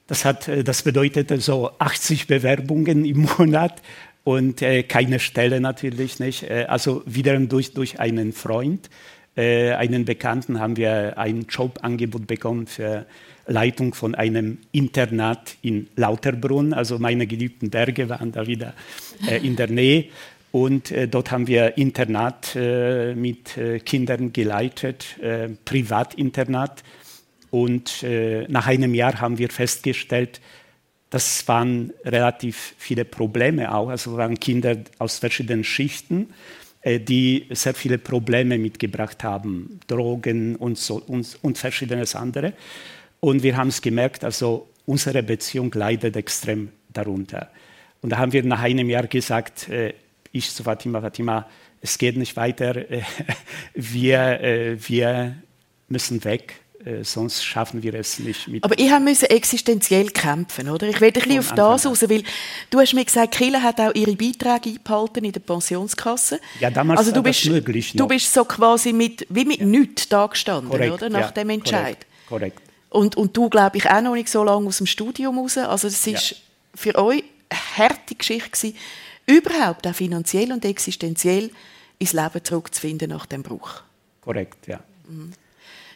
Das, 0.07 0.25
hat, 0.25 0.49
äh, 0.49 0.65
das 0.65 0.83
bedeutet 0.83 1.31
so 1.43 1.71
80 1.79 2.27
Bewerbungen 2.27 3.05
im 3.05 3.29
Monat 3.39 3.83
und 4.25 4.63
äh, 4.63 4.83
keine 4.83 5.21
Stelle 5.21 5.61
natürlich 5.61 6.19
nicht. 6.19 6.45
Äh, 6.45 6.67
also 6.69 7.03
wiederum 7.07 7.49
durch, 7.49 7.75
durch 7.75 8.01
einen 8.01 8.33
Freund, 8.33 8.89
äh, 9.37 9.73
einen 9.73 10.05
Bekannten 10.05 10.59
haben 10.59 10.77
wir 10.77 11.19
ein 11.19 11.47
Jobangebot 11.49 12.27
bekommen 12.27 12.67
für 12.67 13.07
Leitung 13.47 13.95
von 13.95 14.15
einem 14.15 14.59
Internat 14.73 15.57
in 15.63 15.89
Lauterbrunn. 15.95 16.73
Also 16.73 16.99
meine 16.99 17.27
geliebten 17.27 17.71
Berge 17.71 18.09
waren 18.09 18.33
da 18.33 18.47
wieder 18.47 18.75
äh, 19.29 19.47
in 19.47 19.57
der 19.57 19.69
Nähe. 19.69 20.07
Und 20.53 20.91
äh, 20.91 21.09
dort 21.09 21.31
haben 21.31 21.47
wir 21.47 21.77
Internat 21.77 22.55
äh, 22.57 23.15
mit 23.15 23.57
äh, 23.57 23.79
Kindern 23.81 24.33
geleitet, 24.33 25.19
äh, 25.21 25.49
Privatinternat. 25.65 26.83
Und 27.51 28.03
äh, 28.03 28.47
nach 28.49 28.67
einem 28.67 28.95
Jahr 28.95 29.21
haben 29.21 29.39
wir 29.39 29.51
festgestellt, 29.51 30.41
das 31.11 31.47
waren 31.47 31.93
relativ 32.05 32.75
viele 32.79 33.05
Probleme 33.05 33.75
auch. 33.75 33.89
Also 33.89 34.17
waren 34.17 34.39
Kinder 34.39 34.77
aus 34.99 35.19
verschiedenen 35.19 35.65
Schichten, 35.65 36.29
äh, 36.81 37.01
die 37.01 37.47
sehr 37.51 37.75
viele 37.75 37.99
Probleme 37.99 38.59
mitgebracht 38.59 39.25
haben, 39.25 39.81
Drogen 39.87 40.57
und, 40.57 40.79
so, 40.79 41.03
und, 41.07 41.39
und 41.43 41.59
verschiedenes 41.59 42.15
andere. 42.15 42.55
Und 43.21 43.43
wir 43.43 43.57
haben 43.57 43.69
es 43.69 43.83
gemerkt, 43.83 44.25
also 44.25 44.69
unsere 44.85 45.23
Beziehung 45.23 45.73
leidet 45.73 46.17
extrem 46.17 46.71
darunter. 46.93 47.51
Und 48.03 48.11
da 48.11 48.19
haben 48.19 48.33
wir 48.33 48.45
nach 48.45 48.61
einem 48.61 48.89
Jahr 48.89 49.07
gesagt, 49.07 49.69
ich 50.39 50.53
zu 50.53 50.63
Fatima, 50.63 51.01
Fatima, 51.01 51.47
es 51.81 51.99
geht 51.99 52.17
nicht 52.17 52.37
weiter, 52.37 52.75
wir, 53.75 54.41
äh, 54.41 54.89
wir 54.89 55.37
müssen 55.89 56.25
weg, 56.25 56.61
äh, 56.85 57.03
sonst 57.03 57.45
schaffen 57.45 57.83
wir 57.83 57.95
es 57.95 58.19
nicht. 58.21 58.47
Mit 58.47 58.63
Aber 58.63 58.79
ich 58.79 58.91
musste 59.01 59.29
existenziell 59.31 60.11
kämpfen, 60.11 60.69
oder? 60.69 60.89
Ich 60.89 61.01
werde 61.01 61.21
ein 61.21 61.29
bisschen 61.29 61.41
auf 61.41 61.53
das 61.53 61.85
raus, 61.85 62.03
weil 62.09 62.23
du 62.71 62.79
hast 62.79 62.95
mir 62.95 63.05
gesagt, 63.05 63.35
Kille 63.35 63.63
hat 63.63 63.81
auch 63.81 63.95
ihre 63.95 64.15
Beiträge 64.15 64.79
eingehalten 64.79 65.25
in 65.25 65.33
der 65.33 65.41
Pensionskasse. 65.41 66.41
Ja, 66.61 66.71
damals 66.71 67.01
also 67.01 67.11
du 67.11 67.17
war 67.17 67.25
bist, 67.25 67.45
das 67.45 67.53
möglich. 67.53 67.95
Noch. 67.95 68.05
Du 68.05 68.09
bist 68.09 68.33
so 68.33 68.45
quasi 68.45 68.93
mit, 68.93 69.27
wie 69.31 69.45
mit 69.45 69.59
ja. 69.59 69.67
nichts 69.67 70.09
da 70.09 70.27
gestanden, 70.27 70.71
korrekt, 70.71 70.93
oder? 70.93 71.11
Nach 71.11 71.21
ja, 71.21 71.31
dem 71.33 71.51
Entscheid. 71.51 72.07
Korrekt. 72.29 72.57
korrekt. 72.57 72.63
Und, 72.91 73.17
und 73.17 73.37
du, 73.37 73.51
glaube 73.51 73.79
ich, 73.79 73.91
auch 73.91 74.01
noch 74.01 74.15
nicht 74.15 74.29
so 74.29 74.45
lange 74.45 74.69
aus 74.69 74.79
dem 74.79 74.87
Studium 74.87 75.39
raus. 75.39 75.59
Also 75.59 75.89
es 75.89 76.07
ist 76.07 76.31
ja. 76.31 76.37
für 76.75 76.95
euch 76.95 77.25
eine 77.49 77.61
harte 77.79 78.15
Geschichte 78.15 78.49
gewesen, 78.49 78.77
überhaupt 79.27 79.87
auch 79.87 79.95
finanziell 79.95 80.53
und 80.53 80.65
existenziell 80.65 81.51
ins 81.99 82.13
Leben 82.13 82.45
zurückzufinden 82.45 83.11
nach 83.11 83.27
dem 83.27 83.43
Bruch. 83.43 83.83
Korrekt, 84.21 84.67
ja. 84.67 84.81
Mhm. 85.09 85.33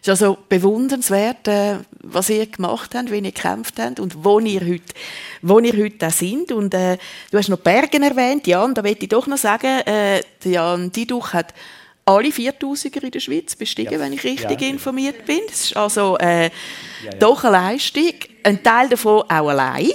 Es 0.03 0.09
ist 0.09 0.23
also 0.23 0.39
bewundernswert, 0.49 1.47
äh, 1.47 1.77
was 2.03 2.31
ihr 2.31 2.47
gemacht 2.47 2.95
habt, 2.95 3.11
wie 3.11 3.17
ihr 3.17 3.23
gekämpft 3.23 3.79
habt 3.79 4.01
und 4.01 4.25
wo 4.25 4.41
ihr 4.41 4.63
heute, 4.63 4.95
wo 5.43 5.59
ihr 5.59 5.77
heute 5.77 6.07
auch 6.07 6.11
sind. 6.11 6.53
Und 6.53 6.73
äh, 6.73 6.97
du 7.31 7.37
hast 7.37 7.51
noch 7.51 7.59
Bergen 7.59 8.03
erwähnt, 8.03 8.47
Jan, 8.47 8.73
da 8.73 8.81
möchte 8.81 9.03
ich 9.05 9.11
doch 9.11 9.27
noch 9.27 9.37
sagen, 9.37 9.83
äh, 9.87 10.23
Jan 10.43 10.91
Diduch 10.91 11.35
hat 11.35 11.53
alle 12.07 12.31
4000er 12.31 13.03
in 13.03 13.11
der 13.11 13.21
Schweiz 13.21 13.55
bestiegen, 13.55 13.93
ja. 13.93 14.01
wenn 14.01 14.15
ich 14.15 14.25
richtig 14.25 14.63
ja, 14.63 14.69
informiert 14.69 15.27
bin. 15.27 15.41
Das 15.47 15.65
ist 15.65 15.77
also 15.77 16.17
äh, 16.17 16.51
doch 17.19 17.45
eine 17.45 17.59
Leistung. 17.59 18.15
Ein 18.43 18.63
Teil 18.63 18.89
davon 18.89 19.23
auch 19.23 19.49
allein. 19.49 19.91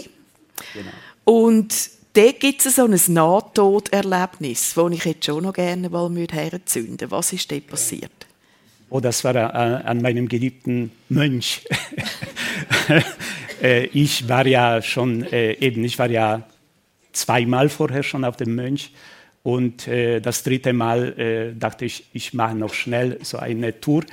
Genau. 0.74 0.92
Und 1.24 1.74
dort 2.16 2.39
gibt 2.39 2.66
es 2.66 2.76
so 2.76 2.86
ein 2.86 2.99
Nahtoderlebnis, 3.07 4.74
das 4.76 4.91
ich 4.91 5.05
jetzt 5.05 5.26
schon 5.26 5.43
noch 5.43 5.53
gerne 5.53 5.89
mal 5.89 6.09
herzünden 6.32 7.01
würde. 7.01 7.11
Was 7.11 7.34
ist 7.34 7.51
dort 7.51 7.68
passiert? 7.68 8.11
Oh, 8.89 8.99
das 8.99 9.24
war 9.24 9.36
äh, 9.36 9.39
an 9.39 10.01
meinem 10.01 10.28
geliebten 10.28 10.91
Mönch. 11.09 11.66
äh, 13.61 13.86
ich 13.88 14.30
war 14.30 14.45
ja 14.45 14.82
schon, 14.82 15.24
äh, 15.24 15.53
eben, 15.53 15.84
ich 15.84 15.99
war 15.99 16.09
ja 16.09 16.43
zweimal 17.11 17.70
vorher 17.70 18.03
schon 18.03 18.24
auf 18.24 18.38
dem 18.38 18.55
Mönch 18.55 18.91
Und 19.43 19.88
äh, 19.88 20.22
das 20.22 20.43
dritte 20.43 20.74
Mal 20.74 21.20
äh, 21.20 21.55
dachte 21.55 21.86
ich, 21.86 22.05
ich 22.13 22.34
mache 22.34 22.55
noch 22.55 22.74
schnell 22.74 23.20
so 23.22 23.38
eine 23.38 23.80
Tour. 23.80 24.03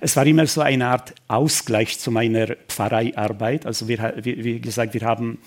Es 0.00 0.16
war 0.16 0.26
immer 0.26 0.46
so 0.46 0.60
eine 0.60 0.86
Art 0.86 1.14
Ausgleich 1.26 1.98
zu 1.98 2.10
meiner 2.10 2.56
Pfarreiarbeit. 2.68 3.66
Also 3.66 3.88
wir, 3.88 4.14
wie 4.22 4.60
gesagt, 4.60 4.94
wir 4.94 5.02
haben 5.02 5.38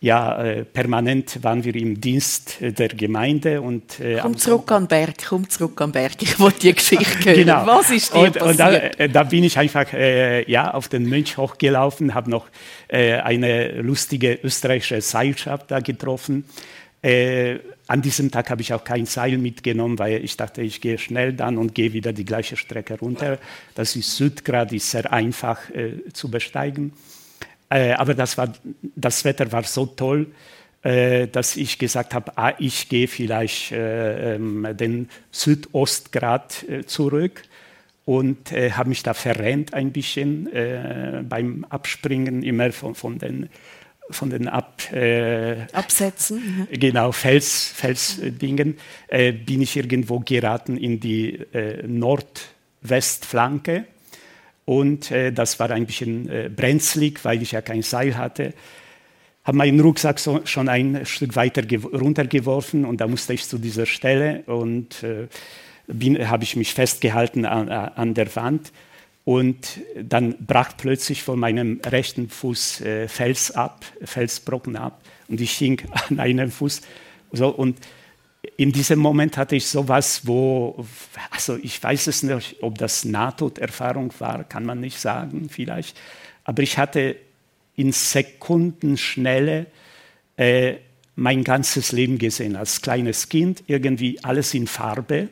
ja, 0.00 0.40
äh, 0.40 0.64
permanent 0.64 1.42
waren 1.42 1.64
wir 1.64 1.74
im 1.74 2.00
Dienst 2.00 2.62
äh, 2.62 2.72
der 2.72 2.88
Gemeinde. 2.88 3.60
Und, 3.60 3.98
äh, 3.98 4.18
komm 4.22 4.36
zurück 4.36 4.68
den 4.68 4.86
Berg, 4.86 5.16
komm 5.28 5.48
zurück 5.48 5.76
den 5.76 5.90
Berg, 5.90 6.22
ich 6.22 6.38
wollte 6.38 6.60
die 6.60 6.74
Geschichte 6.74 7.24
hören. 7.24 7.34
genau. 7.34 7.66
Was 7.66 7.90
ist 7.90 8.14
dir 8.14 8.18
und, 8.18 8.38
passiert? 8.38 8.50
Und 8.50 8.58
da, 8.60 8.72
äh, 8.72 9.08
da, 9.08 9.24
bin 9.24 9.42
ich 9.42 9.58
einfach 9.58 9.92
äh, 9.92 10.48
ja, 10.48 10.72
auf 10.72 10.88
den 10.88 11.08
Mönch 11.08 11.36
hochgelaufen, 11.36 12.14
habe 12.14 12.30
noch 12.30 12.46
äh, 12.86 13.14
eine 13.14 13.82
lustige 13.82 14.38
österreichische 14.42 15.00
Seilschaft 15.00 15.70
da 15.70 15.80
getroffen. 15.80 16.44
an 17.00 18.02
diesem 18.02 18.30
Tag 18.32 18.50
habe 18.50 18.60
ich 18.60 18.72
auch 18.74 18.82
kein 18.82 19.06
Seil 19.06 19.38
mitgenommen, 19.38 20.00
weil 20.00 20.24
ich 20.24 20.36
dachte, 20.36 20.62
ich 20.62 20.80
gehe 20.80 20.98
schnell 20.98 21.32
dann 21.32 21.56
und 21.56 21.72
gehe 21.72 21.92
wieder 21.92 22.12
die 22.12 22.24
gleiche 22.24 22.56
Strecke 22.56 22.98
runter. 22.98 23.38
Das 23.76 23.94
ist 23.94 24.16
Südgrad, 24.16 24.72
ist 24.72 24.90
sehr 24.90 25.12
einfach 25.12 25.60
zu 26.12 26.28
besteigen. 26.28 26.92
Äh, 27.70 27.92
aber 27.92 28.14
das, 28.14 28.38
war, 28.38 28.52
das 28.96 29.24
Wetter 29.24 29.52
war 29.52 29.62
so 29.64 29.86
toll, 29.86 30.26
äh, 30.82 31.26
dass 31.26 31.56
ich 31.56 31.78
gesagt 31.78 32.14
habe, 32.14 32.32
ah, 32.36 32.54
ich 32.58 32.88
gehe 32.88 33.08
vielleicht 33.08 33.72
äh, 33.72 34.36
ähm, 34.36 34.66
den 34.72 35.08
Südostgrad 35.30 36.64
äh, 36.68 36.84
zurück 36.86 37.42
und 38.04 38.52
äh, 38.52 38.70
habe 38.72 38.88
mich 38.88 39.02
da 39.02 39.12
verrennt 39.12 39.74
ein 39.74 39.92
bisschen 39.92 40.46
äh, 40.52 41.22
beim 41.28 41.66
Abspringen 41.68 42.42
immer 42.42 42.72
von, 42.72 42.94
von 42.94 43.18
den 43.18 43.48
von 44.10 44.30
den 44.30 44.48
Ab, 44.48 44.80
Absätzen. 45.74 46.38
Mhm. 46.38 46.68
Genau, 46.80 47.12
Fels, 47.12 47.64
Felsdingen, 47.74 48.78
bin 49.10 49.60
ich 49.60 49.76
irgendwo 49.76 50.20
geraten 50.20 50.78
in 50.78 50.98
die 50.98 51.38
Nordwestflanke 51.86 53.84
und 54.68 55.10
äh, 55.10 55.32
das 55.32 55.58
war 55.58 55.70
ein 55.70 55.86
bisschen 55.86 56.28
äh, 56.28 56.50
brenzlig, 56.54 57.24
weil 57.24 57.40
ich 57.40 57.52
ja 57.52 57.62
kein 57.62 57.80
Seil 57.80 58.18
hatte. 58.18 58.52
Habe 59.42 59.56
meinen 59.56 59.80
Rucksack 59.80 60.18
so, 60.18 60.42
schon 60.44 60.68
ein 60.68 61.06
Stück 61.06 61.36
weiter 61.36 61.62
runtergeworfen 61.90 62.84
und 62.84 63.00
da 63.00 63.08
musste 63.08 63.32
ich 63.32 63.48
zu 63.48 63.56
dieser 63.56 63.86
Stelle 63.86 64.42
und 64.44 65.02
äh, 65.02 65.28
habe 66.26 66.44
ich 66.44 66.54
mich 66.54 66.74
festgehalten 66.74 67.46
an, 67.46 67.70
an, 67.70 68.12
der 68.12 68.36
Wand. 68.36 68.72
Und 69.24 69.80
dann 70.02 70.34
brach 70.46 70.74
plötzlich 70.76 71.22
von 71.22 71.38
meinem 71.38 71.80
rechten 71.86 72.28
Fuß 72.28 72.82
äh, 72.82 73.08
Fels 73.08 73.50
ab, 73.52 73.86
Felsbrocken 74.04 74.76
ab 74.76 75.00
und 75.28 75.40
ich 75.40 75.52
hing 75.52 75.80
an 76.10 76.20
einem 76.20 76.50
Fuß. 76.50 76.82
So, 77.32 77.48
und 77.48 77.78
in 78.56 78.72
diesem 78.72 78.98
Moment 78.98 79.36
hatte 79.36 79.56
ich 79.56 79.66
sowas, 79.66 80.22
wo, 80.26 80.84
also 81.30 81.56
ich 81.56 81.82
weiß 81.82 82.06
es 82.06 82.22
nicht, 82.22 82.56
ob 82.60 82.78
das 82.78 83.04
Nahtoderfahrung 83.04 84.12
war, 84.18 84.44
kann 84.44 84.64
man 84.64 84.80
nicht 84.80 84.98
sagen, 84.98 85.48
vielleicht. 85.48 85.98
Aber 86.44 86.62
ich 86.62 86.78
hatte 86.78 87.16
in 87.74 87.92
Sekundenschnelle 87.92 89.66
äh, 90.36 90.74
mein 91.16 91.42
ganzes 91.42 91.92
Leben 91.92 92.18
gesehen. 92.18 92.56
Als 92.56 92.80
kleines 92.80 93.28
Kind 93.28 93.64
irgendwie 93.66 94.22
alles 94.22 94.54
in 94.54 94.66
Farbe, 94.66 95.28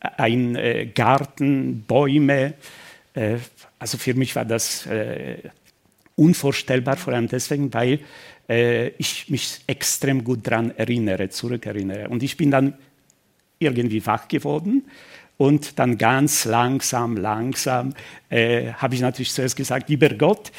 ein 0.00 0.56
äh, 0.56 0.86
Garten, 0.86 1.84
Bäume. 1.86 2.54
Äh, 3.14 3.36
also 3.78 3.98
für 3.98 4.14
mich 4.14 4.36
war 4.36 4.44
das 4.44 4.86
äh, 4.86 5.38
unvorstellbar, 6.16 6.96
vor 6.96 7.14
allem 7.14 7.28
deswegen, 7.28 7.72
weil 7.72 8.00
äh, 8.48 8.88
ich 8.98 9.28
mich 9.28 9.60
extrem 9.66 10.24
gut 10.24 10.46
daran 10.46 10.72
erinnere, 10.76 11.28
zurückerinnere. 11.28 12.08
Und 12.08 12.22
ich 12.22 12.36
bin 12.36 12.50
dann 12.50 12.74
irgendwie 13.58 14.04
wach 14.04 14.28
geworden. 14.28 14.84
Und 15.38 15.78
dann 15.78 15.98
ganz 15.98 16.46
langsam, 16.46 17.16
langsam 17.16 17.92
äh, 18.30 18.72
habe 18.72 18.94
ich 18.94 19.02
natürlich 19.02 19.32
zuerst 19.32 19.56
gesagt, 19.56 19.88
lieber 19.88 20.08
Gott, 20.10 20.50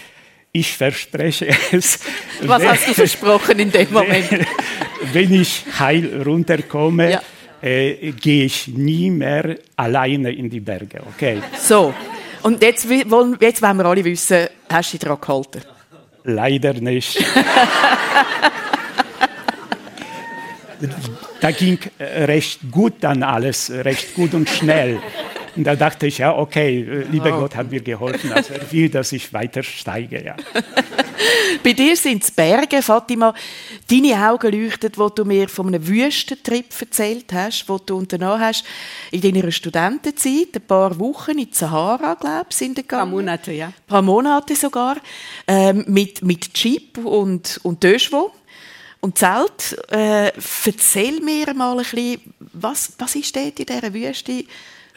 ich 0.51 0.75
verspreche 0.75 1.47
es. 1.71 1.99
Was 2.43 2.61
wenn, 2.61 2.69
hast 2.69 2.87
du 2.87 2.93
versprochen 2.93 3.59
in 3.59 3.71
dem 3.71 3.91
Moment? 3.91 4.29
wenn 5.13 5.33
ich 5.33 5.63
heil 5.79 6.21
runterkomme, 6.23 7.11
ja. 7.11 7.21
äh, 7.61 8.11
gehe 8.11 8.45
ich 8.45 8.67
nie 8.67 9.09
mehr 9.09 9.57
alleine 9.75 10.31
in 10.31 10.49
die 10.49 10.59
Berge. 10.59 11.01
Okay. 11.15 11.41
So, 11.59 11.93
und 12.43 12.61
jetzt 12.61 12.87
wollen, 12.87 13.35
jetzt 13.39 13.61
wollen 13.61 13.77
wir 13.77 13.85
alle 13.85 14.03
wissen, 14.05 14.47
hast 14.69 14.93
du 14.93 14.97
dich 14.97 14.99
daran 14.99 15.19
gehalten? 15.19 15.76
Leider 16.29 16.73
nicht. 16.73 17.17
da 21.39 21.51
ging 21.51 21.79
recht 21.99 22.69
gut 22.69 22.95
dann 22.99 23.23
alles, 23.23 23.71
recht 23.71 24.13
gut 24.13 24.33
und 24.33 24.49
schnell. 24.49 24.99
Und 25.57 25.63
da 25.63 25.75
dachte 25.75 26.05
ich, 26.05 26.19
ja, 26.19 26.37
okay, 26.37 27.05
lieber 27.11 27.35
oh. 27.35 27.39
Gott 27.41 27.55
hat 27.55 27.71
mir 27.71 27.81
geholfen, 27.81 28.31
also 28.31 28.53
er 28.53 28.71
will, 28.71 28.89
dass 28.89 29.11
ich 29.11 29.33
weiter 29.33 29.63
steige. 29.63 30.23
Ja. 30.23 30.35
Bei 31.63 31.73
dir 31.73 31.95
sind 31.97 32.23
es 32.23 32.29
Berge, 32.29 32.81
Fatima. 32.83 33.33
Deine 33.89 34.29
Augen 34.29 34.51
leuchten, 34.51 34.91
wo 34.95 35.09
du 35.09 35.25
mir 35.25 35.49
von 35.49 35.67
einem 35.67 35.85
Wüstentrip 35.87 36.67
erzählt 36.79 37.33
hast, 37.33 37.67
wo 37.67 37.79
du 37.79 37.97
unternommen 37.97 38.39
hast 38.39 38.63
in 39.09 39.21
deiner 39.21 39.51
Studentenzeit, 39.51 40.55
ein 40.55 40.61
paar 40.67 40.97
Wochen 40.99 41.31
in 41.31 41.49
die 41.49 41.53
Sahara, 41.53 42.13
glaube 42.13 42.47
ich, 42.51 42.55
sind 42.55 42.75
gegangen. 42.75 43.01
Ein 43.01 43.09
paar 43.09 43.17
Monate, 43.17 43.51
ja. 43.51 43.67
Ein 43.67 43.73
paar 43.87 44.01
Monate 44.03 44.55
sogar, 44.55 44.97
ähm, 45.47 45.85
mit, 45.87 46.23
mit 46.23 46.55
Jeep 46.55 46.99
und, 46.99 47.59
und 47.63 47.83
Döschwo 47.83 48.31
und 48.99 49.17
Zelt. 49.17 49.75
Äh, 49.91 50.31
erzähl 50.65 51.19
mir 51.21 51.51
mal 51.55 51.71
ein 51.71 51.77
bisschen, 51.77 52.21
was, 52.53 52.93
was 52.99 53.15
ist 53.15 53.35
dort 53.35 53.59
in 53.59 53.65
dieser 53.65 53.93
Wüste 53.93 54.43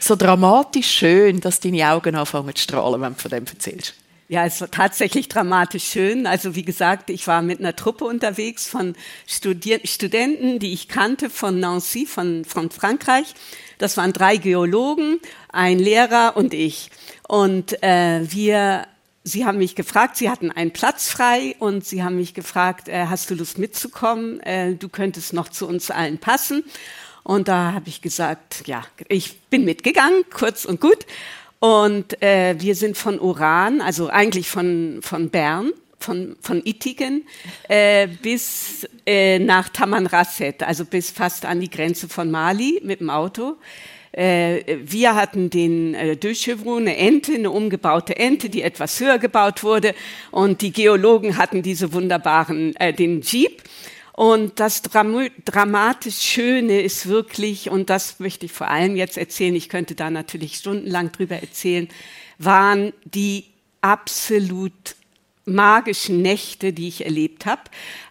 so 0.03 0.15
dramatisch 0.15 0.89
schön, 0.89 1.39
dass 1.41 1.59
deine 1.59 1.89
Augen 1.91 2.15
anfangen 2.15 2.55
zu 2.55 2.63
strahlen, 2.63 3.01
wenn 3.01 3.13
du 3.13 3.19
von 3.19 3.31
dem 3.31 3.45
erzählst? 3.45 3.93
Ja, 4.31 4.45
es 4.45 4.61
war 4.61 4.71
tatsächlich 4.71 5.27
dramatisch 5.27 5.83
schön. 5.83 6.25
Also 6.25 6.55
wie 6.55 6.63
gesagt, 6.63 7.09
ich 7.09 7.27
war 7.27 7.41
mit 7.41 7.59
einer 7.59 7.75
Truppe 7.75 8.05
unterwegs 8.05 8.65
von 8.65 8.95
Studi 9.27 9.81
Studenten, 9.83 10.57
die 10.57 10.71
ich 10.71 10.87
kannte 10.87 11.29
von 11.29 11.59
Nancy, 11.59 12.05
von, 12.05 12.45
von 12.45 12.71
Frankreich. 12.71 13.33
Das 13.77 13.97
waren 13.97 14.13
drei 14.13 14.37
Geologen, 14.37 15.19
ein 15.51 15.79
Lehrer 15.79 16.37
und 16.37 16.53
ich. 16.53 16.91
Und 17.27 17.83
äh, 17.83 18.21
wir, 18.23 18.87
sie 19.25 19.43
haben 19.45 19.57
mich 19.57 19.75
gefragt, 19.75 20.15
sie 20.15 20.29
hatten 20.29 20.49
einen 20.49 20.71
Platz 20.71 21.09
frei 21.09 21.57
und 21.59 21.85
sie 21.85 22.01
haben 22.01 22.15
mich 22.15 22.33
gefragt, 22.33 22.87
äh, 22.87 23.07
hast 23.07 23.29
du 23.29 23.35
Lust 23.35 23.57
mitzukommen? 23.57 24.39
Äh, 24.39 24.75
du 24.75 24.87
könntest 24.87 25.33
noch 25.33 25.49
zu 25.49 25.67
uns 25.67 25.91
allen 25.91 26.19
passen. 26.19 26.63
Und 27.23 27.47
da 27.47 27.73
habe 27.73 27.89
ich 27.89 28.01
gesagt, 28.01 28.63
ja, 28.65 28.83
ich 29.07 29.39
bin 29.49 29.65
mitgegangen, 29.65 30.23
kurz 30.33 30.65
und 30.65 30.81
gut. 30.81 31.05
Und 31.59 32.21
äh, 32.23 32.55
wir 32.57 32.75
sind 32.75 32.97
von 32.97 33.19
Uran, 33.19 33.81
also 33.81 34.09
eigentlich 34.09 34.49
von, 34.49 34.99
von 35.01 35.29
Bern, 35.29 35.71
von, 35.99 36.35
von 36.41 36.61
Ittigen, 36.65 37.27
äh, 37.69 38.07
bis 38.07 38.87
äh, 39.05 39.37
nach 39.37 39.69
Tamanrasset, 39.69 40.63
also 40.63 40.85
bis 40.85 41.11
fast 41.11 41.45
an 41.45 41.59
die 41.59 41.69
Grenze 41.69 42.09
von 42.09 42.31
Mali 42.31 42.81
mit 42.83 42.99
dem 42.99 43.11
Auto. 43.11 43.57
Äh, 44.11 44.79
wir 44.83 45.15
hatten 45.15 45.49
den 45.49 45.93
äh, 45.93 46.17
Döschevro, 46.17 46.77
eine 46.77 46.97
Ente, 46.97 47.33
eine 47.33 47.51
umgebaute 47.51 48.17
Ente, 48.17 48.49
die 48.49 48.61
etwas 48.61 48.99
höher 48.99 49.19
gebaut 49.19 49.63
wurde. 49.63 49.95
Und 50.31 50.61
die 50.61 50.71
Geologen 50.71 51.37
hatten 51.37 51.61
diese 51.61 51.93
wunderbaren, 51.93 52.75
äh, 52.75 52.93
den 52.93 53.21
Jeep. 53.21 53.61
Und 54.13 54.59
das 54.59 54.81
Dram 54.81 55.29
dramatisch 55.45 56.19
Schöne 56.19 56.81
ist 56.81 57.07
wirklich, 57.07 57.69
und 57.69 57.89
das 57.89 58.19
möchte 58.19 58.45
ich 58.45 58.51
vor 58.51 58.67
allem 58.67 58.95
jetzt 58.95 59.17
erzählen, 59.17 59.55
ich 59.55 59.69
könnte 59.69 59.95
da 59.95 60.09
natürlich 60.09 60.55
stundenlang 60.55 61.11
drüber 61.11 61.37
erzählen, 61.37 61.87
waren 62.37 62.93
die 63.05 63.45
absolut 63.81 64.95
magischen 65.45 66.21
Nächte, 66.21 66.71
die 66.71 66.87
ich 66.87 67.03
erlebt 67.03 67.45
habe. 67.45 67.61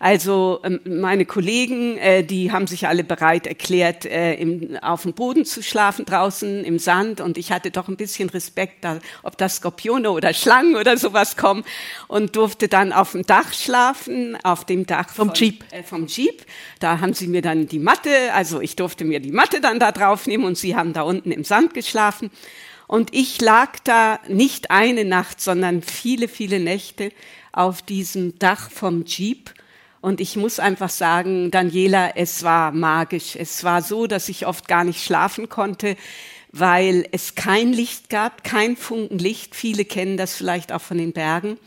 Also 0.01 0.61
ähm, 0.65 0.81
meine 0.85 1.27
Kollegen, 1.27 1.97
äh, 1.97 2.25
die 2.25 2.51
haben 2.51 2.67
sich 2.67 2.89
alle 2.89 3.05
bereit 3.05 3.47
erklärt, 3.47 4.05
äh, 4.05 4.35
im, 4.35 4.77
auf 4.83 5.03
dem 5.03 5.15
Boden 5.15 5.45
zu 5.45 5.63
schlafen 5.63 6.05
draußen 6.05 6.65
im 6.65 6.79
Sand 6.79 7.21
und 7.21 7.39
ich 7.39 7.53
hatte 7.53 7.71
doch 7.71 7.89
ein 7.89 7.97
bisschen 7.97 8.29
Respekt, 8.31 8.85
da, 8.85 8.99
ob 9.23 9.39
das 9.39 9.57
Skorpione 9.57 10.11
oder 10.11 10.35
Schlangen 10.35 10.75
oder 10.75 10.97
sowas 10.97 11.37
kommen 11.37 11.65
und 12.09 12.35
durfte 12.35 12.67
dann 12.67 12.93
auf 12.93 13.13
dem 13.13 13.25
Dach 13.25 13.53
schlafen, 13.53 14.37
auf 14.43 14.65
dem 14.65 14.87
Dach 14.87 15.09
vom 15.09 15.29
von, 15.29 15.37
Jeep. 15.37 15.65
Äh, 15.71 15.83
vom 15.85 16.07
Jeep. 16.07 16.45
Da 16.81 17.01
haben 17.01 17.15
sie 17.15 17.29
mir 17.29 17.43
dann 17.43 17.69
die 17.69 17.79
Matte, 17.79 18.11
also 18.35 18.61
ich 18.61 18.75
durfte 18.75 19.05
mir 19.05 19.21
die 19.21 19.33
Matte 19.33 19.61
dann 19.61 19.79
da 19.79 19.93
drauf 19.93 20.27
nehmen 20.27 20.45
und 20.45 20.59
sie 20.59 20.75
haben 20.75 20.93
da 20.93 21.03
unten 21.03 21.31
im 21.31 21.45
Sand 21.45 21.75
geschlafen. 21.75 22.31
Und 22.91 23.15
ich 23.15 23.41
lag 23.41 23.79
da 23.85 24.19
nicht 24.27 24.73
eine 24.73 25.05
Nacht, 25.05 25.41
sondern 25.41 25.81
viele, 25.81 26.27
viele 26.27 26.59
Nächte 26.59 27.13
auf 27.53 27.83
diesem 27.83 28.37
Dach 28.41 28.69
vom 28.69 29.05
Jeep. 29.05 29.55
Und 30.01 30.21
ich 30.21 30.35
muss 30.35 30.59
einfach 30.59 30.91
sagen, 30.91 31.53
Daniela, 31.53 32.17
es 32.17 32.43
war 32.43 32.73
magisch. 32.73 33.37
Es 33.37 33.63
war 33.63 33.83
so, 33.83 34.09
dass 34.09 34.29
ich 34.29 34.45
oft 34.45 34.67
gar 34.67 34.83
nicht 34.83 35.05
schlafen 35.05 35.49
konnte, 35.49 35.97
weil 36.51 37.07
es 37.13 37.37
kein 37.37 37.73
Licht 37.73 38.11
gab, 38.11 38.43
kein 38.43 38.77
Funken 38.77 39.21
Licht. 39.21 39.55
Viele 39.55 39.85
kennen 39.85 40.17
das 40.17 40.35
vielleicht 40.35 40.73
auch 40.73 40.83
von 40.83 40.99
den 40.99 41.13
Bergen. 41.13 41.59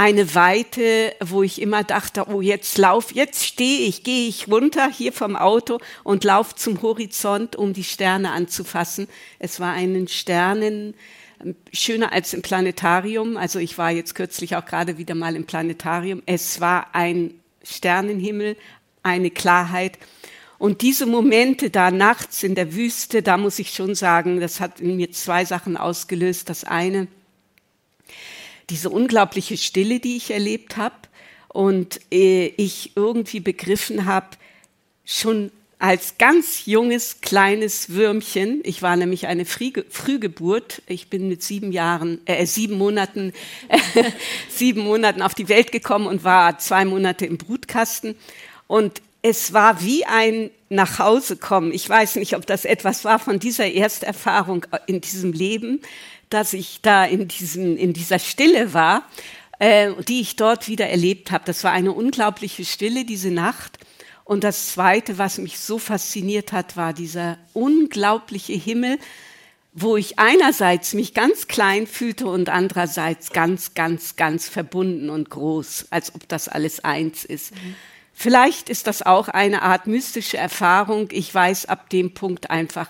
Eine 0.00 0.34
Weite, 0.34 1.14
wo 1.20 1.42
ich 1.42 1.60
immer 1.60 1.84
dachte, 1.84 2.24
oh, 2.30 2.40
jetzt 2.40 2.78
lauf, 2.78 3.12
jetzt 3.12 3.44
stehe 3.44 3.80
ich, 3.80 4.02
gehe 4.02 4.28
ich 4.28 4.48
runter 4.48 4.90
hier 4.90 5.12
vom 5.12 5.36
Auto 5.36 5.78
und 6.04 6.24
lauf 6.24 6.54
zum 6.54 6.80
Horizont, 6.80 7.54
um 7.54 7.74
die 7.74 7.84
Sterne 7.84 8.30
anzufassen. 8.30 9.08
Es 9.38 9.60
war 9.60 9.74
einen 9.74 10.08
Sternen, 10.08 10.94
schöner 11.70 12.14
als 12.14 12.32
im 12.32 12.40
Planetarium. 12.40 13.36
Also 13.36 13.58
ich 13.58 13.76
war 13.76 13.90
jetzt 13.90 14.14
kürzlich 14.14 14.56
auch 14.56 14.64
gerade 14.64 14.96
wieder 14.96 15.14
mal 15.14 15.36
im 15.36 15.44
Planetarium. 15.44 16.22
Es 16.24 16.62
war 16.62 16.94
ein 16.94 17.34
Sternenhimmel, 17.62 18.56
eine 19.02 19.30
Klarheit. 19.30 19.98
Und 20.56 20.80
diese 20.80 21.04
Momente 21.04 21.68
da 21.68 21.90
nachts 21.90 22.42
in 22.42 22.54
der 22.54 22.74
Wüste, 22.74 23.20
da 23.20 23.36
muss 23.36 23.58
ich 23.58 23.72
schon 23.72 23.94
sagen, 23.94 24.40
das 24.40 24.60
hat 24.60 24.80
in 24.80 24.96
mir 24.96 25.12
zwei 25.12 25.44
Sachen 25.44 25.76
ausgelöst. 25.76 26.48
Das 26.48 26.64
eine, 26.64 27.06
diese 28.70 28.90
unglaubliche 28.90 29.56
Stille, 29.56 30.00
die 30.00 30.16
ich 30.16 30.30
erlebt 30.30 30.76
habe 30.76 30.94
und 31.48 32.00
äh, 32.12 32.46
ich 32.46 32.92
irgendwie 32.96 33.40
begriffen 33.40 34.06
habe, 34.06 34.28
schon 35.04 35.50
als 35.80 36.18
ganz 36.18 36.66
junges, 36.66 37.22
kleines 37.22 37.88
Würmchen, 37.88 38.60
ich 38.64 38.82
war 38.82 38.96
nämlich 38.96 39.26
eine 39.26 39.46
Frühgeburt, 39.46 40.82
ich 40.86 41.08
bin 41.08 41.26
mit 41.26 41.42
sieben 41.42 41.72
Jahren, 41.72 42.20
äh, 42.26 42.44
sieben 42.44 42.76
Monaten, 42.76 43.32
sieben 44.50 44.82
Monaten 44.82 45.22
auf 45.22 45.34
die 45.34 45.48
Welt 45.48 45.72
gekommen 45.72 46.06
und 46.06 46.22
war 46.22 46.58
zwei 46.58 46.84
Monate 46.84 47.24
im 47.24 47.38
Brutkasten. 47.38 48.14
Und 48.66 49.00
es 49.22 49.54
war 49.54 49.82
wie 49.82 50.04
ein 50.04 50.50
Nachhausekommen. 50.68 51.72
Ich 51.72 51.88
weiß 51.88 52.16
nicht, 52.16 52.36
ob 52.36 52.46
das 52.46 52.66
etwas 52.66 53.04
war 53.06 53.18
von 53.18 53.38
dieser 53.38 53.72
Ersterfahrung 53.72 54.66
in 54.86 55.00
diesem 55.00 55.32
Leben, 55.32 55.80
dass 56.30 56.52
ich 56.52 56.80
da 56.80 57.04
in, 57.04 57.28
diesem, 57.28 57.76
in 57.76 57.92
dieser 57.92 58.18
Stille 58.18 58.72
war, 58.72 59.02
äh, 59.58 59.92
die 60.08 60.20
ich 60.20 60.36
dort 60.36 60.68
wieder 60.68 60.88
erlebt 60.88 61.30
habe. 61.30 61.44
Das 61.44 61.64
war 61.64 61.72
eine 61.72 61.92
unglaubliche 61.92 62.64
Stille, 62.64 63.04
diese 63.04 63.30
Nacht. 63.30 63.78
Und 64.24 64.44
das 64.44 64.68
Zweite, 64.68 65.18
was 65.18 65.38
mich 65.38 65.58
so 65.58 65.78
fasziniert 65.78 66.52
hat, 66.52 66.76
war 66.76 66.92
dieser 66.92 67.36
unglaubliche 67.52 68.52
Himmel, 68.52 68.98
wo 69.72 69.96
ich 69.96 70.18
einerseits 70.18 70.94
mich 70.94 71.14
ganz 71.14 71.48
klein 71.48 71.86
fühlte 71.86 72.26
und 72.26 72.48
andererseits 72.48 73.30
ganz, 73.30 73.74
ganz, 73.74 74.16
ganz 74.16 74.48
verbunden 74.48 75.10
und 75.10 75.30
groß, 75.30 75.86
als 75.90 76.14
ob 76.14 76.28
das 76.28 76.48
alles 76.48 76.84
eins 76.84 77.24
ist. 77.24 77.54
Mhm. 77.54 77.74
Vielleicht 78.12 78.68
ist 78.68 78.86
das 78.86 79.02
auch 79.02 79.28
eine 79.28 79.62
Art 79.62 79.86
mystische 79.86 80.36
Erfahrung. 80.36 81.08
Ich 81.10 81.34
weiß 81.34 81.66
ab 81.66 81.88
dem 81.90 82.14
Punkt 82.14 82.50
einfach, 82.50 82.88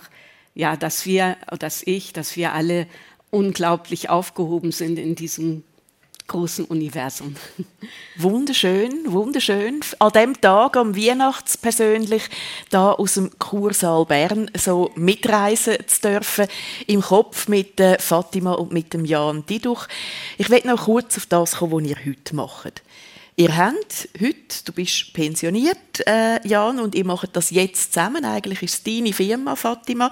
ja, 0.54 0.76
dass 0.76 1.06
wir, 1.06 1.36
dass 1.58 1.82
ich, 1.84 2.12
dass 2.12 2.36
wir 2.36 2.52
alle 2.52 2.86
unglaublich 3.30 4.10
aufgehoben 4.10 4.72
sind 4.72 4.98
in 4.98 5.14
diesem 5.14 5.64
großen 6.30 6.64
Universum. 6.66 7.34
Wunderschön, 8.16 9.12
wunderschön. 9.12 9.80
An 9.98 10.12
dem 10.12 10.40
Tag, 10.40 10.76
am 10.76 10.96
Weihnachts 10.96 11.58
persönlich, 11.58 12.22
da 12.70 12.92
aus 12.92 13.14
dem 13.14 13.36
Kursaal 13.40 14.04
Bern 14.06 14.48
so 14.56 14.92
mitreisen 14.94 15.78
zu 15.88 16.00
dürfen, 16.02 16.46
im 16.86 17.00
Kopf 17.00 17.48
mit 17.48 17.80
äh, 17.80 17.98
Fatima 17.98 18.52
und 18.52 18.70
mit 18.70 18.94
dem 18.94 19.04
Jan 19.04 19.44
Diduch. 19.44 19.88
Ich 20.38 20.50
will 20.50 20.62
noch 20.64 20.84
kurz 20.84 21.16
auf 21.16 21.26
das 21.26 21.56
kommen, 21.56 21.84
was 21.84 21.90
ihr 21.90 21.96
heute 22.06 22.36
macht. 22.36 22.82
Ihr 23.34 23.56
habt 23.56 24.08
heute, 24.20 24.64
du 24.66 24.72
bist 24.72 25.12
pensioniert, 25.12 26.06
äh, 26.06 26.46
Jan, 26.46 26.78
und 26.78 26.94
ihr 26.94 27.06
macht 27.06 27.34
das 27.34 27.50
jetzt 27.50 27.92
zusammen. 27.92 28.24
Eigentlich 28.24 28.62
ist 28.62 28.74
es 28.74 28.82
deine 28.84 29.12
Firma, 29.12 29.56
Fatima. 29.56 30.10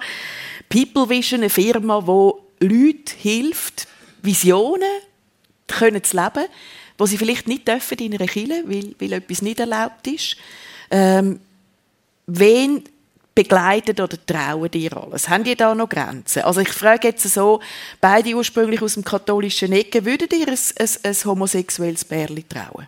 People 0.67 1.07
Vision, 1.07 1.41
eine 1.41 1.49
Firma, 1.49 2.01
die 2.01 2.48
Leute 2.59 3.13
hilft, 3.17 3.87
Visionen 4.21 4.81
können 5.67 6.03
zu 6.03 6.17
leben, 6.17 6.45
wo 6.97 7.05
sie 7.05 7.17
vielleicht 7.17 7.47
nicht 7.47 7.67
dürfen 7.67 7.97
in 7.99 8.13
einer 8.13 8.27
Kirche, 8.27 8.63
weil, 8.65 8.95
weil 8.99 9.13
etwas 9.13 9.41
nicht 9.41 9.59
erlaubt 9.59 10.07
ist. 10.07 10.35
Ähm, 10.91 11.39
wen 12.27 12.83
begleitet 13.33 13.99
oder 14.01 14.17
trauen 14.25 14.69
dir 14.69 14.97
alles? 14.97 15.29
Haben 15.29 15.45
die 15.45 15.55
da 15.55 15.73
noch 15.73 15.87
Grenzen? 15.87 16.41
Also 16.41 16.59
ich 16.59 16.69
frage 16.69 17.07
jetzt 17.07 17.23
so, 17.23 17.61
beide 18.01 18.33
ursprünglich 18.33 18.81
aus 18.81 18.95
dem 18.95 19.05
katholischen 19.05 19.71
Ecke, 19.71 20.03
würdet 20.03 20.33
ihr 20.33 20.47
ein, 20.47 20.57
ein, 20.77 20.89
ein 21.03 21.15
homosexuelles 21.25 22.03
Bärli 22.03 22.43
trauen? 22.43 22.87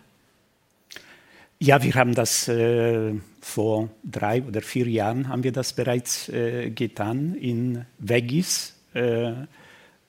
Ja, 1.58 1.82
wir 1.82 1.94
haben 1.94 2.14
das 2.14 2.48
äh, 2.48 3.14
vor 3.40 3.88
drei 4.02 4.42
oder 4.42 4.60
vier 4.60 4.88
Jahren 4.88 5.28
haben 5.28 5.44
wir 5.44 5.52
das 5.52 5.72
bereits 5.72 6.28
äh, 6.28 6.70
getan 6.70 7.34
in 7.36 7.86
Vegas. 7.98 8.74
Äh, 8.94 9.32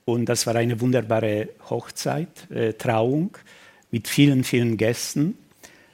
und 0.05 0.25
das 0.25 0.45
war 0.47 0.55
eine 0.55 0.79
wunderbare 0.81 1.49
Hochzeit, 1.69 2.49
äh, 2.51 2.73
Trauung 2.73 3.37
mit 3.91 4.07
vielen, 4.07 4.43
vielen 4.43 4.77
Gästen, 4.77 5.37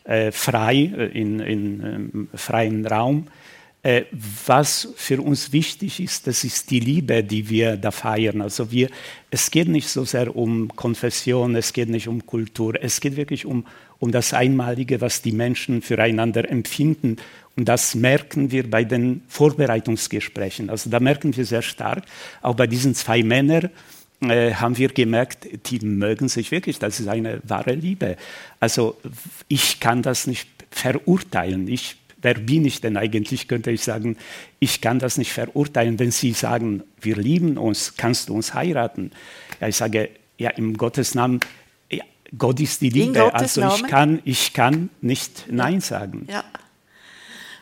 äh, 0.03 0.32
frei, 0.32 0.76
äh, 0.76 1.05
in, 1.07 1.39
in 1.39 1.84
ähm, 1.84 2.28
freiem 2.34 2.86
Raum. 2.86 3.28
Äh, 3.82 4.03
was 4.45 4.89
für 4.97 5.22
uns 5.22 5.53
wichtig 5.53 6.01
ist, 6.01 6.28
das 6.28 6.43
ist 6.43 6.70
die 6.70 6.82
Liebe, 6.82 7.24
die 7.24 7.49
wir 7.49 7.78
da 7.78 7.91
feiern. 7.91 8.41
Also 8.41 8.72
wir, 8.72 8.89
es 9.32 9.51
geht 9.51 9.70
nicht 9.70 9.88
so 9.88 10.03
sehr 10.03 10.36
um 10.36 10.76
Konfession, 10.76 11.55
es 11.55 11.72
geht 11.72 11.88
nicht 11.88 12.10
um 12.10 12.26
Kultur, 12.26 12.74
es 12.82 12.99
geht 12.99 13.16
wirklich 13.16 13.45
um, 13.45 13.66
um 13.99 14.12
das 14.12 14.34
Einmalige, 14.34 14.99
was 14.99 15.22
die 15.22 15.32
Menschen 15.32 15.82
füreinander 15.82 16.49
empfinden. 16.49 17.18
Und 17.55 17.70
das 17.70 17.95
merken 17.95 18.51
wir 18.51 18.70
bei 18.70 18.84
den 18.84 19.22
Vorbereitungsgesprächen. 19.30 20.70
Also 20.70 20.89
da 20.89 20.99
merken 20.99 21.36
wir 21.38 21.45
sehr 21.45 21.62
stark, 21.62 22.03
auch 22.41 22.55
bei 22.55 22.68
diesen 22.68 22.95
zwei 22.95 23.24
Männern, 23.24 23.70
äh, 24.22 24.54
haben 24.54 24.78
wir 24.78 24.90
gemerkt, 24.90 25.48
die 25.70 25.80
mögen 25.80 26.28
sich 26.28 26.52
wirklich, 26.52 26.80
das 26.80 27.00
ist 27.00 27.08
eine 27.08 27.40
wahre 27.44 27.74
Liebe. 27.74 28.18
Also 28.60 28.98
ich 29.48 29.80
kann 29.80 30.02
das 30.02 30.28
nicht 30.28 30.48
verurteilen. 30.72 31.68
Ich, 31.68 31.96
wer 32.22 32.34
bin 32.34 32.66
ich 32.66 32.82
denn 32.82 32.98
eigentlich, 32.98 33.48
könnte 33.48 33.72
ich 33.72 33.84
sagen, 33.84 34.18
ich 34.60 34.82
kann 34.82 35.00
das 35.00 35.18
nicht 35.18 35.32
verurteilen, 35.32 36.00
wenn 36.00 36.12
Sie 36.12 36.34
sagen, 36.34 36.84
wir 37.00 37.16
lieben 37.16 37.58
uns, 37.58 37.96
kannst 37.96 38.30
du 38.30 38.36
uns 38.36 38.54
heiraten? 38.54 39.12
Ja, 39.62 39.68
ich 39.70 39.78
sage, 39.78 40.10
ja, 40.38 40.50
im 40.52 40.78
Gottes 40.78 41.16
Namen, 41.16 41.40
ja, 41.90 42.04
Gott 42.38 42.60
ist 42.60 42.82
die 42.82 42.90
Liebe, 42.90 43.34
also 43.34 43.68
ich 43.68 43.84
kann, 43.88 44.22
ich 44.26 44.54
kann 44.54 44.90
nicht 45.02 45.46
Nein 45.50 45.82
sagen. 45.82 46.28
Ja. 46.30 46.44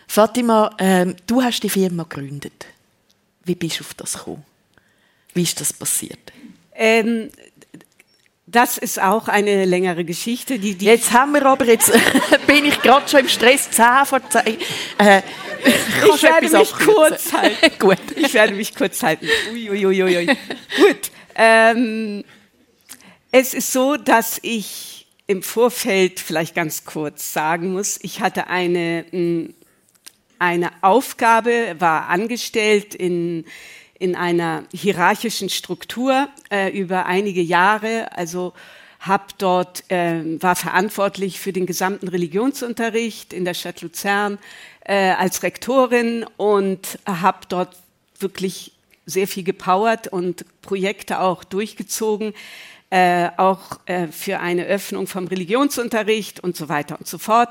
Fatima, 0.08 0.76
ähm, 0.80 1.16
du 1.28 1.44
hast 1.44 1.62
die 1.62 1.70
Firma 1.70 2.04
gegründet. 2.04 2.66
Wie 3.44 3.56
bist 3.56 3.80
du 3.80 3.84
auf 3.84 3.94
das 3.94 4.14
gekommen? 4.14 4.44
Wie 5.34 5.44
ist 5.44 5.60
das 5.62 5.72
passiert? 5.72 6.32
Ähm, 6.78 7.30
das 8.50 8.78
ist 8.78 9.02
auch 9.02 9.28
eine 9.28 9.66
längere 9.66 10.06
Geschichte. 10.06 10.58
Die, 10.58 10.76
die 10.76 10.86
jetzt 10.86 11.12
haben 11.12 11.34
wir 11.34 11.46
aber, 11.46 11.66
jetzt 11.66 11.92
bin 12.48 12.64
ich 12.64 12.82
gerade 12.82 13.08
schon 13.10 13.22
im 13.22 13.30
Stress, 13.30 13.70
10 13.72 13.86
vor 14.06 14.22
10. 14.30 14.58
Äh, 14.98 15.22
ich 16.16 16.24
werde 16.24 16.58
mich 16.58 16.72
kurz 16.74 17.34
halten. 17.34 17.72
Gut. 17.80 17.98
Ich 18.16 18.34
werde 18.34 18.54
mich 18.54 18.74
kurz 18.74 19.04
halten. 19.04 19.28
Uiuiuiui. 19.52 20.28
Gut. 20.28 21.12
Ähm, 21.36 22.24
es 23.32 23.54
ist 23.54 23.74
so, 23.74 23.98
dass 23.98 24.40
ich 24.44 25.08
im 25.28 25.44
Vorfeld 25.44 26.22
vielleicht 26.22 26.56
ganz 26.56 26.86
kurz 26.86 27.34
sagen 27.34 27.74
muss, 27.74 28.00
ich 28.02 28.22
hatte 28.22 28.48
eine, 28.48 29.04
eine 30.40 30.72
Aufgabe, 30.82 31.76
war 31.80 32.08
angestellt 32.08 32.96
in 32.96 33.44
in 34.00 34.16
einer 34.16 34.64
hierarchischen 34.72 35.50
Struktur 35.50 36.30
äh, 36.52 36.70
über 36.70 37.06
einige 37.06 37.42
Jahre. 37.42 38.10
Also 38.16 38.54
hab 39.00 39.38
dort 39.38 39.90
äh, 39.92 40.42
war 40.42 40.56
verantwortlich 40.56 41.40
für 41.40 41.54
den 41.54 41.66
gesamten 41.66 42.08
Religionsunterricht 42.08 43.34
in 43.34 43.46
der 43.46 43.54
Stadt 43.54 43.82
Luzern 43.82 44.40
äh, 44.82 45.12
als 45.12 45.44
Rektorin 45.44 46.26
und 46.38 47.00
habe 47.06 47.40
dort 47.50 47.76
wirklich 48.20 48.74
sehr 49.06 49.28
viel 49.28 49.44
gepowert 49.44 50.08
und 50.08 50.46
Projekte 50.62 51.20
auch 51.22 51.44
durchgezogen, 51.44 52.34
äh, 52.90 53.30
auch 53.38 53.80
äh, 53.86 54.08
für 54.08 54.40
eine 54.40 54.66
Öffnung 54.66 55.08
vom 55.08 55.28
Religionsunterricht 55.28 56.40
und 56.40 56.56
so 56.56 56.70
weiter 56.70 56.98
und 56.98 57.08
so 57.08 57.18
fort. 57.18 57.50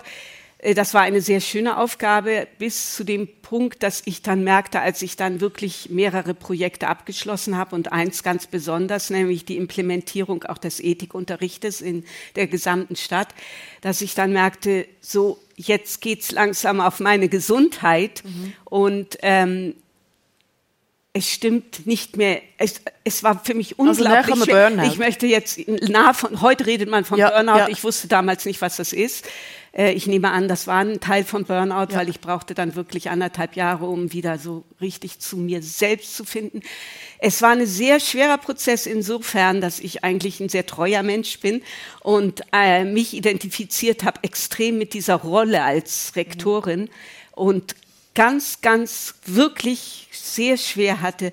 Äh, 0.67 0.75
das 0.75 0.95
war 0.95 1.03
eine 1.03 1.21
sehr 1.21 1.41
schöne 1.41 1.79
Aufgabe 1.79 2.49
bis 2.59 2.95
zu 2.95 3.05
dem 3.05 3.29
Punkt, 3.43 3.83
dass 3.83 4.03
ich 4.05 4.23
dann 4.23 4.43
merkte, 4.43 4.81
als 4.81 5.01
ich 5.03 5.17
dann 5.17 5.41
wirklich 5.41 5.89
mehrere 5.91 6.35
Projekte 6.35 6.89
abgeschlossen 6.89 7.57
habe 7.57 7.75
und 7.75 7.93
eins 7.93 8.23
ganz 8.23 8.47
besonders, 8.47 9.11
nämlich 9.11 9.45
die 9.45 9.57
Implementierung 9.57 10.43
auch 10.45 10.59
des 10.59 10.81
Ethikunterrichtes 10.81 11.81
in 11.81 12.05
der 12.35 12.49
gesamten 12.49 12.97
Stadt, 12.97 13.29
dass 13.81 14.01
ich 14.01 14.15
dann 14.15 14.33
merkte, 14.33 14.87
so 15.01 15.39
jetzt 15.55 16.01
geht's 16.01 16.33
langsam 16.33 16.81
auf 16.81 17.01
meine 17.01 17.29
Gesundheit 17.29 18.23
mhm. 18.25 18.53
und 18.65 19.19
ähm, 19.23 19.75
es 21.13 21.31
stimmt 21.31 21.87
nicht 21.87 22.19
mehr. 22.19 22.43
Es, 22.59 22.83
es 23.03 23.23
war 23.23 23.43
für 23.43 23.55
mich 23.55 23.79
also 23.79 23.91
unglaublich. 23.91 24.35
Also 24.35 24.45
schwer. 24.45 24.85
Ich 24.85 24.99
möchte 24.99 25.27
jetzt 25.27 25.59
nah 25.67 26.13
von 26.13 26.43
heute 26.43 26.67
redet 26.67 26.91
man 26.91 27.07
von 27.07 27.19
ja, 27.19 27.31
Burnout. 27.31 27.57
Ja. 27.57 27.69
Ich 27.69 27.83
wusste 27.85 28.07
damals 28.07 28.45
nicht, 28.45 28.61
was 28.61 28.77
das 28.77 28.93
ist. 28.93 29.25
Äh, 29.77 29.93
ich 29.93 30.07
nehme 30.07 30.31
an, 30.31 30.49
das 30.49 30.67
war 30.67 30.79
ein 30.79 31.01
Teil 31.01 31.25
von 31.25 31.45
Burnout, 31.45 31.93
ja. 31.93 31.99
weil 31.99 32.09
ich 32.09 32.21
brauchte 32.21 32.55
dann 32.55 32.75
wirklich 32.75 33.11
anderthalb 33.11 33.57
Jahre, 33.57 33.87
um 33.87 34.13
wieder 34.13 34.39
so 34.39 34.65
richtig 34.81 35.19
zu 35.19 35.37
mir 35.37 35.63
selbst 35.63 36.17
zu 36.17 36.25
finden. 36.25 36.63
Es 37.19 37.43
war 37.43 37.51
ein 37.51 37.67
sehr 37.67 38.01
schwerer 38.01 38.39
Prozess 38.39 38.87
insofern, 38.87 39.61
dass 39.61 39.81
ich 39.81 40.03
eigentlich 40.03 40.41
ein 40.41 40.49
sehr 40.49 40.67
treuer 40.67 41.03
Mensch 41.03 41.41
bin 41.41 41.63
und 42.01 42.43
äh, 42.53 42.85
mich 42.85 43.15
identifiziert 43.15 44.05
habe 44.05 44.21
extrem 44.23 44.79
mit 44.79 44.95
dieser 44.95 45.17
Rolle 45.17 45.63
als 45.63 46.13
Rektorin 46.17 46.83
mhm. 46.83 46.89
und 47.33 47.77
ganz, 48.15 48.63
ganz 48.63 49.15
wirklich 49.27 50.09
sehr 50.11 50.57
schwer 50.57 51.03
hatte, 51.03 51.33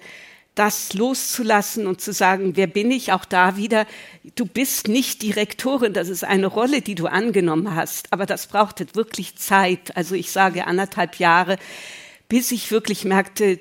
das 0.55 0.93
loszulassen 0.93 1.87
und 1.87 2.01
zu 2.01 2.13
sagen, 2.13 2.55
wer 2.55 2.67
bin 2.67 2.91
ich? 2.91 3.11
Auch 3.11 3.25
da 3.25 3.57
wieder, 3.57 3.87
du 4.35 4.45
bist 4.45 4.87
nicht 4.87 5.21
Direktorin, 5.21 5.93
das 5.93 6.09
ist 6.09 6.23
eine 6.23 6.47
Rolle, 6.47 6.81
die 6.81 6.95
du 6.95 7.07
angenommen 7.07 7.75
hast, 7.75 8.13
aber 8.13 8.25
das 8.25 8.47
brauchte 8.47 8.85
wirklich 8.93 9.35
Zeit. 9.35 9.95
Also 9.97 10.15
ich 10.15 10.31
sage 10.31 10.67
anderthalb 10.67 11.17
Jahre, 11.17 11.57
bis 12.29 12.51
ich 12.51 12.71
wirklich 12.71 13.03
merkte, 13.03 13.59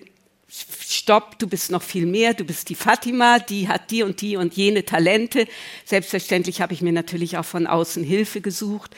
stopp, 0.48 1.38
du 1.38 1.46
bist 1.46 1.70
noch 1.70 1.82
viel 1.82 2.04
mehr, 2.04 2.34
du 2.34 2.44
bist 2.44 2.68
die 2.68 2.74
Fatima, 2.74 3.38
die 3.38 3.68
hat 3.68 3.90
die 3.90 4.02
und 4.02 4.20
die 4.20 4.36
und 4.36 4.54
jene 4.54 4.84
Talente. 4.84 5.46
Selbstverständlich 5.86 6.60
habe 6.60 6.74
ich 6.74 6.82
mir 6.82 6.92
natürlich 6.92 7.38
auch 7.38 7.44
von 7.44 7.66
außen 7.66 8.04
Hilfe 8.04 8.42
gesucht. 8.42 8.94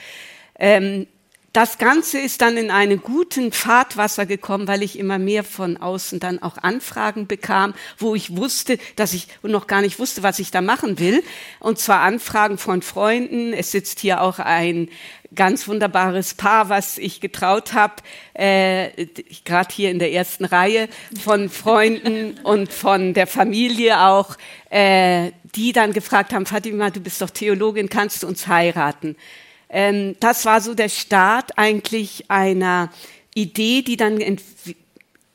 Ähm, 0.59 1.07
das 1.55 1.79
Ganze 1.79 2.19
ist 2.19 2.43
dann 2.43 2.57
in 2.57 2.73
einen 2.73 3.01
guten 3.01 3.53
Fahrtwasser 3.53 4.27
gekommen, 4.27 4.67
weil 4.67 4.83
ich 4.83 4.99
immer 4.99 5.21
mehr 5.21 5.45
von 5.45 5.77
außen 5.77 6.19
dann 6.19 6.43
auch 6.43 6.59
Anfragen 6.59 7.29
bekam, 7.29 7.75
wo 7.97 8.17
ich 8.17 8.37
wusste, 8.37 8.77
dass 8.97 9.13
ich 9.13 9.29
noch 9.43 9.69
gar 9.69 9.81
nicht 9.81 10.01
wusste, 10.01 10.25
was 10.25 10.41
ich 10.41 10.51
da 10.51 10.61
machen 10.61 10.99
will. 10.99 11.23
Und 11.61 11.79
zwar 11.79 12.01
Anfragen 12.01 12.59
von 12.59 12.83
Freunden. 12.83 13.53
Es 13.53 13.71
sitzt 13.71 14.01
hier 14.01 14.21
auch 14.21 14.41
ein 14.41 14.89
ganz 15.33 15.69
wunderbares 15.69 16.35
Paar, 16.35 16.71
was 16.71 16.99
ich 16.99 17.21
getraut 17.21 17.73
habe, 17.73 17.95
äh, 18.35 19.07
gerade 19.45 19.73
hier 19.73 19.93
in 19.93 20.01
der 20.01 20.13
ersten 20.13 20.45
Reihe, 20.45 20.89
von 21.23 21.49
Freunden 21.51 22.37
und 22.43 22.73
von 22.73 23.15
der 23.15 23.29
Familie 23.29 24.01
auch, 24.01 24.37
äh, 24.71 25.31
die 25.55 25.73
dann 25.73 25.93
gefragt 25.93 26.33
haben, 26.33 26.47
Fatima, 26.47 26.91
du 26.91 26.99
bist 26.99 27.23
doch 27.23 27.31
Theologin, 27.31 27.89
kannst 27.89 28.25
du 28.25 28.27
uns 28.27 28.49
heiraten? 28.49 29.15
Ähm, 29.75 30.15
das 30.21 30.45
war 30.45 30.61
so 30.61 30.73
der 30.73 30.89
Start 30.89 31.59
eigentlich 31.59 32.31
einer 32.31 32.93
Idee, 33.35 33.83
die 33.83 33.97
dann 33.97 34.21
ent 34.21 34.41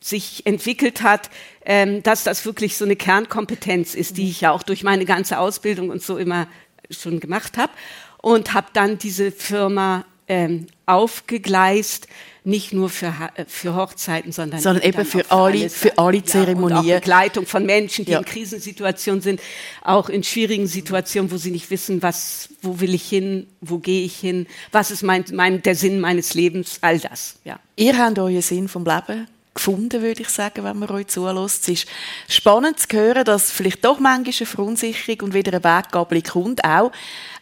sich 0.02 0.46
entwickelt 0.46 1.02
hat, 1.02 1.30
ähm, 1.66 2.02
dass 2.04 2.24
das 2.24 2.46
wirklich 2.46 2.78
so 2.78 2.86
eine 2.86 2.96
Kernkompetenz 2.96 3.96
ist, 3.96 4.16
die 4.16 4.30
ich 4.30 4.40
ja 4.40 4.52
auch 4.52 4.64
durch 4.64 4.84
meine 4.84 5.04
ganze 5.04 5.40
Ausbildung 5.40 5.90
und 5.90 6.02
so 6.02 6.18
immer 6.18 6.48
schon 6.90 7.20
gemacht 7.20 7.58
habe. 7.58 7.74
Und 8.22 8.54
habe 8.54 8.68
dann 8.72 8.98
diese 8.98 9.34
Firma 9.34 10.06
ähm, 10.30 10.68
aufgegleist, 10.86 12.08
nicht 12.44 12.74
nur 12.74 12.90
für, 12.90 13.14
äh, 13.36 13.46
für 13.48 13.76
Hochzeiten, 13.76 14.32
sondern, 14.32 14.60
sondern 14.60 14.84
eben 14.84 15.06
für 15.06 15.30
alle, 15.32 15.70
für 15.70 15.98
alle 15.98 16.24
Zeremonien. 16.24 16.84
Ja, 16.84 17.00
Begleitung 17.00 17.46
von 17.46 17.66
Menschen, 17.66 18.06
die 18.06 18.12
ja. 18.12 18.20
in 18.20 18.26
Krisensituationen 18.26 19.22
sind, 19.22 19.42
auch 19.82 20.10
in 20.10 20.24
schwierigen 20.24 20.68
Situationen, 20.68 21.32
wo 21.32 21.38
sie 21.38 21.52
nicht 21.52 21.70
wissen, 21.70 22.02
was, 22.02 22.50
wo 22.62 22.80
will 22.80 22.94
ich 22.94 23.08
hin, 23.08 23.48
wo 23.62 23.78
gehe 23.78 24.04
ich 24.06 24.18
hin, 24.18 24.48
was 24.72 24.92
ist 24.92 25.04
mein, 25.04 25.26
mein, 25.34 25.62
der 25.62 25.76
Sinn 25.76 26.00
meines 26.00 26.34
Lebens, 26.34 26.80
all 26.82 27.00
das. 27.00 27.40
Ja. 27.44 27.60
Ihr 27.76 27.98
habt 27.98 28.20
euren 28.20 28.42
Sinn 28.42 28.68
vom 28.68 28.86
Leben 28.86 29.28
gefunden, 29.70 30.02
würde 30.02 30.22
ich 30.22 30.30
sagen, 30.30 30.64
wenn 30.64 30.80
man 30.80 30.90
euch 30.90 31.08
zulässt. 31.08 31.64
Es 31.64 31.84
ist 31.84 31.88
spannend 32.28 32.80
zu 32.80 32.88
hören, 32.96 33.24
dass 33.24 33.52
vielleicht 33.52 33.86
doch 33.86 34.00
manchmal 34.00 34.34
eine 34.36 34.46
Verunsicherung 34.46 35.22
und 35.22 35.34
wieder 35.34 35.54
eine 35.54 35.64
Weggabelung 35.64 36.24
kommt, 36.24 36.64
auch, 36.64 36.92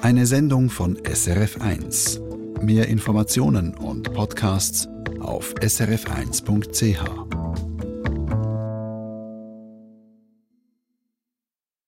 Eine 0.02 0.26
Sendung 0.26 0.70
von 0.70 0.96
SRF1. 0.98 2.20
Mehr 2.62 2.88
Informationen 2.88 3.74
und 3.74 4.12
Podcasts 4.12 4.88
auf 5.20 5.54
srf1.ch. 5.54 7.75